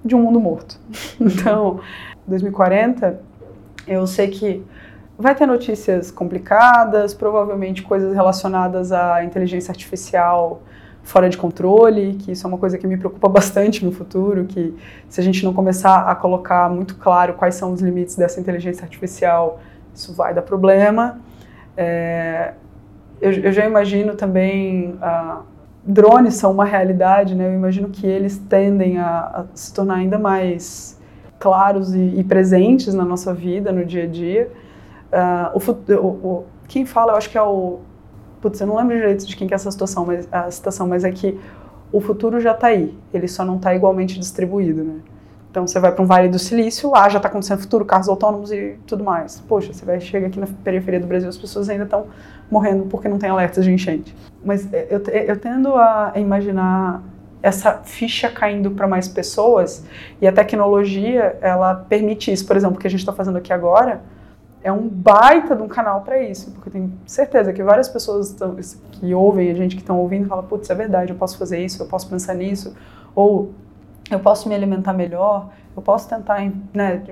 de 0.05 0.14
um 0.14 0.22
mundo 0.22 0.40
morto. 0.40 0.78
Então, 1.20 1.80
2040, 2.26 3.20
eu 3.86 4.07
sei 4.07 4.28
que 4.28 4.64
vai 5.18 5.34
ter 5.34 5.47
notícias 5.47 6.11
complicadas, 6.11 7.14
provavelmente 7.14 7.82
coisas 7.82 8.14
relacionadas 8.14 8.93
à 8.93 9.24
inteligência 9.24 9.70
artificial 9.70 10.62
fora 11.03 11.28
de 11.28 11.36
controle, 11.36 12.14
que 12.14 12.32
isso 12.32 12.47
é 12.47 12.49
uma 12.49 12.59
coisa 12.59 12.78
que 12.78 12.86
me 12.86 12.97
preocupa 12.97 13.28
bastante 13.28 13.84
no 13.84 13.93
futuro, 13.93 14.45
que 14.45 14.74
se 15.09 15.20
a 15.20 15.24
gente 15.24 15.45
não 15.45 15.53
começar 15.53 16.09
a 16.09 16.14
colocar 16.14 16.70
muito 16.70 16.97
claro 16.97 17.34
quais 17.34 17.57
são 17.57 17.72
os 17.72 17.80
limites 17.80 18.16
dessa 18.16 18.40
inteligência 18.40 18.84
artificial, 18.84 19.61
isso 19.95 20.14
vai 20.14 20.32
dar 20.32 20.43
problema. 20.43 21.20
É, 21.76 22.55
eu, 23.23 23.33
eu 23.33 23.53
já 23.53 23.64
imagino 23.64 24.16
também 24.16 24.95
uh, 24.95 25.43
drones 25.85 26.35
são 26.35 26.51
uma 26.51 26.64
realidade, 26.64 27.35
né? 27.37 27.47
Eu 27.47 27.55
imagino 27.55 27.89
que 27.89 28.05
eles 28.05 28.37
tendem 28.37 28.99
a, 28.99 29.20
a 29.20 29.45
se 29.55 29.73
tornar 29.73 29.95
ainda 29.95 30.18
mais 30.18 31.01
claros 31.39 31.95
e, 31.95 32.01
e, 32.16 32.25
presentes 32.25 32.95
na 32.95 33.05
nossa 33.05 33.33
vida, 33.33 33.73
no 33.73 33.85
dia 33.85 34.05
a 34.05 34.07
dia. 34.07 34.51
Uh, 35.12 35.59
o, 35.59 35.95
o, 35.95 36.07
o, 36.07 36.45
quem 36.66 36.85
fala, 36.85 37.12
eu 37.12 37.16
acho 37.16 37.31
que 37.31 37.39
é 37.39 37.43
o. 37.43 37.79
Putz, 38.41 38.61
eu 38.61 38.66
não 38.66 38.77
lembro 38.77 38.97
direito 38.97 39.25
de 39.25 39.37
quem 39.37 39.47
que 39.47 39.55
é 39.55 39.57
essa 39.57 39.70
situação, 39.70 40.05
mas, 40.05 40.29
a 40.33 40.51
situação, 40.51 40.89
mas 40.89 41.05
é 41.05 41.12
que 41.12 41.39
o 41.93 42.01
futuro 42.01 42.41
já 42.41 42.53
está 42.53 42.68
aí, 42.68 42.99
ele 43.14 43.29
só 43.29 43.45
não 43.45 43.57
está 43.57 43.73
igualmente 43.73 44.18
distribuído, 44.18 44.83
né? 44.83 44.97
Então 45.49 45.66
você 45.66 45.79
vai 45.79 45.93
para 45.93 46.03
um 46.03 46.07
Vale 46.07 46.29
do 46.29 46.39
Silício, 46.39 46.91
lá 46.91 47.09
já 47.11 47.18
está 47.18 47.29
acontecendo 47.29 47.61
futuro, 47.61 47.85
carros 47.85 48.09
autônomos 48.09 48.51
e 48.51 48.79
tudo 48.87 49.05
mais. 49.05 49.39
Poxa, 49.47 49.73
você 49.73 49.85
vai 49.85 50.01
chega 50.01 50.27
aqui 50.27 50.41
na 50.41 50.47
periferia 50.64 50.99
do 50.99 51.07
Brasil, 51.07 51.29
as 51.29 51.37
pessoas 51.37 51.68
ainda 51.68 51.85
estão 51.85 52.07
morrendo 52.53 52.84
porque 52.84 53.09
não 53.09 53.18
tem 53.18 53.30
alertas 53.30 53.64
de 53.64 53.72
enchente. 53.72 54.14
Mas 54.44 54.72
é, 54.72 54.88
eu, 54.90 55.00
eu 55.00 55.40
tendo 55.40 55.74
a 55.74 56.12
imaginar 56.16 57.03
essa 57.42 57.78
ficha 57.82 58.30
caindo 58.30 58.70
para 58.70 58.86
mais 58.86 59.09
pessoas 59.09 59.84
e 60.20 60.28
a 60.28 60.32
tecnologia 60.32 61.36
ela 61.40 61.74
permite 61.74 62.30
isso. 62.30 62.46
Por 62.46 62.57
exemplo, 62.57 62.76
o 62.76 62.78
que 62.78 62.86
a 62.86 62.90
gente 62.90 63.00
está 63.00 63.12
fazendo 63.12 63.38
aqui 63.38 63.53
agora 63.53 64.03
é 64.62 64.70
um 64.70 64.86
baita 64.86 65.57
de 65.57 65.62
um 65.62 65.66
canal 65.66 66.03
para 66.03 66.22
isso, 66.22 66.53
porque 66.53 66.68
eu 66.68 66.72
tenho 66.72 66.92
certeza 67.05 67.53
que 67.53 67.62
várias 67.64 67.88
pessoas 67.88 68.32
tão, 68.32 68.55
que 68.92 69.12
ouvem 69.12 69.50
a 69.50 69.55
gente 69.55 69.74
que 69.74 69.82
estão 69.82 69.98
ouvindo 69.98 70.28
falam, 70.28 70.44
putz, 70.44 70.70
é 70.70 70.74
verdade, 70.74 71.11
eu 71.11 71.16
posso 71.16 71.36
fazer 71.36 71.59
isso, 71.59 71.82
eu 71.82 71.86
posso 71.86 72.09
pensar 72.09 72.34
nisso, 72.34 72.76
ou 73.12 73.50
eu 74.09 74.20
posso 74.20 74.48
me 74.48 74.55
alimentar 74.55 74.92
melhor, 74.92 75.50
eu 75.75 75.83
posso 75.83 76.09
tentar, 76.09 76.41
né, 76.75 77.03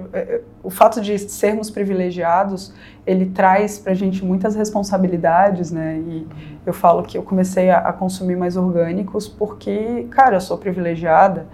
o 0.62 0.70
fato 0.70 1.00
de 1.00 1.18
sermos 1.18 1.70
privilegiados, 1.70 2.72
ele 3.06 3.26
traz 3.26 3.78
para 3.78 3.92
a 3.92 3.94
gente 3.94 4.24
muitas 4.24 4.54
responsabilidades, 4.54 5.70
né, 5.70 5.98
e 5.98 6.26
eu 6.66 6.72
falo 6.72 7.02
que 7.02 7.16
eu 7.16 7.22
comecei 7.22 7.70
a, 7.70 7.78
a, 7.78 7.92
consumir 7.92 8.36
mais 8.36 8.56
orgânicos 8.56 9.26
porque, 9.26 10.06
cara, 10.10 10.36
eu 10.36 10.40
sou 10.40 10.58
privilegiada 10.58 11.46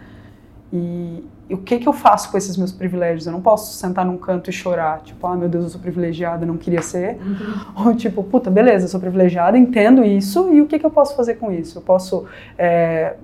e, 0.73 1.25
e, 1.49 1.55
o 1.55 1.59
que 1.59 1.79
que 1.79 1.89
eu 1.89 1.93
faço 1.93 2.29
com 2.31 2.37
esses 2.37 2.57
meus 2.57 2.73
privilégios? 2.73 3.25
Eu 3.25 3.33
não 3.33 3.41
posso 3.41 3.73
sentar 3.75 4.05
num 4.05 4.19
canto 4.19 4.51
e 4.51 4.53
chorar, 4.53 5.01
tipo, 5.03 5.25
ah, 5.29 5.37
meu 5.37 5.49
Deus, 5.49 5.63
eu 5.63 5.71
sou 5.71 5.81
privilegiada, 5.81 6.45
não 6.45 6.57
queria 6.57 6.83
ser, 6.83 7.19
uhum. 7.21 7.87
ou 7.87 7.95
tipo, 7.95 8.25
puta, 8.25 8.51
beleza, 8.51 8.87
eu 8.87 8.89
sou 8.89 8.99
privilegiada, 8.99 9.57
entendo 9.57 10.05
isso 10.05 10.53
e 10.53 10.61
o 10.61 10.67
que 10.67 10.77
que 10.77 10.85
eu 10.85 10.91
posso 10.91 11.15
fazer 11.15 11.37
com 11.37 11.53
isso? 11.53 11.79
Eu 11.79 11.83
posso 11.83 12.27
é, 12.59 13.15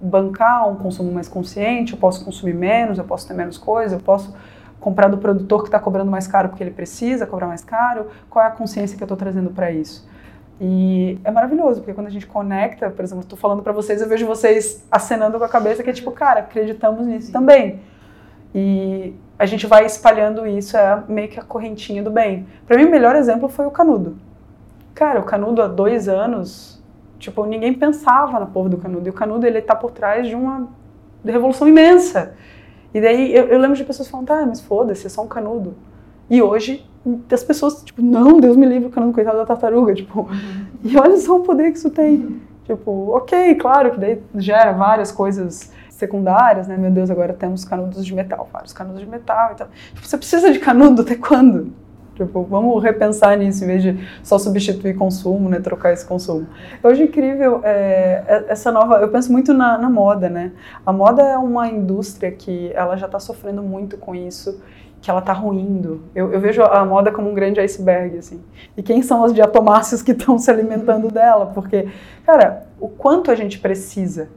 bancar 0.00 0.68
um 0.68 0.76
consumo 0.76 1.10
mais 1.12 1.28
consciente, 1.28 1.92
eu 1.92 1.98
posso 1.98 2.24
consumir 2.24 2.54
menos, 2.54 2.98
eu 2.98 3.04
posso 3.04 3.26
ter 3.26 3.34
menos 3.34 3.58
coisa, 3.58 3.96
eu 3.96 4.00
posso 4.00 4.34
comprar 4.80 5.08
do 5.08 5.18
produtor 5.18 5.62
que 5.62 5.68
está 5.68 5.78
cobrando 5.78 6.10
mais 6.10 6.26
caro 6.26 6.48
porque 6.48 6.62
ele 6.62 6.70
precisa 6.70 7.26
cobrar 7.26 7.46
mais 7.46 7.64
caro, 7.64 8.06
qual 8.30 8.44
é 8.44 8.48
a 8.48 8.50
consciência 8.50 8.96
que 8.96 9.02
eu 9.02 9.06
estou 9.06 9.16
trazendo 9.16 9.50
para 9.50 9.70
isso? 9.70 10.08
E 10.60 11.18
é 11.22 11.30
maravilhoso, 11.30 11.80
porque 11.80 11.94
quando 11.94 12.08
a 12.08 12.10
gente 12.10 12.26
conecta, 12.26 12.90
por 12.90 13.04
exemplo, 13.04 13.22
estou 13.22 13.38
falando 13.38 13.62
para 13.62 13.72
vocês, 13.72 14.00
eu 14.00 14.08
vejo 14.08 14.26
vocês 14.26 14.84
acenando 14.90 15.38
com 15.38 15.44
a 15.44 15.48
cabeça 15.48 15.82
que 15.82 15.90
é 15.90 15.92
tipo, 15.92 16.10
cara, 16.10 16.40
acreditamos 16.40 17.06
nisso 17.06 17.30
também. 17.30 17.80
E 18.54 19.14
a 19.38 19.46
gente 19.46 19.66
vai 19.66 19.86
espalhando 19.86 20.46
isso, 20.46 20.76
é 20.76 21.02
meio 21.08 21.28
que 21.28 21.38
a 21.38 21.42
correntinha 21.42 22.02
do 22.02 22.10
bem. 22.10 22.46
Para 22.66 22.76
mim, 22.76 22.86
o 22.86 22.90
melhor 22.90 23.14
exemplo 23.14 23.48
foi 23.48 23.66
o 23.66 23.70
Canudo. 23.70 24.16
Cara, 24.94 25.20
o 25.20 25.24
Canudo 25.24 25.62
há 25.62 25.68
dois 25.68 26.08
anos, 26.08 26.77
Tipo, 27.18 27.44
ninguém 27.44 27.74
pensava 27.74 28.38
na 28.38 28.46
porra 28.46 28.68
do 28.68 28.78
Canudo. 28.78 29.06
E 29.06 29.10
o 29.10 29.12
Canudo, 29.12 29.46
ele 29.46 29.60
tá 29.60 29.74
por 29.74 29.90
trás 29.90 30.26
de 30.26 30.34
uma 30.34 30.68
revolução 31.24 31.66
imensa. 31.66 32.34
E 32.94 33.00
daí, 33.00 33.34
eu, 33.34 33.46
eu 33.48 33.58
lembro 33.58 33.76
de 33.76 33.84
pessoas 33.84 34.08
falando, 34.08 34.26
tá, 34.26 34.46
mas 34.46 34.60
foda-se, 34.60 35.06
é 35.06 35.10
só 35.10 35.22
um 35.22 35.28
Canudo. 35.28 35.74
E 36.30 36.40
hoje, 36.40 36.88
as 37.32 37.42
pessoas, 37.42 37.82
tipo, 37.82 38.02
não, 38.02 38.38
Deus 38.38 38.56
me 38.56 38.66
livre 38.66 38.88
o 38.88 38.90
Canudo, 38.90 39.12
coitado 39.12 39.38
da 39.38 39.46
tartaruga, 39.46 39.94
tipo. 39.94 40.20
Uhum. 40.20 40.66
E 40.84 40.96
olha 40.96 41.16
só 41.16 41.36
o 41.36 41.40
poder 41.40 41.72
que 41.72 41.78
isso 41.78 41.90
tem. 41.90 42.16
Uhum. 42.16 42.40
Tipo, 42.64 43.16
ok, 43.16 43.54
claro 43.56 43.92
que 43.92 43.98
daí 43.98 44.22
gera 44.34 44.72
várias 44.72 45.10
coisas 45.10 45.72
secundárias, 45.88 46.68
né? 46.68 46.76
Meu 46.76 46.90
Deus, 46.90 47.10
agora 47.10 47.32
temos 47.32 47.64
canudos 47.64 48.04
de 48.04 48.14
metal, 48.14 48.48
vários 48.52 48.72
canudos 48.72 49.00
de 49.00 49.06
metal. 49.06 49.50
Então, 49.54 49.66
tipo, 49.94 50.06
você 50.06 50.16
precisa 50.16 50.52
de 50.52 50.58
canudo 50.58 51.02
até 51.02 51.16
quando? 51.16 51.72
Tipo, 52.18 52.42
vamos 52.42 52.82
repensar 52.82 53.38
nisso 53.38 53.62
em 53.62 53.68
vez 53.68 53.80
de 53.80 54.08
só 54.24 54.38
substituir 54.38 54.96
consumo, 54.96 55.48
né? 55.48 55.60
Trocar 55.60 55.92
esse 55.92 56.04
consumo. 56.04 56.48
Eu 56.82 56.90
acho 56.90 57.00
incrível 57.00 57.60
é, 57.62 58.24
é 58.26 58.44
essa 58.48 58.72
nova. 58.72 58.96
Eu 58.96 59.08
penso 59.08 59.30
muito 59.30 59.54
na, 59.54 59.78
na, 59.78 59.88
moda, 59.88 60.28
né? 60.28 60.50
A 60.84 60.92
moda 60.92 61.22
é 61.22 61.38
uma 61.38 61.68
indústria 61.68 62.32
que 62.32 62.72
ela 62.74 62.96
já 62.96 63.06
está 63.06 63.20
sofrendo 63.20 63.62
muito 63.62 63.96
com 63.96 64.16
isso, 64.16 64.60
que 65.00 65.08
ela 65.08 65.20
está 65.20 65.32
ruindo. 65.32 66.02
Eu, 66.12 66.32
eu, 66.32 66.40
vejo 66.40 66.60
a 66.64 66.84
moda 66.84 67.12
como 67.12 67.30
um 67.30 67.34
grande 67.34 67.60
iceberg, 67.60 68.18
assim. 68.18 68.42
E 68.76 68.82
quem 68.82 69.00
são 69.00 69.22
os 69.22 69.32
diatomáceos 69.32 70.02
que 70.02 70.10
estão 70.10 70.36
se 70.40 70.50
alimentando 70.50 71.06
dela? 71.12 71.46
Porque, 71.46 71.88
cara, 72.26 72.66
o 72.80 72.88
quanto 72.88 73.30
a 73.30 73.36
gente 73.36 73.60
precisa 73.60 74.28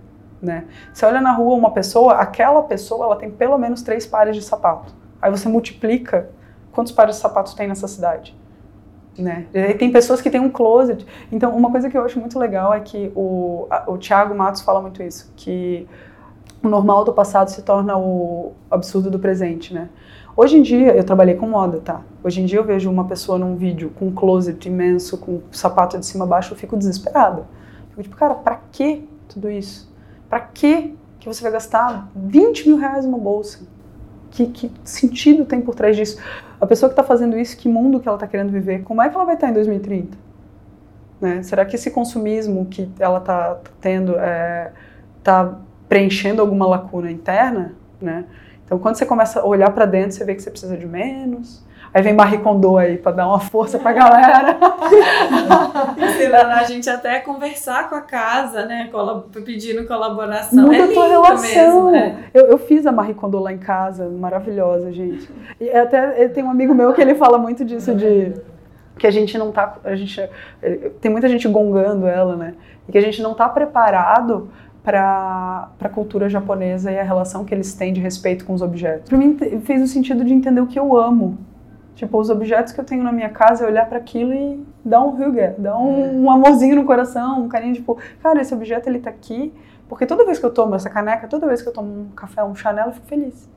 né? 0.42 0.66
Você 0.92 1.06
olha 1.06 1.22
na 1.22 1.32
rua 1.32 1.56
uma 1.56 1.72
pessoa, 1.72 2.14
aquela 2.14 2.64
pessoa 2.64 3.06
ela 3.06 3.16
tem 3.16 3.30
pelo 3.30 3.58
menos 3.58 3.84
três 3.84 4.08
pares 4.08 4.36
de 4.36 4.42
sapato. 4.42 4.92
Aí 5.22 5.30
você 5.30 5.48
multiplica 5.48 6.30
quantos 6.72 6.92
pares 6.92 7.16
de 7.16 7.22
sapatos 7.22 7.54
tem 7.54 7.68
nessa 7.68 7.88
cidade. 7.88 8.36
Né? 9.18 9.46
E 9.54 9.74
tem 9.74 9.92
pessoas 9.92 10.22
que 10.22 10.30
têm 10.30 10.40
um 10.40 10.50
closet. 10.50 11.06
Então, 11.32 11.56
uma 11.56 11.70
coisa 11.70 11.90
que 11.90 11.98
eu 11.98 12.04
acho 12.04 12.20
muito 12.20 12.40
legal 12.40 12.74
é 12.74 12.80
que 12.80 13.12
o, 13.16 13.68
o 13.88 13.98
Thiago 13.98 14.34
Matos 14.34 14.62
fala 14.62 14.82
muito 14.82 15.04
isso, 15.04 15.32
que 15.36 15.88
o 16.64 16.70
normal 16.70 17.04
do 17.04 17.12
passado 17.12 17.50
se 17.50 17.62
torna 17.62 17.98
o 17.98 18.54
absurdo 18.70 19.10
do 19.10 19.20
presente, 19.20 19.74
né? 19.74 19.90
Hoje 20.36 20.58
em 20.58 20.62
dia, 20.62 20.96
eu 20.96 21.04
trabalhei 21.04 21.36
com 21.36 21.46
moda, 21.46 21.82
tá? 21.82 22.02
Hoje 22.24 22.42
em 22.42 22.46
dia 22.46 22.60
eu 22.60 22.64
vejo 22.64 22.90
uma 22.90 23.06
pessoa 23.06 23.38
num 23.38 23.56
vídeo 23.58 23.92
com 24.00 24.08
um 24.08 24.12
closet 24.12 24.66
imenso, 24.68 25.18
com 25.18 25.42
sapato 25.52 26.00
de 26.00 26.06
cima 26.06 26.24
a 26.24 26.28
baixo, 26.28 26.54
eu 26.54 26.58
fico 26.58 26.78
desesperada. 26.78 27.46
Fico 27.90 28.04
tipo, 28.04 28.16
cara, 28.16 28.36
pra 28.36 28.62
que 28.72 29.08
tudo 29.28 29.52
isso? 29.52 29.92
Pra 30.30 30.40
que 30.40 30.96
que 31.20 31.28
você 31.28 31.44
vai 31.44 31.52
gastar 31.52 32.10
20 32.16 32.68
mil 32.68 32.78
reais 32.78 33.06
numa 33.06 33.18
bolsa? 33.18 33.68
Que, 34.32 34.48
que 34.48 34.72
sentido 34.84 35.46
tem 35.46 35.62
por 35.62 35.76
trás 35.76 35.96
disso? 35.96 36.18
A 36.60 36.66
pessoa 36.66 36.90
que 36.90 36.94
está 36.94 37.04
fazendo 37.04 37.38
isso, 37.38 37.58
que 37.58 37.68
mundo 37.68 38.00
que 38.00 38.08
ela 38.08 38.16
está 38.16 38.28
querendo 38.28 38.52
viver? 38.52 38.84
Como 38.84 39.02
é 39.02 39.10
que 39.10 39.16
ela 39.16 39.26
vai 39.26 39.36
estar 39.36 39.50
em 39.50 39.54
2030? 39.54 40.18
Né? 41.20 41.44
Será 41.44 41.66
que 41.66 41.76
esse 41.76 41.92
consumismo 41.92 42.66
que 42.66 42.90
ela 43.00 43.20
está 43.20 43.60
tendo 43.80 44.14
está 44.14 44.26
é, 44.26 44.72
tá 45.24 45.60
preenchendo 45.88 46.42
alguma 46.42 46.66
lacuna 46.66 47.12
interna? 47.12 47.76
Né? 48.02 48.26
Então, 48.66 48.80
quando 48.80 48.96
você 48.96 49.06
começa 49.06 49.42
a 49.42 49.46
olhar 49.46 49.70
para 49.72 49.86
dentro, 49.86 50.14
você 50.14 50.24
vê 50.24 50.34
que 50.34 50.42
você 50.42 50.50
precisa 50.50 50.78
de 50.78 50.88
menos, 50.88 51.64
Aí 51.94 52.02
vem 52.02 52.14
Marie 52.14 52.38
Kondo 52.38 52.78
aí 52.78 52.98
para 52.98 53.12
dar 53.12 53.28
uma 53.28 53.40
força 53.40 53.78
para 53.78 53.90
a 53.90 53.94
galera. 53.94 54.58
Ensinando 55.98 56.52
a 56.52 56.64
gente 56.64 56.90
até 56.90 57.20
conversar 57.20 57.90
com 57.90 57.96
a 57.96 58.02
casa, 58.02 58.66
né? 58.66 58.90
Pedindo 59.46 59.86
colaboração. 59.86 60.64
Muda 60.64 60.78
é 60.78 60.84
a 60.84 60.94
tua 60.94 61.08
relação. 61.08 61.42
Mesmo, 61.42 61.92
né? 61.92 62.24
eu, 62.34 62.46
eu 62.46 62.58
fiz 62.58 62.86
a 62.86 62.92
Marie 62.92 63.14
Kondo 63.14 63.40
lá 63.40 63.52
em 63.52 63.58
casa, 63.58 64.08
maravilhosa, 64.08 64.92
gente. 64.92 65.30
E 65.60 65.70
até 65.70 66.28
tem 66.30 66.44
um 66.44 66.50
amigo 66.50 66.74
meu 66.74 66.94
que 66.94 67.02
ele 67.02 67.16
fala 67.16 67.38
muito 67.38 67.66
disso 67.66 67.94
de 67.94 68.34
que 68.98 69.08
a 69.08 69.12
gente 69.12 69.38
não 69.38 69.52
tá, 69.52 69.78
a 69.84 69.96
gente 69.96 70.22
tem 71.02 71.12
muita 71.12 71.28
gente 71.28 71.48
gongando 71.48 72.08
ela, 72.08 72.36
né? 72.36 72.54
E 72.88 72.92
que 72.92 72.98
a 72.98 73.02
gente 73.02 73.22
não 73.22 73.34
tá 73.34 73.50
preparado 73.50 74.50
para 74.84 75.70
a 75.80 75.90
cultura 75.90 76.30
japonesa 76.30 76.92
e 76.92 77.00
a 77.00 77.04
relação 77.04 77.44
que 77.44 77.54
eles 77.54 77.74
têm 77.74 77.94
de 77.94 78.00
respeito 78.00 78.46
com 78.46 78.54
os 78.54 78.62
objetos. 78.62 79.10
Para 79.10 79.18
mim 79.18 79.38
fez 79.64 79.82
o 79.82 79.88
sentido 79.88 80.24
de 80.24 80.34
entender 80.34 80.62
o 80.62 80.68
que 80.68 80.80
eu 80.80 80.96
amo, 80.96 81.38
Tipo, 81.96 82.20
os 82.20 82.30
objetos 82.30 82.74
que 82.74 82.80
eu 82.80 82.84
tenho 82.84 83.04
na 83.04 83.12
minha 83.12 83.30
casa, 83.30 83.64
é 83.64 83.68
olhar 83.68 83.88
para 83.88 83.98
aquilo 83.98 84.34
e 84.34 84.66
dar 84.84 85.02
um 85.02 85.10
hugger, 85.10 85.56
dar 85.58 85.78
um, 85.78 86.06
é. 86.06 86.10
um, 86.10 86.32
amorzinho 86.32 86.76
no 86.76 86.86
coração, 86.86 87.44
um 87.44 87.48
carinho, 87.48 87.74
tipo, 87.74 87.98
cara, 88.24 88.42
esse 88.42 88.54
objeto 88.54 88.88
ele 88.88 89.00
tá 89.00 89.10
aqui, 89.10 89.54
porque 89.88 90.06
toda 90.06 90.26
vez 90.26 90.40
que 90.40 90.46
eu 90.46 90.52
tomo 90.52 90.74
essa 90.74 90.90
caneca, 90.90 91.28
toda 91.28 91.48
vez 91.48 91.62
que 91.62 91.68
eu 91.70 91.74
tomo 91.74 92.02
um 92.02 92.10
café, 92.16 92.44
um 92.44 92.56
chanel, 92.56 92.88
eu 92.88 92.94
fico 92.94 93.08
feliz. 93.08 93.50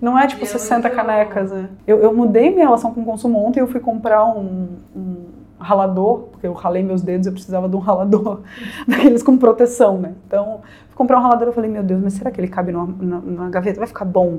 Não 0.00 0.18
é 0.18 0.26
tipo 0.26 0.44
60 0.44 0.88
canecas, 0.90 1.50
né? 1.50 1.70
Eu, 1.86 1.98
eu 1.98 2.14
mudei 2.14 2.50
minha 2.50 2.66
relação 2.66 2.92
com 2.92 3.00
o 3.00 3.04
consumo 3.04 3.44
ontem, 3.44 3.60
eu 3.60 3.66
fui 3.66 3.80
comprar 3.80 4.24
um, 4.24 4.68
um 4.94 5.26
ralador, 5.58 6.28
porque 6.30 6.46
eu 6.46 6.52
ralei 6.52 6.82
meus 6.82 7.02
dedos, 7.02 7.26
eu 7.26 7.32
precisava 7.32 7.68
de 7.68 7.74
um 7.74 7.80
ralador, 7.80 8.42
daqueles 8.86 9.22
com 9.22 9.36
proteção, 9.36 9.98
né? 9.98 10.14
Então, 10.26 10.60
fui 10.88 10.96
comprar 10.96 11.18
um 11.18 11.22
ralador, 11.22 11.48
eu 11.48 11.52
falei, 11.52 11.70
meu 11.70 11.82
Deus, 11.82 12.00
mas 12.02 12.12
será 12.14 12.30
que 12.30 12.40
ele 12.40 12.48
cabe 12.48 12.70
numa, 12.70 13.20
na 13.20 13.48
gaveta? 13.50 13.78
Vai 13.78 13.88
ficar 13.88 14.04
bom? 14.04 14.38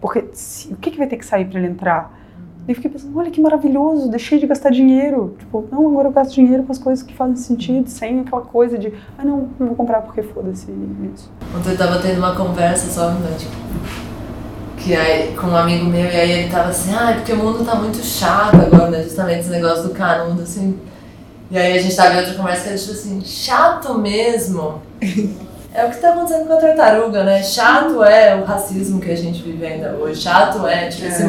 Porque 0.00 0.28
se, 0.32 0.72
o 0.72 0.76
que, 0.76 0.90
que 0.90 0.98
vai 0.98 1.06
ter 1.06 1.16
que 1.16 1.26
sair 1.26 1.44
para 1.44 1.58
ele 1.58 1.68
entrar? 1.68 2.23
E 2.66 2.74
fiquei 2.74 2.90
pensando, 2.90 3.18
olha 3.18 3.30
que 3.30 3.40
maravilhoso, 3.40 4.08
deixei 4.08 4.38
de 4.38 4.46
gastar 4.46 4.70
dinheiro. 4.70 5.36
Tipo, 5.38 5.66
não, 5.70 5.86
agora 5.86 6.08
eu 6.08 6.12
gasto 6.12 6.32
dinheiro 6.32 6.62
com 6.62 6.72
as 6.72 6.78
coisas 6.78 7.04
que 7.04 7.14
fazem 7.14 7.36
sentido, 7.36 7.88
sem 7.88 8.20
aquela 8.20 8.40
coisa 8.42 8.78
de, 8.78 8.92
ah 9.18 9.24
não, 9.24 9.50
não 9.58 9.66
vou 9.68 9.76
comprar 9.76 10.00
porque 10.00 10.22
foda-se 10.22 10.72
isso. 11.14 11.30
Ontem 11.54 11.72
eu 11.72 11.76
tava 11.76 11.98
tendo 12.00 12.18
uma 12.18 12.34
conversa 12.34 12.90
só, 12.90 13.10
né, 13.10 13.36
tipo, 13.38 13.54
que 14.78 14.94
aí, 14.94 15.34
com 15.34 15.48
um 15.48 15.56
amigo 15.56 15.84
meu, 15.84 16.04
e 16.04 16.16
aí 16.16 16.30
ele 16.30 16.50
tava 16.50 16.70
assim, 16.70 16.94
ah, 16.94 17.10
é 17.10 17.14
porque 17.14 17.32
o 17.32 17.36
mundo 17.36 17.64
tá 17.64 17.74
muito 17.74 17.98
chato 17.98 18.56
agora, 18.56 18.90
né, 18.90 19.02
justamente 19.02 19.40
esse 19.40 19.50
negócio 19.50 19.84
do 19.84 19.90
canudo, 19.90 20.42
assim. 20.42 20.78
E 21.50 21.58
aí 21.58 21.76
a 21.76 21.82
gente 21.82 21.94
tava 21.94 22.14
em 22.14 22.18
outra 22.18 22.34
conversa 22.34 22.62
que 22.62 22.68
ele 22.70 22.78
tipo 22.78 22.92
assim, 22.92 23.20
chato 23.24 23.98
mesmo. 23.98 24.80
É 25.74 25.84
o 25.84 25.90
que 25.90 25.96
tá 25.96 26.10
acontecendo 26.10 26.46
com 26.46 26.52
a 26.52 26.56
tartaruga, 26.56 27.24
né? 27.24 27.42
Chato 27.42 28.02
é 28.04 28.36
o 28.36 28.44
racismo 28.44 29.00
que 29.00 29.10
a 29.10 29.16
gente 29.16 29.42
vive 29.42 29.66
ainda 29.66 29.96
hoje. 29.96 30.22
Chato 30.22 30.64
é, 30.66 30.86
tipo, 30.86 31.04
é. 31.04 31.08
esse 31.08 31.24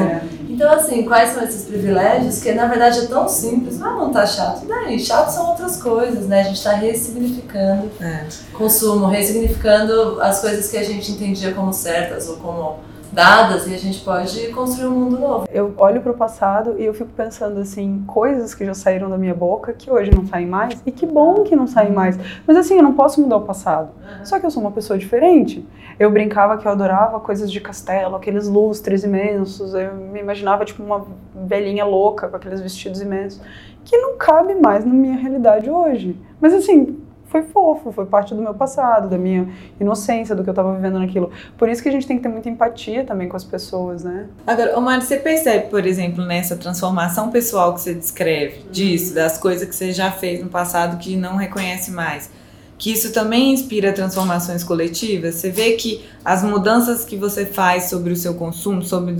então, 0.50 0.72
assim, 0.72 1.04
quais 1.04 1.32
são 1.32 1.43
esses 1.43 1.66
privilégios 1.66 2.41
que 2.41 2.52
na 2.52 2.68
verdade 2.68 3.00
é 3.00 3.06
tão 3.06 3.28
simples, 3.28 3.78
mas 3.78 3.96
não 3.96 4.12
tá 4.12 4.26
chato. 4.26 4.64
E 4.66 4.68
daí? 4.68 5.00
Chato 5.00 5.30
são 5.30 5.50
outras 5.50 5.82
coisas, 5.82 6.28
né? 6.28 6.41
A 6.41 6.43
gente 6.43 6.58
está 6.58 6.74
ressignificando 6.74 7.89
é. 8.00 8.26
consumo, 8.54 9.08
ressignificando 9.08 10.22
as 10.22 10.41
coisas 10.41 10.70
que 10.70 10.78
a 10.78 10.84
gente 10.84 11.12
entendia 11.12 11.54
como 11.54 11.74
certas 11.74 12.28
ou 12.30 12.38
como 12.38 12.80
dadas 13.16 13.66
e 13.66 13.74
a 13.74 13.78
gente 13.78 14.01
pode 14.01 14.49
construir 14.49 14.88
um 14.88 14.91
mundo 14.91 15.18
novo. 15.18 15.47
Eu 15.49 15.74
olho 15.78 16.01
para 16.01 16.11
o 16.11 16.16
passado 16.16 16.76
e 16.78 16.84
eu 16.84 16.93
fico 16.93 17.09
pensando 17.16 17.61
assim, 17.61 18.03
coisas 18.05 18.53
que 18.53 18.66
já 18.66 18.74
saíram 18.74 19.09
da 19.09 19.18
minha 19.18 19.34
boca 19.34 19.72
que 19.72 19.89
hoje 19.89 20.11
não 20.13 20.28
saem 20.28 20.45
mais 20.45 20.84
e 20.86 20.91
que 20.91 21.05
bom 21.05 21.43
que 21.43 21.55
não 21.55 21.66
saem 21.66 21.93
mais. 21.93 22.20
Mas 22.45 22.57
assim, 22.57 22.76
eu 22.76 22.84
não 22.84 22.93
posso 22.93 23.22
mudar 23.22 23.38
o 23.38 23.41
passado. 23.41 23.89
Só 24.26 24.38
que 24.38 24.45
eu 24.45 24.51
sou 24.51 24.61
uma 24.61 24.72
pessoa 24.72 24.99
diferente. 24.99 25.66
Eu 25.97 26.11
brincava 26.11 26.57
que 26.57 26.68
eu 26.68 26.72
adorava 26.72 27.18
coisas 27.22 27.49
de 27.49 27.61
castelo, 27.61 28.18
aqueles 28.18 28.49
lustres 28.49 29.05
imensos. 29.05 29.74
Eu 29.74 29.95
me 29.95 30.20
imaginava 30.20 30.66
tipo 30.66 30.84
uma 30.84 31.05
velhinha 31.34 31.86
louca 31.86 32.28
com 32.28 32.36
aqueles 32.36 32.59
vestidos 32.59 32.99
imensos 32.99 33.41
que 33.86 33.97
não 33.97 34.18
cabe 34.18 34.55
mais 34.55 34.84
na 34.84 34.93
minha 34.93 35.16
realidade 35.16 35.70
hoje. 35.70 36.20
Mas 36.41 36.53
assim, 36.53 36.97
foi 37.28 37.43
fofo, 37.43 37.91
foi 37.91 38.05
parte 38.05 38.34
do 38.34 38.41
meu 38.41 38.53
passado, 38.53 39.09
da 39.09 39.17
minha 39.17 39.47
inocência, 39.80 40.36
do 40.36 40.43
que 40.43 40.49
eu 40.49 40.53
estava 40.53 40.73
vivendo 40.73 40.99
naquilo. 40.99 41.32
Por 41.57 41.69
isso 41.69 41.82
que 41.82 41.89
a 41.89 41.91
gente 41.91 42.07
tem 42.07 42.17
que 42.17 42.23
ter 42.23 42.30
muita 42.30 42.49
empatia 42.49 43.03
também 43.03 43.28
com 43.28 43.36
as 43.36 43.43
pessoas, 43.43 44.03
né? 44.03 44.28
Agora, 44.45 44.78
Omar, 44.78 45.01
você 45.01 45.17
percebe, 45.17 45.67
por 45.69 45.86
exemplo, 45.86 46.23
nessa 46.23 46.55
transformação 46.55 47.32
pessoal 47.32 47.73
que 47.73 47.82
você 47.82 47.93
descreve, 47.93 48.65
disso, 48.71 49.13
das 49.13 49.38
coisas 49.38 49.67
que 49.67 49.76
você 49.76 49.91
já 49.91 50.11
fez 50.11 50.41
no 50.41 50.49
passado 50.49 50.97
que 50.97 51.15
não 51.15 51.36
reconhece 51.36 51.91
mais, 51.91 52.30
que 52.78 52.91
isso 52.91 53.13
também 53.13 53.53
inspira 53.53 53.93
transformações 53.93 54.63
coletivas? 54.63 55.36
Você 55.36 55.49
vê 55.49 55.73
que 55.73 56.05
as 56.26 56.43
mudanças 56.43 57.05
que 57.05 57.15
você 57.15 57.45
faz 57.45 57.84
sobre 57.84 58.11
o 58.11 58.15
seu 58.15 58.34
consumo, 58.34 58.82
sobre 58.82 59.15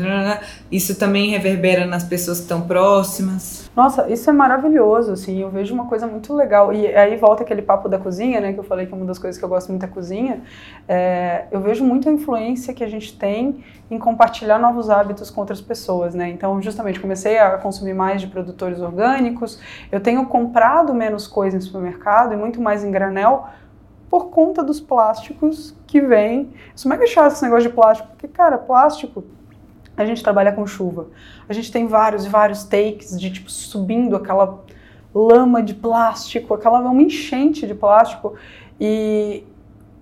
isso 0.72 0.98
também 0.98 1.30
reverbera 1.30 1.86
nas 1.86 2.04
pessoas 2.04 2.40
que 2.40 2.46
estão 2.46 2.62
próximas? 2.62 3.70
Nossa, 3.76 4.10
isso 4.12 4.28
é 4.28 4.34
maravilhoso, 4.34 5.12
assim, 5.12 5.40
eu 5.40 5.50
vejo 5.52 5.72
uma 5.74 5.86
coisa 5.86 6.08
muito 6.08 6.34
legal. 6.34 6.74
E 6.74 6.88
aí 6.88 7.16
volta 7.18 7.44
aquele 7.44 7.62
papo 7.62 7.88
da 7.88 8.00
cozinha, 8.00 8.42
né, 8.42 8.54
que 8.54 8.60
eu 8.60 8.64
falei 8.64 8.88
que 8.88 8.94
é 8.94 8.98
uma 8.98 9.06
das 9.06 9.20
coisas 9.20 9.38
que 9.38 9.46
eu 9.46 9.50
gosto 9.50 9.70
muito 9.70 9.82
da 9.82 9.88
cozinha. 9.88 10.42
É, 10.88 11.46
eu 11.52 11.62
vejo 11.62 11.84
muito 11.84 12.10
a 12.10 12.12
influência 12.12 12.74
que 12.74 12.84
a 12.84 12.88
gente 12.88 13.16
tem 13.16 13.64
em 13.92 14.00
compartilhar 14.00 14.58
novos 14.58 14.90
hábitos 14.90 15.30
com 15.30 15.42
outras 15.42 15.62
pessoas, 15.62 16.16
né? 16.16 16.30
Então, 16.30 16.60
justamente, 16.60 17.00
comecei 17.00 17.38
a 17.38 17.58
consumir 17.58 17.94
mais 17.94 18.20
de 18.20 18.28
produtores 18.28 18.80
orgânicos, 18.80 19.60
eu 19.92 20.00
tenho 20.00 20.26
comprado 20.26 20.92
menos 20.92 21.28
coisas 21.28 21.64
em 21.64 21.68
supermercado 21.68 22.34
e 22.34 22.36
muito 22.36 22.60
mais 22.60 22.84
em 22.84 22.90
granel, 22.90 23.48
por 24.10 24.30
conta 24.30 24.64
dos 24.64 24.80
plásticos 24.80 25.76
que 25.96 26.02
vêm. 26.02 26.52
Isso 26.76 26.90
é 26.90 26.92
mega 26.92 27.08
chato 27.08 27.32
esse 27.32 27.42
negócio 27.42 27.70
de 27.70 27.74
plástico, 27.74 28.10
porque, 28.10 28.28
cara, 28.28 28.58
plástico, 28.58 29.24
a 29.96 30.06
gente 30.06 30.22
trabalha 30.22 30.52
com 30.52 30.68
chuva. 30.68 31.08
A 31.48 31.54
gente 31.54 31.72
tem 31.72 31.88
vários 31.88 32.26
e 32.26 32.30
vários 32.30 32.66
takes 32.66 33.18
de, 33.18 33.32
tipo, 33.32 33.50
subindo 33.50 34.14
aquela 34.14 34.62
lama 35.14 35.64
de 35.64 35.74
plástico, 35.74 36.54
aquela 36.54 36.80
uma 36.80 37.02
enchente 37.02 37.66
de 37.66 37.74
plástico. 37.74 38.34
E 38.78 39.46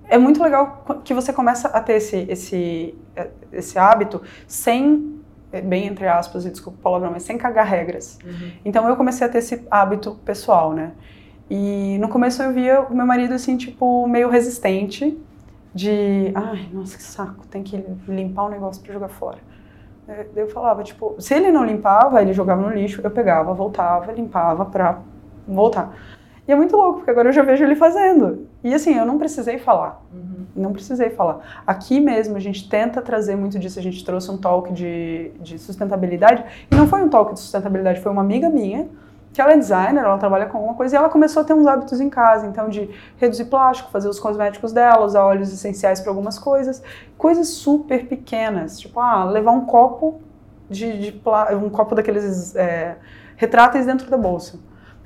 é 0.10 0.18
muito 0.18 0.42
legal 0.42 0.84
que 1.04 1.14
você 1.14 1.32
começa 1.32 1.68
a 1.68 1.80
ter 1.80 1.94
esse, 1.94 2.26
esse, 2.28 2.96
esse 3.52 3.78
hábito 3.78 4.20
sem, 4.48 5.22
bem 5.64 5.86
entre 5.86 6.08
aspas, 6.08 6.44
e 6.44 6.50
desculpa 6.50 6.80
o 6.80 6.82
palavrão, 6.82 7.12
mas 7.12 7.22
sem 7.22 7.38
cagar 7.38 7.68
regras. 7.68 8.18
Uhum. 8.26 8.52
Então 8.66 8.90
eu 8.90 8.96
comecei 8.96 9.28
a 9.28 9.30
ter 9.30 9.38
esse 9.38 9.64
hábito 9.70 10.18
pessoal, 10.26 10.74
né? 10.74 10.94
E 11.48 12.00
no 12.00 12.10
começo 12.10 12.42
eu 12.42 12.52
via 12.52 12.82
o 12.82 12.96
meu 12.96 13.06
marido 13.06 13.36
assim, 13.36 13.56
tipo, 13.58 14.08
meio 14.08 14.28
resistente, 14.28 15.16
de, 15.74 16.32
ai, 16.36 16.70
nossa, 16.72 16.98
que 16.98 17.04
saco, 17.04 17.48
tem 17.48 17.64
que 17.64 17.84
limpar 18.08 18.44
o 18.44 18.48
um 18.48 18.50
negócio 18.50 18.82
para 18.84 18.94
jogar 18.94 19.10
fora. 19.10 19.40
Eu 20.36 20.50
falava, 20.50 20.84
tipo, 20.84 21.16
se 21.20 21.34
ele 21.34 21.52
não 21.52 21.66
limpava, 21.66 22.22
ele 22.22 22.34
jogava 22.34 22.62
no 22.62 22.70
lixo, 22.70 23.02
eu 23.02 23.10
pegava, 23.10 23.54
voltava, 23.54 24.12
limpava 24.12 24.66
para 24.66 25.00
voltar. 25.48 25.96
E 26.46 26.52
é 26.52 26.56
muito 26.56 26.76
louco, 26.76 26.98
porque 26.98 27.12
agora 27.12 27.30
eu 27.30 27.34
já 27.34 27.42
vejo 27.42 27.64
ele 27.64 27.76
fazendo. 27.76 28.48
E 28.62 28.74
assim, 28.74 28.98
eu 28.98 29.06
não 29.06 29.18
precisei 29.18 29.58
falar. 29.58 30.04
Uhum. 30.14 30.46
Não 30.54 30.74
precisei 30.74 31.10
falar. 31.10 31.64
Aqui 31.66 32.02
mesmo 32.02 32.36
a 32.36 32.40
gente 32.40 32.68
tenta 32.70 33.02
trazer 33.02 33.38
muito 33.38 33.58
disso. 33.58 33.80
A 33.80 33.82
gente 33.82 34.04
trouxe 34.04 34.30
um 34.30 34.38
talk 34.38 34.74
de, 34.74 35.32
de 35.40 35.58
sustentabilidade. 35.58 36.44
E 36.70 36.76
não 36.76 36.86
foi 36.86 37.02
um 37.02 37.08
talk 37.08 37.34
de 37.34 37.40
sustentabilidade, 37.40 38.02
foi 38.02 38.12
uma 38.12 38.22
amiga 38.22 38.50
minha, 38.50 38.90
que 39.34 39.42
ela 39.42 39.54
é 39.54 39.58
designer, 39.58 40.04
ela 40.04 40.18
trabalha 40.18 40.46
com 40.46 40.58
alguma 40.58 40.76
coisa, 40.76 40.96
e 40.96 40.98
ela 40.98 41.10
começou 41.10 41.42
a 41.42 41.44
ter 41.44 41.54
uns 41.54 41.66
hábitos 41.66 42.00
em 42.00 42.10
casa. 42.10 42.46
Então, 42.46 42.70
de 42.70 42.90
reduzir 43.18 43.46
plástico, 43.46 43.90
fazer 43.90 44.08
os 44.08 44.20
cosméticos 44.20 44.72
dela, 44.72 45.06
usar 45.06 45.24
óleos 45.24 45.52
essenciais 45.52 46.00
para 46.00 46.12
algumas 46.12 46.38
coisas. 46.38 46.84
Coisas 47.18 47.48
super 47.48 48.08
pequenas. 48.08 48.80
Tipo, 48.80 49.00
ah, 49.00 49.26
levar 49.26 49.52
um 49.52 49.66
copo 49.66 50.22
de, 50.70 51.12
de 51.12 51.22
um 51.56 51.70
copo 51.70 51.96
daqueles 51.96 52.56
é, 52.56 52.96
retráteis 53.36 53.86
dentro 53.86 54.10
da 54.10 54.18
bolsa 54.18 54.58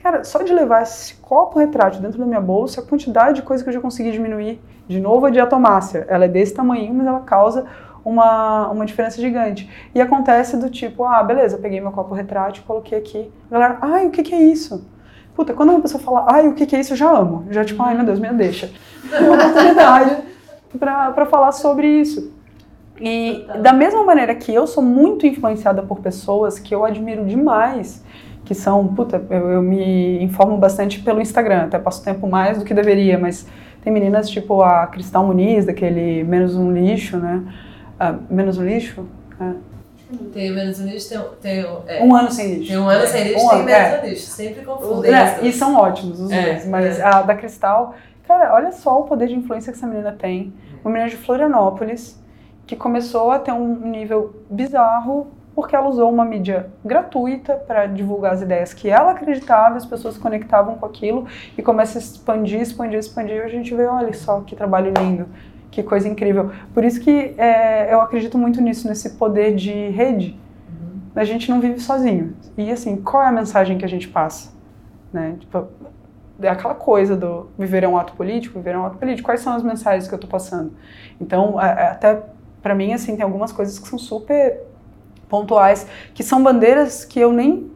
Cara, 0.01 0.23
só 0.23 0.41
de 0.43 0.53
levar 0.53 0.83
esse 0.83 1.15
copo 1.15 1.59
retrátil 1.59 2.01
dentro 2.01 2.19
da 2.19 2.25
minha 2.25 2.39
bolsa, 2.39 2.81
a 2.81 2.83
quantidade 2.83 3.37
de 3.37 3.41
coisa 3.41 3.63
que 3.63 3.69
eu 3.69 3.73
já 3.73 3.81
consegui 3.81 4.11
diminuir. 4.11 4.61
De 4.87 5.01
novo, 5.01 5.25
a 5.25 5.29
diatomácea. 5.29 6.05
Ela 6.07 6.25
é 6.25 6.27
desse 6.27 6.53
tamanho, 6.53 6.93
mas 6.93 7.07
ela 7.07 7.19
causa 7.19 7.65
uma, 8.07 8.69
uma 8.69 8.85
diferença 8.85 9.19
gigante. 9.19 9.69
E 9.93 9.99
acontece 9.99 10.55
do 10.55 10.69
tipo, 10.69 11.03
ah, 11.03 11.21
beleza, 11.21 11.57
peguei 11.57 11.81
meu 11.81 11.91
copo 11.91 12.15
retrátil, 12.15 12.63
coloquei 12.65 12.97
aqui. 12.97 13.29
Galera, 13.51 13.77
ai, 13.81 14.07
o 14.07 14.11
que, 14.11 14.23
que 14.23 14.33
é 14.33 14.41
isso? 14.41 14.87
Puta, 15.35 15.53
quando 15.53 15.71
uma 15.71 15.81
pessoa 15.81 16.01
fala, 16.01 16.25
ai, 16.29 16.47
o 16.47 16.53
que, 16.53 16.65
que 16.65 16.75
é 16.75 16.79
isso, 16.79 16.93
eu 16.93 16.97
já 16.97 17.11
amo. 17.11 17.45
Já 17.51 17.65
tipo, 17.65 17.83
ai, 17.83 17.95
meu 17.95 18.05
Deus, 18.05 18.17
me 18.17 18.31
deixa. 18.31 18.71
Uma 19.19 19.35
oportunidade 19.35 20.23
para 20.79 21.25
falar 21.25 21.51
sobre 21.51 21.87
isso. 21.87 22.33
E 22.99 23.45
da 23.61 23.73
mesma 23.73 24.03
maneira 24.03 24.33
que 24.33 24.53
eu 24.53 24.65
sou 24.65 24.81
muito 24.81 25.27
influenciada 25.27 25.83
por 25.83 25.99
pessoas 25.99 26.57
que 26.57 26.73
eu 26.73 26.85
admiro 26.85 27.25
demais, 27.25 28.03
que 28.45 28.55
são, 28.55 28.87
puta, 28.87 29.21
eu, 29.29 29.51
eu, 29.51 29.61
me 29.61 30.23
informo 30.23 30.57
bastante 30.57 31.01
pelo 31.01 31.21
Instagram, 31.21 31.65
até 31.65 31.77
passo 31.77 32.03
tempo 32.03 32.25
mais 32.25 32.57
do 32.57 32.65
que 32.65 32.73
deveria, 32.73 33.19
mas 33.19 33.45
tem 33.83 33.91
meninas 33.91 34.29
tipo 34.29 34.61
a 34.61 34.87
Cristal 34.87 35.25
Muniz, 35.25 35.65
daquele 35.65 36.23
Menos 36.23 36.55
um 36.55 36.71
Lixo, 36.71 37.17
né? 37.17 37.43
Uh, 37.99 38.33
menos 38.33 38.57
Lixo? 38.57 39.07
É. 39.39 39.53
Tem 40.31 40.51
menos 40.51 40.79
um 40.79 40.85
lixo, 40.85 41.09
tem, 41.09 41.19
tem 41.41 41.65
é, 41.87 42.01
um 42.01 42.15
ano 42.15 42.31
sem 42.31 42.53
lixo. 42.53 42.69
Tem 42.69 42.77
um 42.77 42.87
ano 42.87 43.05
sem 43.05 43.23
lixo, 43.25 43.45
um 43.45 43.49
tem 43.49 43.57
ano, 43.57 43.65
menos 43.65 43.81
é. 43.81 44.07
lixo. 44.07 44.25
Sempre 44.27 44.63
confundo. 44.63 45.05
É, 45.05 45.39
e 45.41 45.51
são 45.51 45.75
ótimos 45.75 46.21
os 46.21 46.31
é, 46.31 46.41
dois. 46.43 46.65
Mas 46.65 46.99
é. 46.99 47.03
a 47.03 47.21
da 47.21 47.35
Cristal, 47.35 47.93
cara, 48.25 48.53
olha 48.53 48.71
só 48.71 49.01
o 49.01 49.03
poder 49.03 49.27
de 49.27 49.35
influência 49.35 49.71
que 49.71 49.77
essa 49.77 49.85
menina 49.85 50.13
tem. 50.13 50.53
Uma 50.81 50.91
menina 50.91 51.09
de 51.09 51.17
Florianópolis 51.17 52.17
que 52.65 52.75
começou 52.75 53.31
a 53.31 53.39
ter 53.39 53.51
um 53.51 53.89
nível 53.89 54.43
bizarro 54.49 55.27
porque 55.53 55.75
ela 55.75 55.89
usou 55.89 56.09
uma 56.09 56.23
mídia 56.23 56.69
gratuita 56.85 57.55
para 57.55 57.87
divulgar 57.87 58.33
as 58.33 58.43
ideias 58.43 58.75
que 58.75 58.89
ela 58.89 59.11
acreditava, 59.11 59.75
as 59.75 59.85
pessoas 59.87 60.13
se 60.13 60.19
conectavam 60.19 60.75
com 60.75 60.85
aquilo 60.85 61.25
e 61.57 61.63
começa 61.63 61.97
a 61.97 62.01
expandir, 62.01 62.61
expandir, 62.61 62.99
expandir. 62.99 63.37
E 63.37 63.41
a 63.41 63.47
gente 63.47 63.73
vê, 63.73 63.87
olha 63.87 64.13
só 64.13 64.39
que 64.41 64.55
trabalho 64.55 64.93
lindo, 64.95 65.27
que 65.71 65.83
coisa 65.83 66.07
incrível. 66.07 66.51
Por 66.73 66.83
isso 66.83 66.99
que 66.99 67.33
é, 67.37 67.93
eu 67.93 68.01
acredito 68.01 68.37
muito 68.37 68.61
nisso, 68.61 68.87
nesse 68.87 69.11
poder 69.11 69.55
de 69.55 69.89
rede. 69.89 70.37
Uhum. 70.69 70.99
A 71.15 71.23
gente 71.23 71.49
não 71.49 71.59
vive 71.59 71.79
sozinho. 71.79 72.35
E 72.57 72.71
assim, 72.71 72.97
qual 72.97 73.23
é 73.23 73.27
a 73.27 73.31
mensagem 73.31 73.77
que 73.77 73.85
a 73.85 73.89
gente 73.89 74.07
passa? 74.07 74.51
Né? 75.11 75.35
Tipo, 75.39 75.67
é 76.41 76.49
aquela 76.49 76.75
coisa 76.75 77.15
do 77.15 77.49
viver 77.57 77.83
é 77.83 77.87
um 77.87 77.97
ato 77.97 78.13
político, 78.13 78.59
viver 78.59 78.75
é 78.75 78.77
um 78.77 78.85
ato 78.85 78.97
político. 78.97 79.27
Quais 79.27 79.41
são 79.41 79.53
as 79.53 79.63
mensagens 79.63 80.07
que 80.07 80.13
eu 80.13 80.17
estou 80.17 80.29
passando? 80.29 80.71
Então, 81.19 81.57
até 81.57 82.23
para 82.61 82.75
mim, 82.75 82.93
assim, 82.93 83.15
tem 83.15 83.23
algumas 83.23 83.51
coisas 83.51 83.79
que 83.79 83.87
são 83.87 83.97
super 83.97 84.61
pontuais, 85.29 85.87
que 86.13 86.23
são 86.23 86.41
bandeiras 86.41 87.03
que 87.05 87.19
eu 87.19 87.31
nem 87.31 87.71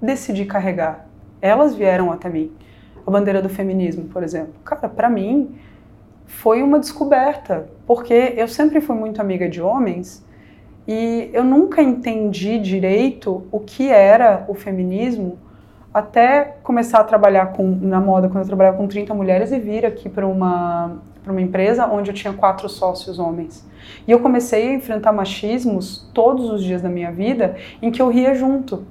decidi 0.00 0.44
carregar. 0.44 1.06
Elas 1.40 1.74
vieram 1.74 2.12
até 2.12 2.28
mim. 2.28 2.52
A 3.06 3.10
bandeira 3.10 3.40
do 3.40 3.48
feminismo, 3.48 4.04
por 4.04 4.22
exemplo. 4.22 4.54
Cara, 4.64 4.88
para 4.88 5.08
mim 5.08 5.54
foi 6.26 6.62
uma 6.62 6.78
descoberta, 6.78 7.68
porque 7.86 8.34
eu 8.36 8.48
sempre 8.48 8.80
fui 8.80 8.96
muito 8.96 9.20
amiga 9.20 9.48
de 9.48 9.60
homens 9.62 10.24
e 10.86 11.30
eu 11.32 11.42
nunca 11.42 11.82
entendi 11.82 12.58
direito 12.58 13.46
o 13.50 13.60
que 13.60 13.88
era 13.88 14.44
o 14.48 14.54
feminismo 14.54 15.38
até 15.92 16.56
começar 16.62 17.00
a 17.00 17.04
trabalhar 17.04 17.52
com, 17.52 17.66
na 17.66 18.00
moda, 18.00 18.28
quando 18.28 18.42
eu 18.42 18.46
trabalhava 18.46 18.76
com 18.76 18.86
30 18.86 19.14
mulheres 19.14 19.50
e 19.50 19.58
vir 19.58 19.86
aqui 19.86 20.08
para 20.10 20.26
uma, 20.26 20.98
uma 21.26 21.40
empresa 21.40 21.86
onde 21.86 22.10
eu 22.10 22.14
tinha 22.14 22.34
quatro 22.34 22.68
sócios 22.68 23.18
homens. 23.18 23.66
E 24.06 24.10
eu 24.10 24.20
comecei 24.20 24.68
a 24.68 24.74
enfrentar 24.74 25.12
machismos 25.12 26.08
todos 26.12 26.50
os 26.50 26.62
dias 26.62 26.82
da 26.82 26.88
minha 26.88 27.10
vida 27.10 27.56
em 27.80 27.90
que 27.90 28.02
eu 28.02 28.10
ria 28.10 28.34
junto. 28.34 28.84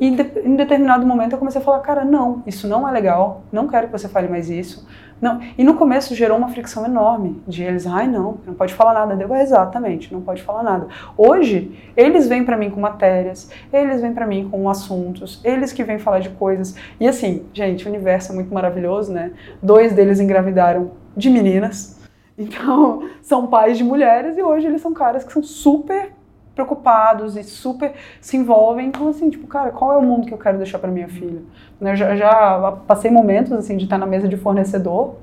E 0.00 0.06
em 0.06 0.54
determinado 0.54 1.04
momento 1.04 1.32
eu 1.32 1.38
comecei 1.38 1.60
a 1.60 1.64
falar, 1.64 1.80
cara, 1.80 2.04
não, 2.04 2.40
isso 2.46 2.68
não 2.68 2.88
é 2.88 2.92
legal, 2.92 3.42
não 3.50 3.66
quero 3.66 3.88
que 3.88 3.92
você 3.92 4.08
fale 4.08 4.28
mais 4.28 4.48
isso. 4.48 4.86
Não. 5.20 5.40
E 5.56 5.64
no 5.64 5.74
começo 5.74 6.14
gerou 6.14 6.38
uma 6.38 6.48
fricção 6.48 6.84
enorme 6.84 7.40
de 7.46 7.62
eles, 7.62 7.86
ai 7.86 8.06
não, 8.06 8.38
não 8.46 8.54
pode 8.54 8.74
falar 8.74 8.94
nada. 8.94 9.16
Deu 9.16 9.34
exatamente, 9.34 10.12
não 10.12 10.20
pode 10.20 10.42
falar 10.42 10.62
nada. 10.62 10.88
Hoje, 11.16 11.92
eles 11.96 12.28
vêm 12.28 12.44
para 12.44 12.56
mim 12.56 12.70
com 12.70 12.80
matérias, 12.80 13.50
eles 13.72 14.00
vêm 14.00 14.12
para 14.12 14.26
mim 14.26 14.48
com 14.48 14.68
assuntos, 14.68 15.40
eles 15.44 15.72
que 15.72 15.82
vêm 15.82 15.98
falar 15.98 16.20
de 16.20 16.30
coisas. 16.30 16.74
E 17.00 17.08
assim, 17.08 17.46
gente, 17.52 17.86
o 17.86 17.88
universo 17.88 18.32
é 18.32 18.34
muito 18.34 18.52
maravilhoso, 18.52 19.12
né? 19.12 19.32
Dois 19.62 19.92
deles 19.92 20.20
engravidaram 20.20 20.92
de 21.16 21.30
meninas. 21.30 21.96
Então, 22.40 23.08
são 23.20 23.48
pais 23.48 23.76
de 23.76 23.82
mulheres 23.82 24.38
e 24.38 24.42
hoje 24.44 24.68
eles 24.68 24.80
são 24.80 24.94
caras 24.94 25.24
que 25.24 25.32
são 25.32 25.42
super 25.42 26.12
preocupados 26.58 27.36
e 27.36 27.44
super 27.44 27.92
se 28.20 28.36
envolvem. 28.36 28.88
Então, 28.88 29.08
assim, 29.08 29.30
tipo, 29.30 29.46
cara, 29.46 29.70
qual 29.70 29.92
é 29.92 29.96
o 29.96 30.02
mundo 30.02 30.26
que 30.26 30.34
eu 30.34 30.38
quero 30.38 30.58
deixar 30.58 30.80
para 30.80 30.90
minha 30.90 31.08
filha? 31.08 31.40
Eu 31.80 31.94
já, 31.94 32.16
já, 32.16 32.72
passei 32.84 33.10
momentos, 33.10 33.52
assim, 33.52 33.76
de 33.76 33.84
estar 33.84 33.96
na 33.96 34.06
mesa 34.06 34.26
de 34.26 34.36
fornecedor, 34.36 35.14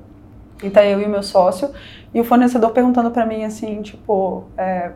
e 0.62 0.70
tá 0.70 0.82
eu 0.86 0.98
e 1.00 1.04
o 1.04 1.08
meu 1.08 1.22
sócio, 1.22 1.70
e 2.14 2.20
o 2.20 2.24
fornecedor 2.24 2.70
perguntando 2.70 3.10
para 3.10 3.26
mim, 3.26 3.44
assim, 3.44 3.82
tipo, 3.82 4.44
é, 4.56 4.92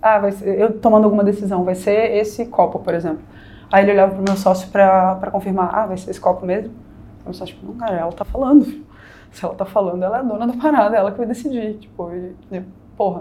ah, 0.00 0.18
vai 0.18 0.32
ser, 0.32 0.58
eu 0.58 0.72
tomando 0.72 1.04
alguma 1.04 1.22
decisão, 1.22 1.64
vai 1.64 1.74
ser 1.74 2.16
esse 2.16 2.46
copo, 2.46 2.78
por 2.78 2.94
exemplo. 2.94 3.20
Aí 3.70 3.84
ele 3.84 3.92
olhava 3.92 4.14
pro 4.14 4.24
meu 4.24 4.36
sócio 4.36 4.70
para 4.70 5.30
confirmar, 5.30 5.68
ah, 5.74 5.86
vai 5.86 5.98
ser 5.98 6.10
esse 6.10 6.20
copo 6.20 6.46
mesmo? 6.46 6.72
O 7.20 7.24
meu 7.26 7.34
sócio, 7.34 7.54
tipo, 7.54 7.66
não, 7.66 7.74
cara, 7.74 7.98
ela 7.98 8.12
tá 8.12 8.24
falando. 8.24 8.64
Se 9.30 9.44
ela 9.44 9.54
tá 9.54 9.66
falando, 9.66 10.02
ela 10.02 10.20
é 10.20 10.22
dona 10.22 10.46
da 10.46 10.54
parada, 10.54 10.96
ela 10.96 11.12
que 11.12 11.18
vai 11.18 11.26
decidir. 11.26 11.74
Tipo, 11.74 12.10
e, 12.10 12.34
e, 12.50 12.62
porra 12.96 13.20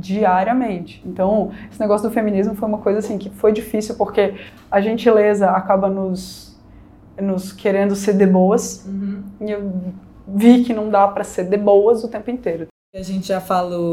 diariamente. 0.00 1.02
Então, 1.04 1.50
esse 1.70 1.78
negócio 1.78 2.08
do 2.08 2.12
feminismo 2.12 2.54
foi 2.54 2.68
uma 2.68 2.78
coisa 2.78 2.98
assim 2.98 3.18
que 3.18 3.30
foi 3.30 3.52
difícil 3.52 3.94
porque 3.96 4.34
a 4.70 4.80
gentileza 4.80 5.50
acaba 5.50 5.88
nos 5.88 6.50
nos 7.20 7.52
querendo 7.52 7.94
ser 7.94 8.14
de 8.14 8.26
boas 8.26 8.86
uhum. 8.86 9.22
e 9.42 9.50
eu 9.50 9.70
vi 10.26 10.64
que 10.64 10.72
não 10.72 10.88
dá 10.88 11.06
para 11.06 11.22
ser 11.22 11.44
de 11.44 11.56
boas 11.58 12.02
o 12.02 12.08
tempo 12.08 12.30
inteiro. 12.30 12.68
A 12.94 13.02
gente 13.02 13.28
já 13.28 13.42
falou 13.42 13.92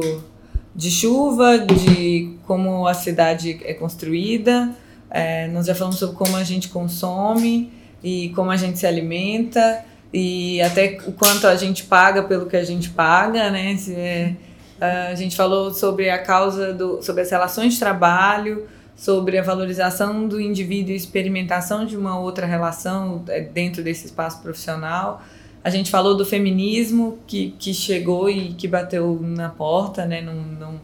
de 0.74 0.90
chuva, 0.90 1.60
de 1.60 2.38
como 2.46 2.88
a 2.88 2.94
cidade 2.94 3.60
é 3.66 3.74
construída, 3.74 4.74
é, 5.10 5.48
nós 5.50 5.66
já 5.66 5.76
falamos 5.76 6.00
sobre 6.00 6.16
como 6.16 6.38
a 6.38 6.44
gente 6.44 6.70
consome 6.70 7.72
e 8.02 8.30
como 8.30 8.50
a 8.50 8.58
gente 8.58 8.80
se 8.80 8.88
alimenta 8.88 9.84
e 10.14 10.62
até 10.62 10.98
o 11.06 11.12
quanto 11.12 11.48
a 11.48 11.56
gente 11.56 11.84
paga 11.84 12.24
pelo 12.24 12.46
que 12.46 12.56
a 12.56 12.64
gente 12.64 12.90
paga, 12.90 13.50
né? 13.50 13.76
Se 13.76 13.94
é, 13.94 14.36
Uh, 14.78 15.12
a 15.12 15.16
gente 15.16 15.36
falou 15.36 15.74
sobre 15.74 16.10
a 16.10 16.20
causa 16.20 16.74
do, 16.74 17.02
sobre 17.02 17.22
as 17.24 17.32
relações 17.32 17.74
de 17.74 17.80
trabalho, 17.80 18.68
sobre 18.96 19.38
a 19.38 19.44
valorização 19.44 20.28
do 20.28 20.40
indivíduo 20.40 20.92
e 20.92 20.96
experimentação 20.96 21.86
de 21.86 21.96
uma 21.96 22.20
outra 22.20 22.46
relação 22.46 23.24
é, 23.28 23.42
dentro 23.42 23.84
desse 23.84 24.06
espaço 24.06 24.42
profissional. 24.42 25.22
A 25.64 25.70
gente 25.70 25.92
falou 25.92 26.16
do 26.16 26.26
feminismo 26.26 27.20
que, 27.28 27.56
que 27.60 27.74
chegou 27.74 28.30
e 28.30 28.54
que 28.54 28.68
bateu 28.68 29.20
na 29.22 29.50
porta, 29.50 30.06
né? 30.06 30.22
Num, 30.22 30.80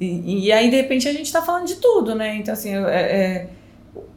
e, 0.00 0.46
e 0.46 0.52
aí, 0.52 0.70
de 0.70 0.76
repente, 0.76 1.08
a 1.08 1.12
gente 1.12 1.26
está 1.26 1.42
falando 1.42 1.66
de 1.66 1.76
tudo, 1.76 2.14
né? 2.14 2.36
Então, 2.36 2.52
assim, 2.52 2.74
é, 2.74 2.78
é, 2.78 3.48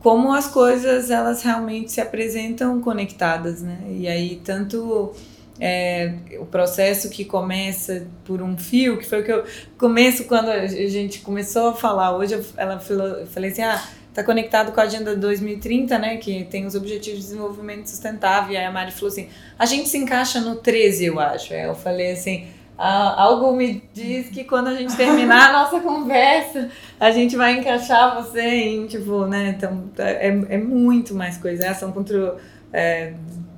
como 0.02 0.34
as 0.34 0.48
coisas, 0.48 1.10
elas 1.12 1.44
realmente 1.44 1.92
se 1.92 2.02
apresentam 2.02 2.82
conectadas, 2.82 3.62
né? 3.62 3.80
E 3.90 4.08
aí, 4.08 4.42
tanto 4.44 5.14
é, 5.60 6.14
o 6.40 6.46
processo 6.46 7.10
que 7.10 7.26
começa 7.26 8.08
por 8.24 8.42
um 8.42 8.58
fio, 8.58 8.98
que 8.98 9.06
foi 9.06 9.22
o 9.22 9.24
que 9.24 9.32
eu 9.32 9.44
começo 9.78 10.26
quando 10.26 10.50
a 10.50 10.68
gente 10.68 11.20
começou 11.22 11.70
a 11.70 11.74
falar. 11.74 12.16
Hoje, 12.16 12.36
eu, 12.36 12.46
ela 12.56 12.80
falou, 12.80 13.08
eu 13.08 13.28
falei 13.28 13.52
assim, 13.52 13.64
ah, 13.64 13.82
tá 14.14 14.24
conectado 14.24 14.72
com 14.72 14.80
a 14.80 14.84
agenda 14.84 15.16
2030, 15.16 16.00
né, 16.00 16.18
que 16.18 16.44
tem 16.46 16.66
os 16.66 16.74
objetivos 16.74 17.20
de 17.20 17.26
desenvolvimento 17.28 17.88
sustentável, 17.88 18.54
e 18.54 18.58
aí 18.58 18.66
a 18.66 18.72
Mari 18.72 18.92
falou 18.92 19.10
assim, 19.10 19.30
a 19.60 19.66
gente 19.66 19.88
se 19.90 19.98
encaixa 19.98 20.42
no 20.42 20.56
13, 20.56 21.06
eu 21.06 21.20
acho, 21.20 21.54
eu 21.54 21.76
falei 21.76 22.14
assim, 22.14 22.48
ah, 22.76 23.22
algo 23.22 23.56
me 23.56 23.84
diz 23.94 24.30
que 24.30 24.44
quando 24.44 24.68
a 24.68 24.76
gente 24.76 24.96
terminar 24.98 25.50
a 25.50 25.54
nossa 25.54 25.80
conversa, 25.80 26.70
a 27.00 27.12
gente 27.12 27.36
vai 27.36 27.60
encaixar 27.60 28.16
você 28.16 28.42
em, 28.42 28.88
tipo, 28.88 29.26
né, 29.26 29.56
então 29.56 29.90
é, 30.00 30.28
é 30.28 30.58
muito 30.58 31.14
mais 31.14 31.38
coisa, 31.38 31.66
é 31.66 31.68
ação 31.70 31.92
contra 31.92 32.38
é, 32.74 33.14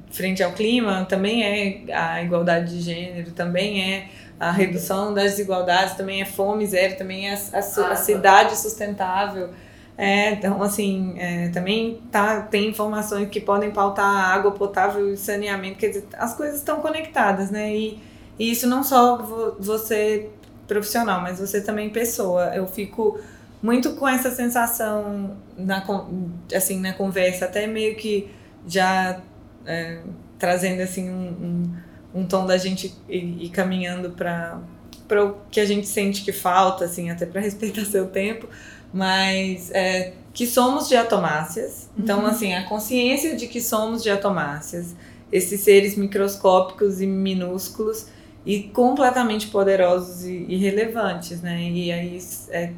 frente 0.09 0.41
ao 0.41 0.51
clima 0.53 1.05
também 1.07 1.43
é 1.43 1.93
a 1.93 2.23
igualdade 2.23 2.77
de 2.77 2.81
gênero, 2.81 3.31
também 3.31 3.93
é 3.93 4.09
a 4.39 4.51
redução 4.51 5.13
das 5.13 5.31
desigualdades, 5.31 5.95
também 5.95 6.21
é 6.21 6.25
fome 6.25 6.65
zero, 6.65 6.97
também 6.97 7.29
é 7.29 7.33
a, 7.33 7.57
a, 7.57 7.91
a 7.91 7.95
cidade 7.95 8.57
sustentável. 8.57 9.49
É, 9.97 10.31
então, 10.31 10.63
assim, 10.63 11.15
é, 11.17 11.49
também 11.49 12.01
tá, 12.09 12.41
tem 12.43 12.69
informações 12.69 13.27
que 13.27 13.41
podem 13.41 13.69
pautar 13.69 14.05
água 14.05 14.51
potável 14.51 15.13
e 15.13 15.17
saneamento, 15.17 15.77
quer 15.77 15.89
dizer, 15.89 16.07
as 16.17 16.33
coisas 16.33 16.55
estão 16.55 16.79
conectadas, 16.79 17.51
né? 17.51 17.75
E, 17.75 17.99
e 18.39 18.49
isso 18.49 18.65
não 18.65 18.81
só 18.81 19.17
você 19.59 20.29
profissional, 20.65 21.19
mas 21.19 21.39
você 21.39 21.59
também 21.59 21.89
pessoa. 21.89 22.55
Eu 22.55 22.65
fico 22.65 23.19
muito 23.61 23.95
com 23.95 24.07
essa 24.07 24.31
sensação 24.31 25.35
na, 25.57 25.83
assim, 26.55 26.79
na 26.79 26.93
conversa, 26.93 27.43
até 27.43 27.67
meio 27.67 27.97
que 27.97 28.31
já 28.65 29.19
é, 29.65 30.01
trazendo 30.37 30.81
assim 30.81 31.09
um, 31.09 31.73
um, 32.13 32.21
um, 32.21 32.25
tom 32.25 32.45
da 32.45 32.57
gente 32.57 32.93
ir 33.07 33.49
caminhando 33.49 34.11
para 34.11 34.61
o 35.11 35.35
que 35.51 35.59
a 35.59 35.65
gente 35.65 35.87
sente 35.87 36.23
que 36.23 36.31
falta, 36.31 36.85
assim, 36.85 37.09
até 37.09 37.25
para 37.25 37.41
respeitar 37.41 37.85
seu 37.85 38.07
tempo, 38.07 38.47
mas 38.93 39.71
é, 39.71 40.13
que 40.33 40.47
somos 40.47 40.87
diatomáceas. 40.87 41.89
Então, 41.97 42.21
uhum. 42.21 42.27
assim, 42.27 42.53
a 42.53 42.63
consciência 42.63 43.35
de 43.35 43.47
que 43.47 43.61
somos 43.61 44.01
diatomáceas, 44.01 44.95
esses 45.31 45.61
seres 45.61 45.95
microscópicos 45.95 47.01
e 47.01 47.05
minúsculos 47.05 48.07
e 48.45 48.63
completamente 48.63 49.47
poderosos 49.47 50.23
e, 50.23 50.45
e 50.47 50.55
relevantes, 50.57 51.41
né? 51.41 51.61
E 51.61 51.91
aí 51.91 52.19
é, 52.49 52.71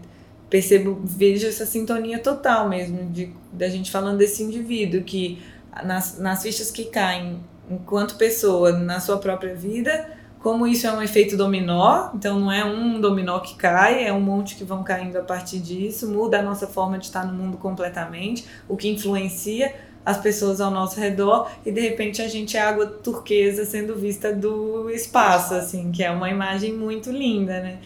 percebo, 0.50 1.00
vejo 1.04 1.48
essa 1.48 1.66
sintonia 1.66 2.20
total 2.20 2.68
mesmo 2.68 3.10
de 3.10 3.32
da 3.54 3.70
gente 3.70 3.90
falando 3.90 4.18
desse 4.18 4.44
indivíduo 4.44 5.02
que 5.02 5.42
nas, 5.84 6.18
nas 6.20 6.42
fichas 6.42 6.72
que 6.72 6.86
caem 6.86 7.40
enquanto 7.70 8.16
pessoa 8.16 8.74
na 8.74 9.00
sua 9.00 9.18
própria 9.18 9.56
vida, 9.56 10.10
como 10.40 10.66
isso 10.66 10.88
é 10.88 10.92
um 10.92 11.02
efeito 11.02 11.38
dominó, 11.38 12.10
então 12.16 12.40
não 12.40 12.52
é 12.52 12.66
um 12.66 13.00
dominó 13.00 13.40
que 13.40 13.56
cai, 13.56 14.06
é 14.06 14.12
um 14.12 14.20
monte 14.20 14.56
que 14.56 14.64
vão 14.64 14.84
caindo 14.84 15.16
a 15.18 15.22
partir 15.22 15.60
disso, 15.60 16.10
muda 16.10 16.40
a 16.40 16.42
nossa 16.42 16.66
forma 16.66 16.98
de 16.98 17.06
estar 17.06 17.26
no 17.26 17.34
mundo 17.34 17.58
completamente, 17.58 18.46
o 18.68 18.76
que 18.76 18.90
influencia 18.90 19.74
as 20.04 20.18
pessoas 20.18 20.60
ao 20.60 20.72
nosso 20.72 21.00
redor 21.00 21.50
e 21.64 21.72
de 21.72 21.80
repente 21.80 22.24
a 22.24 22.28
gente 22.28 22.58
é 22.58 22.60
água 22.60 22.88
turquesa 22.88 23.66
sendo 23.66 23.96
vista 23.96 24.34
do 24.34 24.90
espaço, 24.90 25.54
assim, 25.54 25.92
que 25.92 26.04
é 26.04 26.10
uma 26.10 26.30
imagem 26.30 26.74
muito 26.74 27.12
linda, 27.12 27.62
né? 27.62 27.78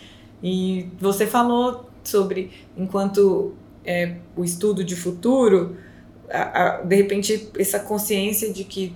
E 0.42 0.88
você 0.98 1.28
falou 1.28 1.90
sobre 2.04 2.52
enquanto 2.78 3.54
é, 3.84 4.16
o 4.36 4.46
estudo 4.46 4.84
de 4.84 4.96
futuro, 4.96 5.76
a, 6.30 6.64
a, 6.64 6.82
de 6.82 6.96
repente 6.96 7.50
essa 7.58 7.80
consciência 7.80 8.52
de 8.52 8.64
que 8.64 8.94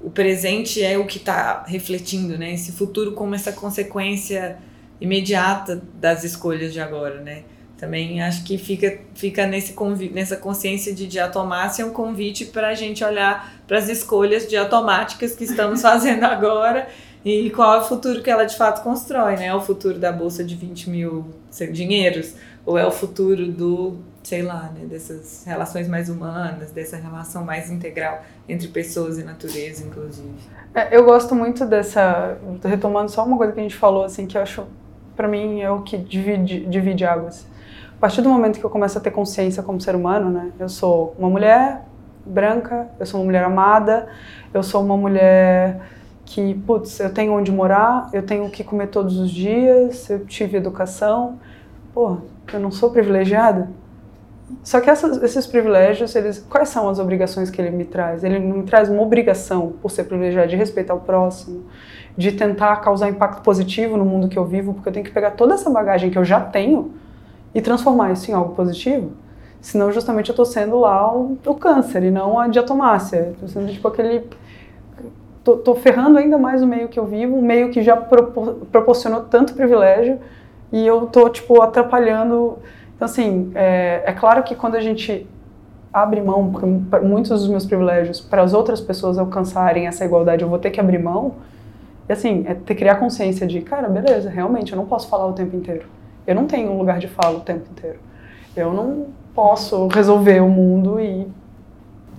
o 0.00 0.10
presente 0.10 0.82
é 0.82 0.96
o 0.96 1.06
que 1.06 1.18
está 1.18 1.64
refletindo, 1.66 2.38
né? 2.38 2.54
Esse 2.54 2.72
futuro 2.72 3.12
como 3.12 3.34
essa 3.34 3.52
consequência 3.52 4.58
imediata 5.00 5.82
das 5.94 6.24
escolhas 6.24 6.72
de 6.72 6.80
agora, 6.80 7.20
né? 7.20 7.42
Também 7.76 8.20
acho 8.20 8.42
que 8.42 8.58
fica, 8.58 8.98
fica 9.14 9.46
nesse 9.46 9.74
nessa 10.12 10.36
consciência 10.36 10.92
de 10.92 11.06
diatomácia 11.06 11.86
um 11.86 11.90
convite 11.90 12.46
para 12.46 12.68
a 12.68 12.74
gente 12.74 13.04
olhar 13.04 13.62
para 13.68 13.78
as 13.78 13.88
escolhas 13.88 14.48
diatomáticas 14.48 15.34
que 15.34 15.44
estamos 15.44 15.80
fazendo 15.82 16.24
agora 16.24 16.88
e 17.24 17.50
qual 17.50 17.74
é 17.74 17.78
o 17.78 17.84
futuro 17.84 18.22
que 18.22 18.30
ela 18.30 18.44
de 18.44 18.56
fato 18.56 18.82
constrói, 18.82 19.36
né? 19.36 19.46
É 19.46 19.54
o 19.54 19.60
futuro 19.60 19.98
da 19.98 20.10
bolsa 20.10 20.42
de 20.42 20.54
20 20.54 20.90
mil 20.90 21.26
dinheiros 21.72 22.34
ou 22.66 22.76
é 22.76 22.86
o 22.86 22.90
futuro 22.90 23.46
do, 23.46 23.98
sei 24.28 24.42
lá, 24.42 24.70
né, 24.74 24.84
dessas 24.86 25.44
relações 25.46 25.88
mais 25.88 26.08
humanas, 26.08 26.70
dessa 26.70 26.96
relação 26.96 27.44
mais 27.44 27.70
integral 27.70 28.22
entre 28.48 28.68
pessoas 28.68 29.18
e 29.18 29.24
natureza, 29.24 29.86
inclusive. 29.86 30.34
É, 30.74 30.96
eu 30.96 31.04
gosto 31.04 31.34
muito 31.34 31.64
dessa, 31.64 32.36
retomando 32.64 33.10
só 33.10 33.24
uma 33.24 33.36
coisa 33.36 33.52
que 33.52 33.60
a 33.60 33.62
gente 33.62 33.76
falou, 33.76 34.04
assim, 34.04 34.26
que 34.26 34.36
eu 34.36 34.42
acho, 34.42 34.64
para 35.16 35.26
mim, 35.26 35.60
é 35.60 35.70
o 35.70 35.82
que 35.82 35.96
divide, 35.96 36.66
divide 36.66 37.04
águas 37.04 37.46
a 37.98 38.00
partir 38.00 38.22
do 38.22 38.28
momento 38.28 38.60
que 38.60 38.64
eu 38.64 38.70
começo 38.70 38.96
a 38.96 39.00
ter 39.00 39.10
consciência 39.10 39.60
como 39.60 39.80
ser 39.80 39.96
humano, 39.96 40.30
né? 40.30 40.52
Eu 40.56 40.68
sou 40.68 41.16
uma 41.18 41.28
mulher 41.28 41.82
branca, 42.24 42.86
eu 43.00 43.04
sou 43.04 43.18
uma 43.18 43.26
mulher 43.26 43.42
amada, 43.42 44.08
eu 44.54 44.62
sou 44.62 44.84
uma 44.84 44.96
mulher 44.96 45.80
que, 46.24 46.54
putz, 46.54 47.00
eu 47.00 47.12
tenho 47.12 47.32
onde 47.32 47.50
morar, 47.50 48.08
eu 48.12 48.22
tenho 48.22 48.46
o 48.46 48.50
que 48.50 48.62
comer 48.62 48.86
todos 48.86 49.18
os 49.18 49.28
dias, 49.28 50.08
eu 50.08 50.24
tive 50.26 50.56
educação. 50.56 51.40
Pô, 51.92 52.18
eu 52.52 52.60
não 52.60 52.70
sou 52.70 52.92
privilegiada? 52.92 53.68
Só 54.62 54.80
que 54.80 54.88
essas, 54.88 55.22
esses 55.22 55.46
privilégios, 55.46 56.14
eles, 56.14 56.44
quais 56.48 56.68
são 56.68 56.88
as 56.88 56.98
obrigações 56.98 57.50
que 57.50 57.60
ele 57.60 57.70
me 57.70 57.84
traz? 57.84 58.24
Ele 58.24 58.38
não 58.38 58.58
me 58.58 58.62
traz 58.64 58.88
uma 58.88 59.02
obrigação, 59.02 59.74
por 59.82 59.90
ser 59.90 60.04
privilegiado, 60.04 60.48
de 60.48 60.56
respeitar 60.56 60.94
o 60.94 61.00
próximo, 61.00 61.64
de 62.16 62.32
tentar 62.32 62.76
causar 62.76 63.08
impacto 63.08 63.42
positivo 63.42 63.96
no 63.96 64.04
mundo 64.04 64.28
que 64.28 64.38
eu 64.38 64.44
vivo, 64.44 64.74
porque 64.74 64.88
eu 64.88 64.92
tenho 64.92 65.04
que 65.04 65.12
pegar 65.12 65.32
toda 65.32 65.54
essa 65.54 65.70
bagagem 65.70 66.10
que 66.10 66.18
eu 66.18 66.24
já 66.24 66.40
tenho 66.40 66.92
e 67.54 67.60
transformar 67.60 68.12
isso 68.12 68.30
em 68.30 68.34
algo 68.34 68.54
positivo. 68.54 69.12
Senão, 69.60 69.90
justamente, 69.90 70.28
eu 70.28 70.32
estou 70.32 70.44
sendo 70.44 70.78
lá 70.78 71.12
o, 71.14 71.36
o, 71.44 71.54
câncer 71.54 72.02
e 72.04 72.10
não 72.10 72.38
a 72.38 72.46
diatomácia. 72.46 73.30
Estou 73.32 73.48
sendo 73.48 73.72
tipo 73.72 73.88
aquele. 73.88 74.24
Estou 75.46 75.74
ferrando 75.74 76.18
ainda 76.18 76.38
mais 76.38 76.62
o 76.62 76.66
meio 76.66 76.88
que 76.88 76.98
eu 76.98 77.06
vivo, 77.06 77.36
um 77.36 77.42
meio 77.42 77.70
que 77.70 77.82
já 77.82 77.96
propor, 77.96 78.66
proporcionou 78.70 79.22
tanto 79.22 79.54
privilégio 79.54 80.18
e 80.70 80.86
eu 80.86 81.04
estou, 81.04 81.28
tipo, 81.28 81.60
atrapalhando. 81.62 82.58
Então, 82.98 83.06
assim, 83.06 83.52
é, 83.54 84.02
é 84.06 84.12
claro 84.12 84.42
que 84.42 84.56
quando 84.56 84.74
a 84.74 84.80
gente 84.80 85.24
abre 85.92 86.20
mão, 86.20 86.52
muitos 87.00 87.42
dos 87.42 87.48
meus 87.48 87.64
privilégios, 87.64 88.20
para 88.20 88.42
as 88.42 88.52
outras 88.52 88.80
pessoas 88.80 89.18
alcançarem 89.18 89.86
essa 89.86 90.04
igualdade, 90.04 90.42
eu 90.42 90.48
vou 90.48 90.58
ter 90.58 90.72
que 90.72 90.80
abrir 90.80 90.98
mão. 90.98 91.34
E 92.08 92.12
assim, 92.12 92.44
é 92.48 92.54
ter 92.54 92.74
criar 92.74 92.96
consciência 92.96 93.46
de, 93.46 93.60
cara, 93.60 93.88
beleza, 93.88 94.28
realmente, 94.28 94.72
eu 94.72 94.76
não 94.76 94.84
posso 94.84 95.08
falar 95.08 95.26
o 95.28 95.32
tempo 95.32 95.54
inteiro. 95.54 95.86
Eu 96.26 96.34
não 96.34 96.48
tenho 96.48 96.72
um 96.72 96.78
lugar 96.78 96.98
de 96.98 97.06
fala 97.06 97.38
o 97.38 97.40
tempo 97.40 97.70
inteiro. 97.70 98.00
Eu 98.56 98.72
não 98.72 99.06
posso 99.32 99.86
resolver 99.86 100.40
o 100.40 100.48
mundo 100.48 101.00
e 101.00 101.28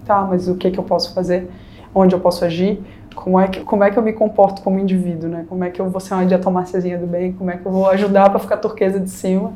tá, 0.06 0.22
mas 0.22 0.48
o 0.48 0.56
que 0.56 0.72
que 0.72 0.80
eu 0.80 0.84
posso 0.86 1.14
fazer? 1.14 1.52
Onde 1.94 2.16
eu 2.16 2.22
posso 2.22 2.46
agir? 2.46 2.82
Como 3.14 3.38
é 3.38 3.50
que, 3.50 3.60
como 3.62 3.84
é 3.84 3.92
que 3.92 4.00
eu 4.00 4.04
me 4.04 4.14
comporto 4.14 4.62
como 4.62 4.80
indivíduo, 4.80 5.30
né? 5.30 5.46
Como 5.50 5.62
é 5.62 5.70
que 5.70 5.82
eu 5.82 5.90
vou 5.90 6.00
ser 6.00 6.14
uma 6.14 6.26
diatomáciazinha 6.26 6.98
do 6.98 7.06
bem? 7.06 7.34
Como 7.34 7.52
é 7.52 7.58
que 7.58 7.66
eu 7.66 7.72
vou 7.72 7.90
ajudar 7.90 8.30
para 8.30 8.40
ficar 8.40 8.56
turquesa 8.58 8.98
de 8.98 9.10
cima? 9.10 9.54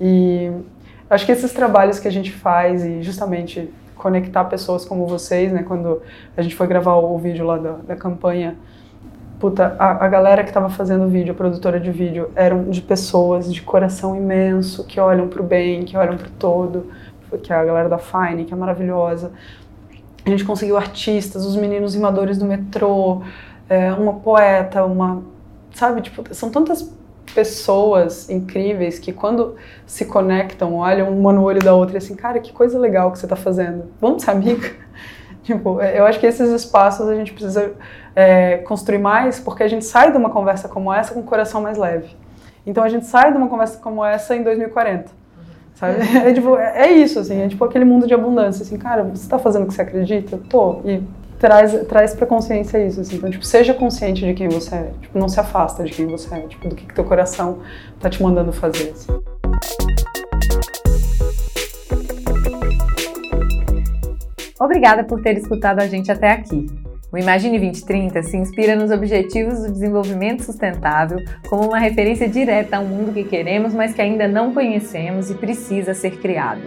E 0.00 0.50
acho 1.08 1.26
que 1.26 1.32
esses 1.32 1.52
trabalhos 1.52 1.98
que 1.98 2.08
a 2.08 2.12
gente 2.12 2.32
faz 2.32 2.84
e 2.84 3.02
justamente 3.02 3.72
conectar 3.94 4.44
pessoas 4.44 4.84
como 4.84 5.06
vocês, 5.06 5.52
né? 5.52 5.62
Quando 5.62 6.02
a 6.36 6.42
gente 6.42 6.54
foi 6.54 6.66
gravar 6.66 6.96
o 6.96 7.18
vídeo 7.18 7.44
lá 7.44 7.58
da, 7.58 7.72
da 7.72 7.96
campanha 7.96 8.56
puta, 9.38 9.76
a, 9.78 10.04
a 10.04 10.08
galera 10.08 10.42
que 10.42 10.50
estava 10.50 10.68
fazendo 10.68 11.08
vídeo, 11.08 11.32
a 11.32 11.34
produtora 11.34 11.78
de 11.78 11.90
vídeo, 11.90 12.30
eram 12.34 12.64
de 12.70 12.80
pessoas 12.82 13.52
de 13.52 13.62
coração 13.62 14.16
imenso, 14.16 14.84
que 14.84 14.98
olham 15.00 15.28
pro 15.28 15.42
bem, 15.42 15.84
que 15.84 15.96
olham 15.96 16.16
pro 16.16 16.30
todo, 16.30 16.86
que 17.42 17.52
é 17.52 17.56
a 17.56 17.64
galera 17.64 17.88
da 17.88 17.98
Fine, 17.98 18.44
que 18.44 18.52
é 18.52 18.56
maravilhosa. 18.56 19.32
A 20.24 20.30
gente 20.30 20.44
conseguiu 20.44 20.76
artistas, 20.76 21.46
os 21.46 21.56
meninos 21.56 21.94
rimadores 21.94 22.36
do 22.36 22.44
metrô, 22.44 23.22
é, 23.68 23.92
uma 23.92 24.14
poeta, 24.14 24.84
uma. 24.84 25.22
Sabe, 25.72 26.00
tipo, 26.00 26.34
são 26.34 26.50
tantas 26.50 26.92
pessoas 27.28 28.28
incríveis 28.28 28.98
que 28.98 29.12
quando 29.12 29.56
se 29.86 30.04
conectam, 30.04 30.74
olham 30.76 31.10
uma 31.10 31.32
no 31.32 31.42
olho 31.42 31.60
da 31.60 31.74
outra 31.74 31.96
e 31.96 31.98
assim, 31.98 32.14
cara, 32.14 32.38
que 32.38 32.52
coisa 32.52 32.78
legal 32.78 33.10
que 33.12 33.18
você 33.18 33.26
está 33.26 33.36
fazendo. 33.36 33.84
Vamos 34.00 34.22
ser 34.22 34.30
amiga? 34.30 34.70
tipo, 35.42 35.80
eu 35.80 36.04
acho 36.04 36.18
que 36.18 36.26
esses 36.26 36.50
espaços 36.50 37.08
a 37.08 37.14
gente 37.14 37.32
precisa 37.32 37.72
é, 38.14 38.58
construir 38.58 38.98
mais, 38.98 39.38
porque 39.38 39.62
a 39.62 39.68
gente 39.68 39.84
sai 39.84 40.10
de 40.10 40.18
uma 40.18 40.30
conversa 40.30 40.68
como 40.68 40.92
essa 40.92 41.14
com 41.14 41.20
o 41.20 41.24
coração 41.24 41.60
mais 41.60 41.78
leve. 41.78 42.16
Então 42.66 42.84
a 42.84 42.88
gente 42.88 43.06
sai 43.06 43.32
de 43.32 43.38
uma 43.38 43.48
conversa 43.48 43.78
como 43.78 44.04
essa 44.04 44.36
em 44.36 44.42
2040. 44.42 45.10
Sabe? 45.74 45.98
É, 46.26 46.32
tipo, 46.32 46.56
é, 46.56 46.88
é 46.88 46.92
isso, 46.92 47.20
assim, 47.20 47.40
é 47.40 47.48
tipo 47.48 47.64
aquele 47.64 47.84
mundo 47.84 48.06
de 48.06 48.12
abundância, 48.12 48.62
assim, 48.62 48.76
cara, 48.76 49.04
você 49.04 49.22
está 49.22 49.38
fazendo 49.38 49.64
o 49.64 49.66
que 49.68 49.74
você 49.74 49.82
acredita? 49.82 50.38
Tô. 50.50 50.80
E 50.84 51.02
traz, 51.38 51.86
traz 51.86 52.14
pra 52.14 52.26
consciência 52.26 52.84
isso, 52.84 53.00
assim. 53.00 53.16
Então, 53.16 53.30
tipo, 53.30 53.44
seja 53.44 53.72
consciente 53.72 54.24
de 54.24 54.34
quem 54.34 54.48
você 54.48 54.74
é. 54.74 54.90
Tipo, 55.00 55.18
não 55.18 55.28
se 55.28 55.38
afasta 55.38 55.84
de 55.84 55.92
quem 55.92 56.06
você 56.06 56.34
é. 56.34 56.40
Tipo, 56.40 56.68
do 56.68 56.74
que, 56.74 56.86
que 56.86 56.94
teu 56.94 57.04
coração 57.04 57.60
tá 58.00 58.10
te 58.10 58.22
mandando 58.22 58.52
fazer, 58.52 58.90
assim. 58.90 59.12
Obrigada 64.60 65.04
por 65.04 65.22
ter 65.22 65.38
escutado 65.38 65.80
a 65.80 65.86
gente 65.86 66.10
até 66.10 66.32
aqui. 66.32 66.66
O 67.10 67.16
Imagine 67.16 67.58
2030 67.58 68.22
se 68.22 68.36
inspira 68.36 68.76
nos 68.76 68.90
Objetivos 68.90 69.60
do 69.60 69.72
Desenvolvimento 69.72 70.42
Sustentável 70.42 71.18
como 71.48 71.66
uma 71.66 71.78
referência 71.78 72.28
direta 72.28 72.76
ao 72.76 72.84
mundo 72.84 73.14
que 73.14 73.24
queremos, 73.24 73.72
mas 73.72 73.94
que 73.94 74.02
ainda 74.02 74.28
não 74.28 74.52
conhecemos 74.52 75.30
e 75.30 75.34
precisa 75.34 75.94
ser 75.94 76.18
criado. 76.18 76.60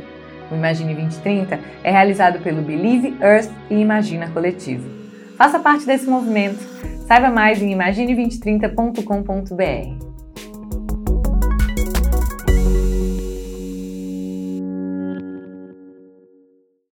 O 0.52 0.56
Imagine 0.56 0.93
2030 0.93 1.60
é 1.84 1.91
realizado 1.91 2.39
pelo 2.39 2.62
Believe 2.62 3.18
Earth 3.22 3.52
e 3.70 3.76
Imagina 3.76 4.30
Coletivo. 4.30 4.89
Faça 5.38 5.60
parte 5.60 5.86
desse 5.86 6.10
movimento. 6.10 6.60
Saiba 7.08 7.30
mais 7.30 7.62
em 7.62 7.76
imagine2030.com.br. 7.76 10.11